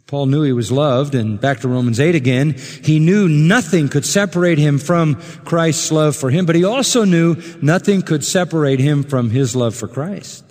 Paul 0.07 0.27
knew 0.27 0.41
he 0.43 0.53
was 0.53 0.71
loved, 0.71 1.15
and 1.15 1.39
back 1.39 1.59
to 1.59 1.67
Romans 1.67 1.99
8 1.99 2.15
again, 2.15 2.55
he 2.81 2.97
knew 2.97 3.27
nothing 3.27 3.89
could 3.89 4.05
separate 4.05 4.57
him 4.57 4.79
from 4.79 5.15
Christ's 5.43 5.91
love 5.91 6.15
for 6.15 6.29
him, 6.29 6.45
but 6.45 6.55
he 6.55 6.63
also 6.63 7.03
knew 7.03 7.35
nothing 7.61 8.01
could 8.01 8.23
separate 8.23 8.79
him 8.79 9.03
from 9.03 9.29
his 9.31 9.53
love 9.53 9.75
for 9.75 9.89
Christ. 9.89 10.45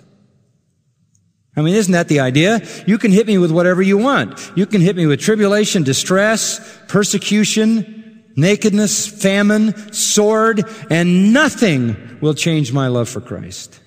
I 1.55 1.63
mean, 1.63 1.73
isn't 1.73 1.93
that 1.93 2.07
the 2.07 2.19
idea? 2.19 2.61
You 2.85 2.99
can 2.99 3.11
hit 3.11 3.25
me 3.25 3.39
with 3.39 3.51
whatever 3.51 3.81
you 3.81 3.97
want. 3.97 4.51
You 4.55 4.67
can 4.67 4.79
hit 4.79 4.95
me 4.95 5.07
with 5.07 5.19
tribulation, 5.19 5.81
distress, 5.81 6.77
persecution, 6.87 8.23
nakedness, 8.35 9.07
famine, 9.07 9.91
sword, 9.91 10.69
and 10.91 11.33
nothing 11.33 12.19
will 12.21 12.35
change 12.35 12.71
my 12.71 12.89
love 12.89 13.09
for 13.09 13.21
Christ. 13.21 13.79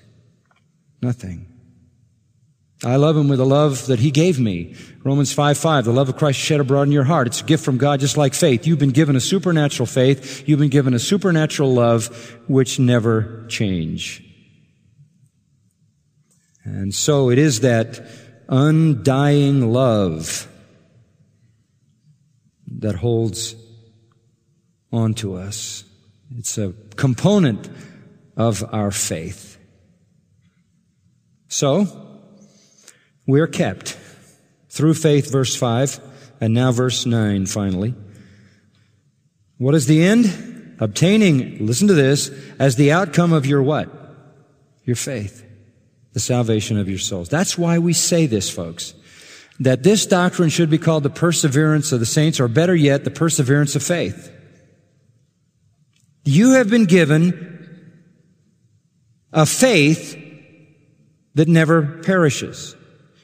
Nothing. 1.01 1.50
I 2.83 2.95
love 2.95 3.15
him 3.15 3.27
with 3.27 3.37
the 3.37 3.45
love 3.45 3.85
that 3.87 3.99
he 3.99 4.09
gave 4.09 4.39
me. 4.39 4.75
Romans 5.03 5.31
5 5.33 5.57
5, 5.57 5.85
the 5.85 5.91
love 5.91 6.09
of 6.09 6.17
Christ 6.17 6.39
shed 6.39 6.59
abroad 6.59 6.83
in 6.83 6.91
your 6.91 7.03
heart. 7.03 7.27
It's 7.27 7.41
a 7.41 7.45
gift 7.45 7.63
from 7.63 7.77
God, 7.77 7.99
just 7.99 8.17
like 8.17 8.33
faith. 8.33 8.65
You've 8.65 8.79
been 8.79 8.89
given 8.89 9.15
a 9.15 9.19
supernatural 9.19 9.85
faith. 9.85 10.47
You've 10.47 10.59
been 10.59 10.69
given 10.69 10.95
a 10.95 10.99
supernatural 10.99 11.73
love 11.73 12.39
which 12.47 12.79
never 12.79 13.45
change. 13.47 14.23
And 16.63 16.93
so 16.93 17.29
it 17.29 17.37
is 17.37 17.59
that 17.59 18.03
undying 18.49 19.71
love 19.71 20.47
that 22.79 22.95
holds 22.95 23.55
on 24.91 25.13
to 25.15 25.35
us. 25.35 25.83
It's 26.37 26.57
a 26.57 26.73
component 26.95 27.69
of 28.35 28.63
our 28.73 28.91
faith. 28.91 29.57
So, 31.47 32.10
we're 33.25 33.47
kept 33.47 33.97
through 34.69 34.93
faith, 34.93 35.31
verse 35.31 35.55
5, 35.55 35.99
and 36.39 36.53
now 36.53 36.71
verse 36.71 37.05
9 37.05 37.45
finally. 37.45 37.93
What 39.57 39.75
is 39.75 39.85
the 39.85 40.03
end? 40.03 40.77
Obtaining, 40.79 41.65
listen 41.65 41.87
to 41.87 41.93
this, 41.93 42.31
as 42.57 42.75
the 42.75 42.91
outcome 42.91 43.33
of 43.33 43.45
your 43.45 43.61
what? 43.61 43.89
Your 44.83 44.95
faith. 44.95 45.45
The 46.13 46.19
salvation 46.19 46.79
of 46.79 46.89
your 46.89 46.97
souls. 46.97 47.29
That's 47.29 47.57
why 47.57 47.77
we 47.77 47.93
say 47.93 48.25
this, 48.25 48.49
folks. 48.49 48.95
That 49.59 49.83
this 49.83 50.07
doctrine 50.07 50.49
should 50.49 50.71
be 50.71 50.79
called 50.79 51.03
the 51.03 51.11
perseverance 51.11 51.91
of 51.91 51.99
the 51.99 52.05
saints, 52.07 52.39
or 52.39 52.47
better 52.47 52.75
yet, 52.75 53.03
the 53.03 53.11
perseverance 53.11 53.75
of 53.75 53.83
faith. 53.83 54.31
You 56.25 56.53
have 56.53 56.69
been 56.69 56.85
given 56.85 57.47
a 59.31 59.45
faith 59.45 60.17
that 61.35 61.47
never 61.47 61.99
perishes. 62.01 62.75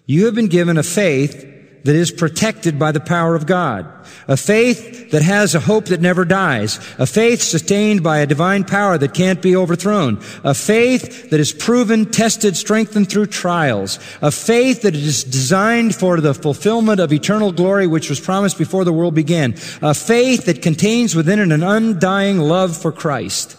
You 0.08 0.26
have 0.26 0.36
been 0.36 0.48
given 0.48 0.78
a 0.78 0.84
faith 0.84 1.44
that 1.84 1.96
is 1.96 2.12
protected 2.12 2.80
by 2.80 2.92
the 2.92 3.00
power 3.00 3.36
of 3.36 3.46
God. 3.46 3.86
A 4.28 4.36
faith 4.36 5.12
that 5.12 5.22
has 5.22 5.56
a 5.56 5.60
hope 5.60 5.86
that 5.86 6.02
never 6.02 6.26
dies. 6.26 6.78
A 6.98 7.06
faith 7.06 7.42
sustained 7.42 8.04
by 8.04 8.20
a 8.20 8.26
divine 8.26 8.64
power 8.64 8.98
that 8.98 9.14
can't 9.14 9.42
be 9.42 9.56
overthrown. 9.56 10.20
A 10.44 10.54
faith 10.54 11.30
that 11.30 11.40
is 11.40 11.54
proven, 11.54 12.06
tested, 12.06 12.58
strengthened 12.58 13.10
through 13.10 13.28
trials. 13.28 14.00
A 14.22 14.32
faith 14.32 14.82
that 14.82 14.96
is 14.96 15.24
designed 15.24 15.96
for 15.96 16.20
the 16.20 16.34
fulfillment 16.34 17.00
of 17.00 17.14
eternal 17.14 17.52
glory 17.52 17.88
which 17.88 18.10
was 18.10 18.20
promised 18.20 18.58
before 18.58 18.84
the 18.84 18.94
world 18.94 19.16
began. 19.16 19.54
A 19.82 19.94
faith 19.94 20.46
that 20.46 20.62
contains 20.62 21.16
within 21.16 21.40
it 21.40 21.52
an 21.52 21.64
undying 21.64 22.40
love 22.40 22.76
for 22.76 22.92
Christ. 22.92 23.58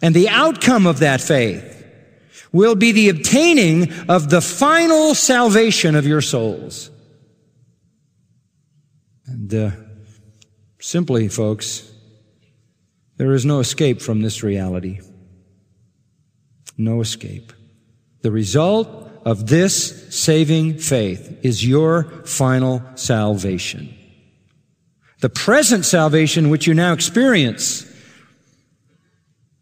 And 0.00 0.14
the 0.14 0.28
outcome 0.28 0.86
of 0.86 0.98
that 1.00 1.20
faith 1.20 1.73
will 2.54 2.76
be 2.76 2.92
the 2.92 3.08
obtaining 3.08 3.92
of 4.08 4.30
the 4.30 4.40
final 4.40 5.12
salvation 5.14 5.96
of 5.96 6.06
your 6.06 6.22
souls. 6.22 6.88
And 9.26 9.52
uh, 9.52 9.70
simply, 10.80 11.28
folks, 11.28 11.90
there 13.16 13.34
is 13.34 13.44
no 13.44 13.58
escape 13.58 14.00
from 14.00 14.22
this 14.22 14.44
reality. 14.44 15.00
No 16.78 17.00
escape. 17.00 17.52
The 18.22 18.30
result 18.30 19.10
of 19.24 19.48
this 19.48 20.14
saving 20.14 20.78
faith 20.78 21.40
is 21.42 21.66
your 21.66 22.04
final 22.24 22.82
salvation. 22.94 23.92
The 25.20 25.28
present 25.28 25.84
salvation 25.84 26.50
which 26.50 26.68
you 26.68 26.74
now 26.74 26.92
experience 26.92 27.84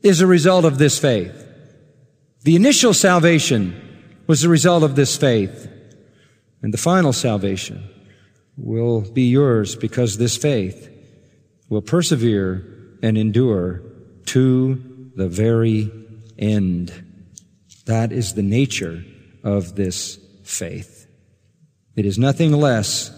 is 0.02 0.20
a 0.20 0.26
result 0.26 0.66
of 0.66 0.76
this 0.76 0.98
faith. 0.98 1.51
The 2.44 2.56
initial 2.56 2.92
salvation 2.92 3.78
was 4.26 4.42
the 4.42 4.48
result 4.48 4.82
of 4.82 4.96
this 4.96 5.16
faith. 5.16 5.68
And 6.62 6.72
the 6.72 6.78
final 6.78 7.12
salvation 7.12 7.88
will 8.56 9.00
be 9.00 9.28
yours 9.28 9.76
because 9.76 10.16
this 10.16 10.36
faith 10.36 10.88
will 11.68 11.82
persevere 11.82 12.64
and 13.02 13.18
endure 13.18 13.82
to 14.26 15.10
the 15.16 15.28
very 15.28 15.90
end. 16.38 16.92
That 17.86 18.12
is 18.12 18.34
the 18.34 18.42
nature 18.42 19.04
of 19.42 19.74
this 19.74 20.18
faith. 20.44 21.06
It 21.96 22.06
is 22.06 22.18
nothing 22.18 22.52
less 22.52 23.10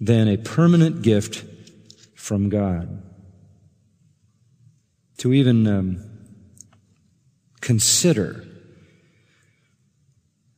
than 0.00 0.28
a 0.28 0.36
permanent 0.36 1.02
gift 1.02 1.44
from 2.14 2.48
God. 2.48 3.02
To 5.18 5.32
even 5.32 5.66
um, 5.66 6.09
consider 7.60 8.44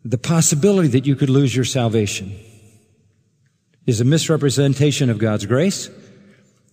the 0.04 0.18
possibility 0.18 0.88
that 0.88 1.06
you 1.06 1.14
could 1.14 1.30
lose 1.30 1.54
your 1.54 1.64
salvation 1.64 2.36
is 3.86 4.00
a 4.00 4.04
misrepresentation 4.04 5.10
of 5.10 5.18
God's 5.18 5.46
grace. 5.46 5.90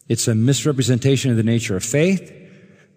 It's 0.07 0.27
a 0.27 0.35
misrepresentation 0.35 1.31
of 1.31 1.37
the 1.37 1.43
nature 1.43 1.75
of 1.75 1.83
faith, 1.83 2.33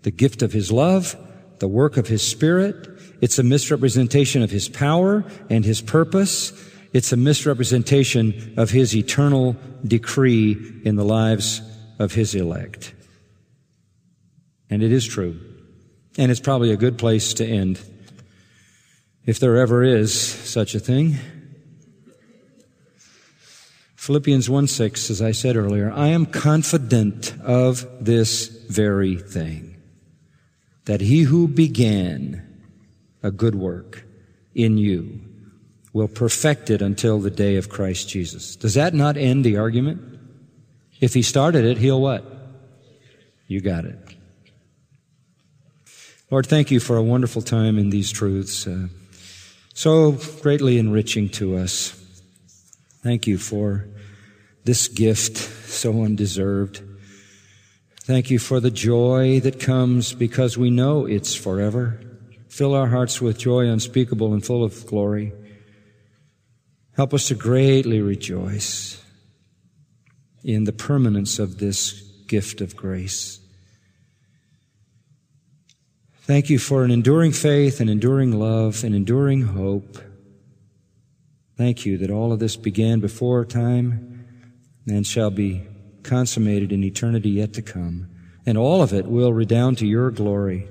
the 0.02 0.10
gift 0.10 0.42
of 0.42 0.52
His 0.52 0.72
love, 0.72 1.16
the 1.58 1.68
work 1.68 1.96
of 1.96 2.06
His 2.06 2.26
Spirit. 2.26 2.88
It's 3.20 3.38
a 3.38 3.42
misrepresentation 3.42 4.42
of 4.42 4.50
His 4.50 4.68
power 4.68 5.24
and 5.50 5.64
His 5.64 5.80
purpose. 5.80 6.52
It's 6.92 7.12
a 7.12 7.16
misrepresentation 7.16 8.54
of 8.56 8.70
His 8.70 8.96
eternal 8.96 9.56
decree 9.86 10.56
in 10.84 10.96
the 10.96 11.04
lives 11.04 11.60
of 11.98 12.12
His 12.12 12.34
elect. 12.34 12.94
And 14.70 14.82
it 14.82 14.92
is 14.92 15.06
true. 15.06 15.51
And 16.18 16.30
it's 16.30 16.40
probably 16.40 16.72
a 16.72 16.76
good 16.76 16.98
place 16.98 17.34
to 17.34 17.46
end, 17.46 17.80
if 19.24 19.40
there 19.40 19.56
ever 19.56 19.82
is 19.82 20.12
such 20.12 20.74
a 20.74 20.80
thing. 20.80 21.16
Philippians 23.96 24.50
1 24.50 24.66
6, 24.66 25.10
as 25.10 25.22
I 25.22 25.30
said 25.30 25.56
earlier, 25.56 25.92
I 25.92 26.08
am 26.08 26.26
confident 26.26 27.34
of 27.40 27.86
this 28.04 28.48
very 28.68 29.16
thing, 29.16 29.76
that 30.86 31.00
he 31.00 31.22
who 31.22 31.48
began 31.48 32.42
a 33.22 33.30
good 33.30 33.54
work 33.54 34.04
in 34.54 34.76
you 34.76 35.20
will 35.92 36.08
perfect 36.08 36.68
it 36.68 36.82
until 36.82 37.20
the 37.20 37.30
day 37.30 37.56
of 37.56 37.68
Christ 37.68 38.08
Jesus. 38.08 38.56
Does 38.56 38.74
that 38.74 38.92
not 38.92 39.16
end 39.16 39.44
the 39.44 39.56
argument? 39.56 40.18
If 41.00 41.14
he 41.14 41.22
started 41.22 41.64
it, 41.64 41.78
he'll 41.78 42.00
what? 42.00 42.24
You 43.46 43.60
got 43.60 43.84
it. 43.84 43.98
Lord, 46.32 46.46
thank 46.46 46.70
you 46.70 46.80
for 46.80 46.96
a 46.96 47.02
wonderful 47.02 47.42
time 47.42 47.76
in 47.78 47.90
these 47.90 48.10
truths, 48.10 48.66
uh, 48.66 48.86
so 49.74 50.12
greatly 50.40 50.78
enriching 50.78 51.28
to 51.28 51.58
us. 51.58 51.90
Thank 53.02 53.26
you 53.26 53.36
for 53.36 53.86
this 54.64 54.88
gift, 54.88 55.36
so 55.36 56.02
undeserved. 56.02 56.80
Thank 58.04 58.30
you 58.30 58.38
for 58.38 58.60
the 58.60 58.70
joy 58.70 59.40
that 59.40 59.60
comes 59.60 60.14
because 60.14 60.56
we 60.56 60.70
know 60.70 61.04
it's 61.04 61.34
forever. 61.34 62.00
Fill 62.48 62.74
our 62.74 62.86
hearts 62.86 63.20
with 63.20 63.36
joy 63.36 63.66
unspeakable 63.66 64.32
and 64.32 64.42
full 64.42 64.64
of 64.64 64.86
glory. 64.86 65.34
Help 66.96 67.12
us 67.12 67.28
to 67.28 67.34
greatly 67.34 68.00
rejoice 68.00 69.04
in 70.42 70.64
the 70.64 70.72
permanence 70.72 71.38
of 71.38 71.58
this 71.58 72.00
gift 72.26 72.62
of 72.62 72.74
grace. 72.74 73.41
Thank 76.24 76.50
you 76.50 76.60
for 76.60 76.84
an 76.84 76.92
enduring 76.92 77.32
faith, 77.32 77.80
an 77.80 77.88
enduring 77.88 78.38
love, 78.38 78.84
an 78.84 78.94
enduring 78.94 79.42
hope. 79.42 79.98
Thank 81.56 81.84
you 81.84 81.98
that 81.98 82.12
all 82.12 82.32
of 82.32 82.38
this 82.38 82.54
began 82.54 83.00
before 83.00 83.44
time 83.44 84.24
and 84.86 85.04
shall 85.04 85.32
be 85.32 85.66
consummated 86.04 86.70
in 86.70 86.84
eternity 86.84 87.30
yet 87.30 87.52
to 87.54 87.62
come. 87.62 88.08
And 88.46 88.56
all 88.56 88.82
of 88.82 88.92
it 88.92 89.06
will 89.06 89.32
redound 89.32 89.78
to 89.78 89.86
your 89.86 90.12
glory 90.12 90.68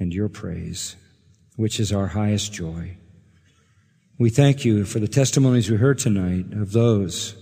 and 0.00 0.14
your 0.14 0.30
praise, 0.30 0.96
which 1.56 1.78
is 1.78 1.92
our 1.92 2.06
highest 2.06 2.50
joy. 2.50 2.96
We 4.18 4.30
thank 4.30 4.64
you 4.64 4.86
for 4.86 5.00
the 5.00 5.08
testimonies 5.08 5.70
we 5.70 5.76
heard 5.76 5.98
tonight 5.98 6.54
of 6.54 6.72
those 6.72 7.34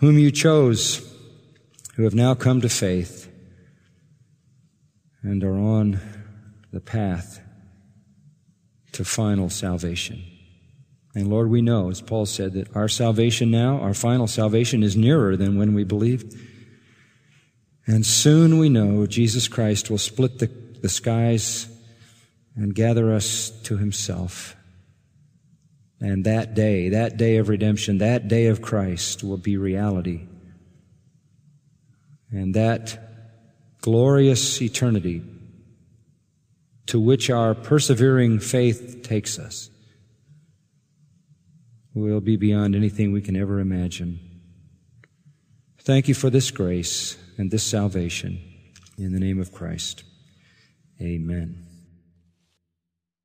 whom 0.00 0.18
you 0.18 0.30
chose 0.30 1.10
who 1.94 2.04
have 2.04 2.14
now 2.14 2.34
come 2.34 2.60
to 2.60 2.68
faith 2.68 3.21
and 5.22 5.42
are 5.44 5.58
on 5.58 6.00
the 6.72 6.80
path 6.80 7.40
to 8.92 9.04
final 9.04 9.48
salvation. 9.48 10.22
And 11.14 11.28
Lord, 11.28 11.50
we 11.50 11.60
know, 11.60 11.90
as 11.90 12.00
Paul 12.00 12.26
said, 12.26 12.54
that 12.54 12.74
our 12.74 12.88
salvation 12.88 13.50
now, 13.50 13.78
our 13.80 13.94
final 13.94 14.26
salvation, 14.26 14.82
is 14.82 14.96
nearer 14.96 15.36
than 15.36 15.58
when 15.58 15.74
we 15.74 15.84
believed. 15.84 16.34
And 17.86 18.06
soon 18.06 18.58
we 18.58 18.68
know 18.68 19.06
Jesus 19.06 19.48
Christ 19.48 19.90
will 19.90 19.98
split 19.98 20.38
the, 20.38 20.46
the 20.80 20.88
skies 20.88 21.68
and 22.54 22.74
gather 22.74 23.12
us 23.12 23.50
to 23.64 23.76
himself. 23.76 24.56
And 26.00 26.24
that 26.24 26.54
day, 26.54 26.88
that 26.90 27.16
day 27.16 27.36
of 27.36 27.48
redemption, 27.48 27.98
that 27.98 28.28
day 28.28 28.46
of 28.46 28.62
Christ 28.62 29.22
will 29.22 29.36
be 29.36 29.56
reality. 29.56 30.26
And 32.30 32.54
that 32.54 33.11
glorious 33.82 34.62
eternity 34.62 35.22
to 36.86 36.98
which 36.98 37.28
our 37.28 37.54
persevering 37.54 38.38
faith 38.38 39.02
takes 39.02 39.38
us 39.38 39.68
will 41.94 42.20
be 42.20 42.36
beyond 42.36 42.74
anything 42.74 43.12
we 43.12 43.20
can 43.20 43.36
ever 43.36 43.60
imagine. 43.60 44.18
Thank 45.80 46.08
you 46.08 46.14
for 46.14 46.30
this 46.30 46.50
grace 46.50 47.18
and 47.36 47.50
this 47.50 47.64
salvation. 47.64 48.40
In 48.96 49.12
the 49.12 49.20
name 49.20 49.40
of 49.40 49.52
Christ, 49.52 50.04
amen. 51.00 51.61